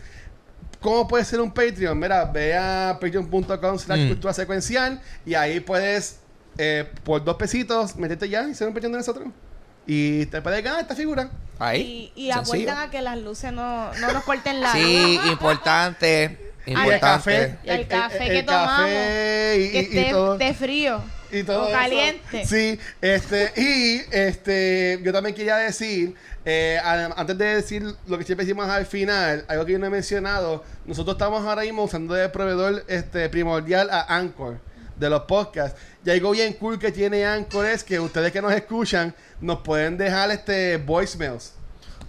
[0.79, 1.99] ¿Cómo puede ser un Patreon?
[1.99, 4.09] Mira, ve a patreon.com slash Mm.
[4.09, 6.19] cultura secuencial y ahí puedes,
[6.59, 9.29] eh, por dos pesitos, meterte ya y ser un Patreon de nosotros.
[9.87, 11.31] Y te puedes ganar esta figura.
[11.59, 12.13] Ahí.
[12.15, 15.27] Y, y acuerdan a que las luces no, no nos corten la Sí, luz.
[15.33, 16.53] importante.
[16.67, 17.59] Y el café.
[17.65, 20.33] Y el café que café y, Que y- y esté, todo.
[20.35, 21.03] esté frío.
[21.33, 21.73] y todo o eso.
[21.77, 22.45] caliente.
[22.47, 26.15] Sí, este, y este, yo también quería decir,
[26.45, 29.91] eh, antes de decir lo que siempre decimos al final, algo que yo no he
[29.91, 34.59] mencionado, nosotros estamos ahora mismo usando de proveedor este primordial a Anchor
[34.97, 35.81] de los podcasts.
[36.05, 39.97] Y algo bien cool que tiene Anchor es que ustedes que nos escuchan nos pueden
[39.97, 41.53] dejar este voicemails.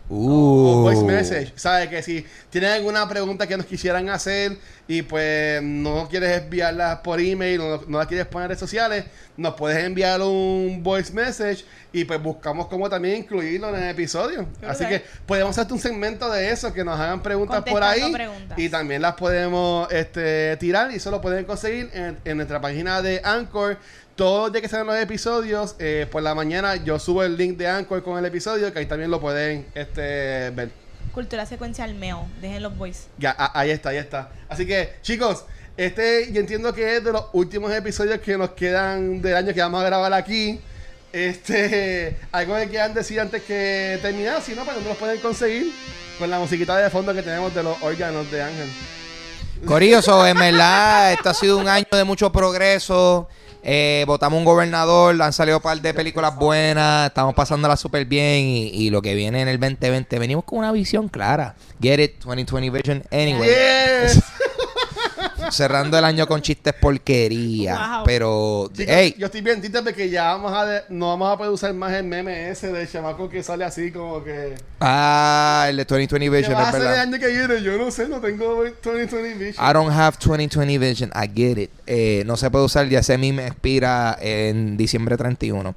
[0.09, 0.81] O Uh.
[0.83, 1.53] voice message.
[1.55, 1.87] ¿Sabes?
[1.89, 4.57] Que si tienen alguna pregunta que nos quisieran hacer
[4.87, 8.59] y pues no quieres enviarla por email o no, no la quieres poner en redes
[8.59, 9.05] sociales,
[9.37, 11.63] nos puedes enviar un voice message
[11.93, 14.45] y pues buscamos cómo también incluirlo en el episodio.
[14.67, 18.59] Así que podemos hacer un segmento de eso, que nos hagan preguntas por ahí preguntas.
[18.59, 23.01] y también las podemos este, tirar y eso lo pueden conseguir en, en nuestra página
[23.01, 23.77] de Anchor.
[24.15, 27.57] Todos los días que salen los episodios, eh, por la mañana yo subo el link
[27.57, 30.69] de Anchor con el episodio, que ahí también lo pueden este, ver.
[31.13, 32.27] Cultura secuencial meo.
[32.39, 33.07] Dejen los boys.
[33.17, 34.29] Ya, a- ahí está, ahí está.
[34.49, 35.45] Así que, chicos,
[35.77, 39.61] este yo entiendo que es de los últimos episodios que nos quedan del año que
[39.61, 40.61] vamos a grabar aquí.
[41.11, 45.71] Este, algo que quieran decir antes que terminar, si no, pues no los pueden conseguir
[46.19, 48.69] con la musiquita de fondo que tenemos de los órganos de Ángel.
[49.65, 53.27] Corillo, en verdad, esto ha sido un año de mucho progreso.
[53.65, 58.45] Eh, votamos un gobernador, han salido un par de películas buenas, estamos pasándola súper bien
[58.45, 61.55] y, y lo que viene en el 2020, venimos con una visión clara.
[61.81, 63.49] Get it, 2020 vision, anyway.
[63.49, 64.21] Yes.
[65.53, 68.03] Cerrando el año con chistes porquería, Wow.
[68.05, 71.51] pero, hey, yo estoy bien triste porque ya vamos a de- no vamos a poder
[71.53, 74.55] usar más el meme ese del chamaco que sale así como que...
[74.81, 77.01] ah, el de 2020 ¿Qué vision, es hacer el verdad.
[77.03, 77.61] año que viene?
[77.63, 79.65] Yo no sé, no tengo 2020 vision.
[79.69, 81.11] I don't have 2020 vision.
[81.15, 81.71] I get it.
[81.85, 85.73] Eh, no se puede usar, ya ese a mí me expira en diciembre 31.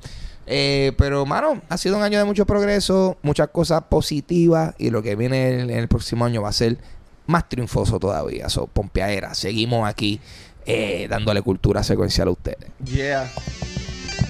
[0.48, 5.02] Eh, pero, mano, ha sido un año de mucho progreso, muchas cosas positivas y lo
[5.02, 6.78] que viene en, en el próximo año va a ser
[7.26, 8.48] más triunfoso todavía.
[8.48, 10.20] So, pompeadera, seguimos aquí
[10.64, 12.70] eh, dándole cultura secuencial a ustedes.
[12.84, 13.30] Yeah.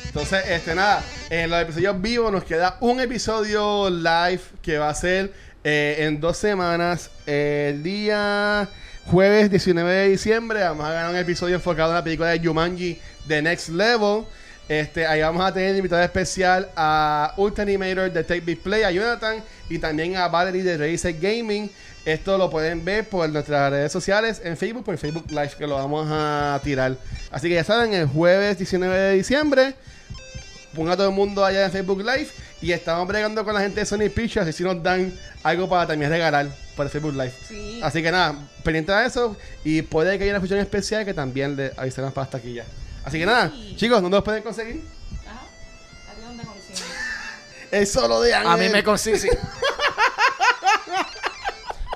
[0.07, 4.95] Entonces, este, nada, en los episodios vivos nos queda un episodio live que va a
[4.95, 5.33] ser
[5.63, 7.11] eh, en dos semanas.
[7.27, 8.69] el día
[9.07, 12.99] jueves 19 de diciembre vamos a ganar un episodio enfocado en la película de Jumanji
[13.29, 14.25] The Next Level.
[14.69, 18.91] Este, ahí vamos a tener invitado especial a Ultra Animator de Take Big Play, a
[18.91, 21.71] Jonathan y también a Valerie de Razer Gaming.
[22.07, 25.75] Esto lo pueden ver por nuestras redes sociales en Facebook, por Facebook Live, que lo
[25.75, 26.97] vamos a tirar.
[27.33, 29.75] Así que ya saben, el jueves 19 de diciembre,
[30.73, 32.29] ponga todo el mundo allá en Facebook Live.
[32.63, 35.13] Y estamos bregando con la gente de Sony Pictures y si nos dan
[35.43, 36.47] algo para también regalar
[36.77, 37.35] por el Facebook Live.
[37.49, 37.81] Sí.
[37.83, 39.37] Así que nada, pendiente de eso.
[39.65, 42.65] Y puede que haya una función especial que también le avisaremos para hasta aquí ya.
[43.05, 44.81] Así que nada, chicos, ¿dónde los pueden conseguir?
[45.27, 45.41] Ajá.
[46.09, 46.87] ¿A ti dónde consiguen?
[47.73, 48.53] El solo de Ángel.
[48.53, 49.37] A mí me consiguen.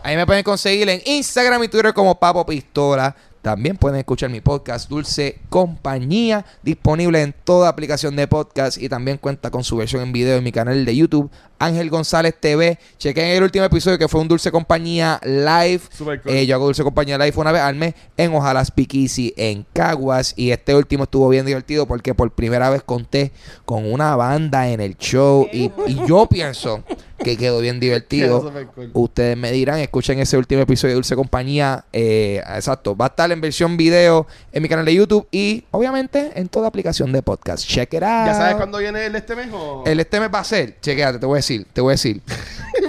[0.03, 3.15] Ahí me pueden conseguir en Instagram y Twitter como Papo Pistola.
[3.43, 9.17] También pueden escuchar mi podcast Dulce Compañía, disponible en toda aplicación de podcast y también
[9.17, 12.79] cuenta con su versión en video en mi canal de YouTube, Ángel González TV.
[12.99, 15.81] Chequen el último episodio que fue un Dulce Compañía Live.
[15.97, 16.21] Cool.
[16.27, 20.35] Eh, yo hago Dulce Compañía Live una vez al mes en Ojalá Speakeasy en Caguas.
[20.37, 23.33] Y este último estuvo bien divertido porque por primera vez conté
[23.65, 25.49] con una banda en el show.
[25.51, 26.85] Y, y yo pienso
[27.23, 28.53] que quedó bien divertido.
[28.93, 31.85] Ustedes me dirán, escuchen ese último episodio de Dulce Compañía.
[31.93, 36.33] eh, exacto, va a estar en versión video en mi canal de YouTube y obviamente
[36.35, 37.67] en toda aplicación de podcast.
[37.67, 38.27] Check it out.
[38.27, 39.85] ¿Ya sabes cuándo viene el este mes o...?
[39.87, 42.23] El este mes va a ser, chequéate, te voy a decir, te voy a decir.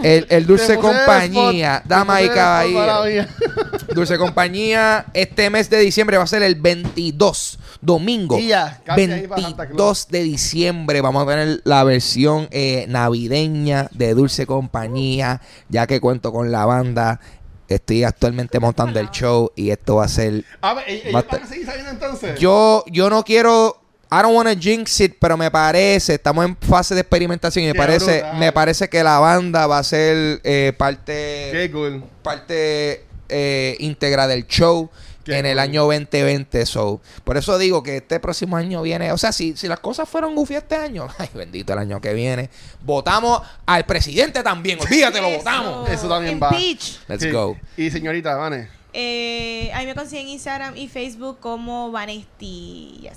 [0.04, 3.28] El, el Dulce Compañía, damas y caballeros.
[3.94, 8.38] Dulce Compañía, este mes de diciembre va a ser el 22, domingo.
[8.38, 12.86] Y ya, casi ahí para Santa 22 de diciembre vamos a tener la versión eh,
[12.88, 17.20] navideña de Dulce Compañía, ya que cuento con la banda.
[17.68, 20.44] Estoy actualmente montando el show y esto va a ser...
[20.62, 22.38] A ver, ¿e- ¿ellos Basta- van a seguir saliendo entonces?
[22.38, 23.78] Yo, yo no quiero
[24.12, 27.74] I don't wanna jinx it, pero me parece, estamos en fase de experimentación y me
[27.74, 28.38] Qué parece, brutal.
[28.40, 32.04] me parece que la banda va a ser eh, parte, cool.
[32.22, 34.90] parte eh, íntegra del show
[35.24, 36.66] Qué en el año 2020.
[36.66, 40.08] So, por eso digo que este próximo año viene, o sea, si, si las cosas
[40.10, 42.50] fueron goofy este año, ay, bendito el año que viene,
[42.84, 45.38] votamos al presidente también, olvídate, lo Eso.
[45.38, 45.90] votamos.
[45.90, 46.52] Eso también va.
[46.52, 47.30] Let's Sí.
[47.32, 47.58] go.
[47.78, 48.70] Y señorita, Vane.
[48.94, 53.00] Eh, ahí me consiguen Instagram y Facebook como Vanesti.
[53.04, 53.14] Yes.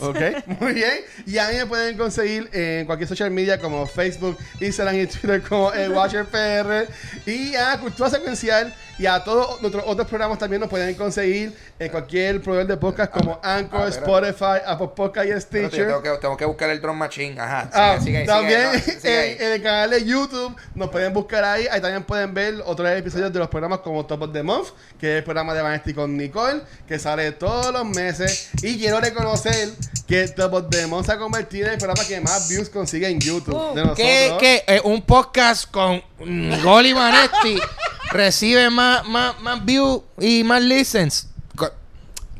[0.00, 0.18] Ok,
[0.60, 1.00] muy bien.
[1.26, 5.42] Y a mí me pueden conseguir en cualquier social media como Facebook, Instagram y Twitter
[5.42, 6.86] como el Watcher PR.
[7.26, 11.90] Y a Cultura Secuencial y a todos nuestros otros programas también nos pueden conseguir en
[11.90, 13.88] cualquier proveedor de podcast como Anchor, ah.
[13.88, 15.86] Spotify, Apple Podcast y Stitcher.
[15.86, 17.70] tengo, que, tengo que buscar el drum machine, ajá.
[17.72, 19.36] Ah, sigue, sigue, también sigue, no, sigue ahí.
[19.38, 21.68] en, en el canal de YouTube nos pueden buscar ahí.
[21.70, 24.68] Ahí también pueden ver otros episodios de los programas como Top of the Month,
[24.98, 28.50] que es el programa de Vanesti con Nicole, que sale todos los meses.
[28.62, 29.68] Y quiero reconocer
[30.06, 33.20] que Top the Month se ha convertido en el programa que más views consigue en
[33.20, 33.54] YouTube.
[33.54, 33.74] Uh.
[33.74, 33.96] de nosotros.
[33.96, 37.58] que, que eh, un podcast con Nicole y Vanetti
[38.10, 41.28] recibe más, más, más views y más listens.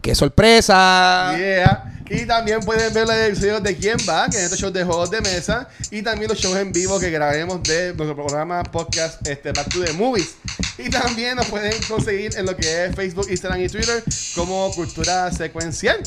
[0.01, 1.35] ¡Qué sorpresa!
[1.37, 1.98] Yeah.
[2.11, 5.11] Y también pueden ver los episodios de Quién Va, que es este show de juegos
[5.11, 5.69] de mesa.
[5.91, 9.85] Y también los shows en vivo que grabemos de nuestro programa podcast este, Back to
[9.85, 10.37] the Movies.
[10.79, 14.03] Y también nos pueden conseguir en lo que es Facebook, Instagram y Twitter
[14.35, 16.01] como Cultura Secuencial.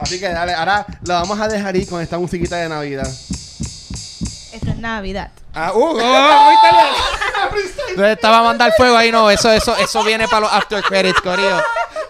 [0.00, 3.06] Así que dale, ahora la vamos a dejar ahí con esta musiquita de Navidad.
[3.06, 5.30] Esto es Navidad.
[5.52, 5.92] Ah, uh, oh,
[6.58, 6.96] italiano.
[7.90, 11.20] Entonces estaba a mandar fuego ahí, no, eso, eso, eso viene para los after credits,
[11.20, 11.62] Corillo.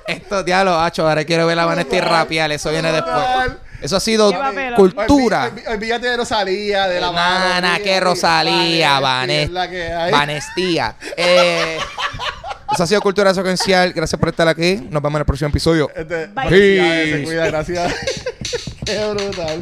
[0.07, 3.15] Esto, diablo, hacho, ahora quiero ver a Vanetti rapear, eso viene después.
[3.81, 4.33] Eso ha sido
[4.77, 5.51] cultura.
[5.51, 10.11] Olví- olví- Olvídate de Rosalía, de la Nana, mano, que Rosalía, la que hay.
[10.13, 10.97] Vanestía.
[11.17, 11.79] Eh,
[12.73, 13.93] eso ha sido Cultura Secuencial.
[13.93, 14.77] Gracias por estar aquí.
[14.91, 15.91] Nos vemos en el próximo episodio.
[15.95, 16.49] Este, Bye.
[16.49, 17.25] felicidades, se Peace.
[17.25, 17.95] cuida, gracias.
[18.87, 19.61] Qué brutal.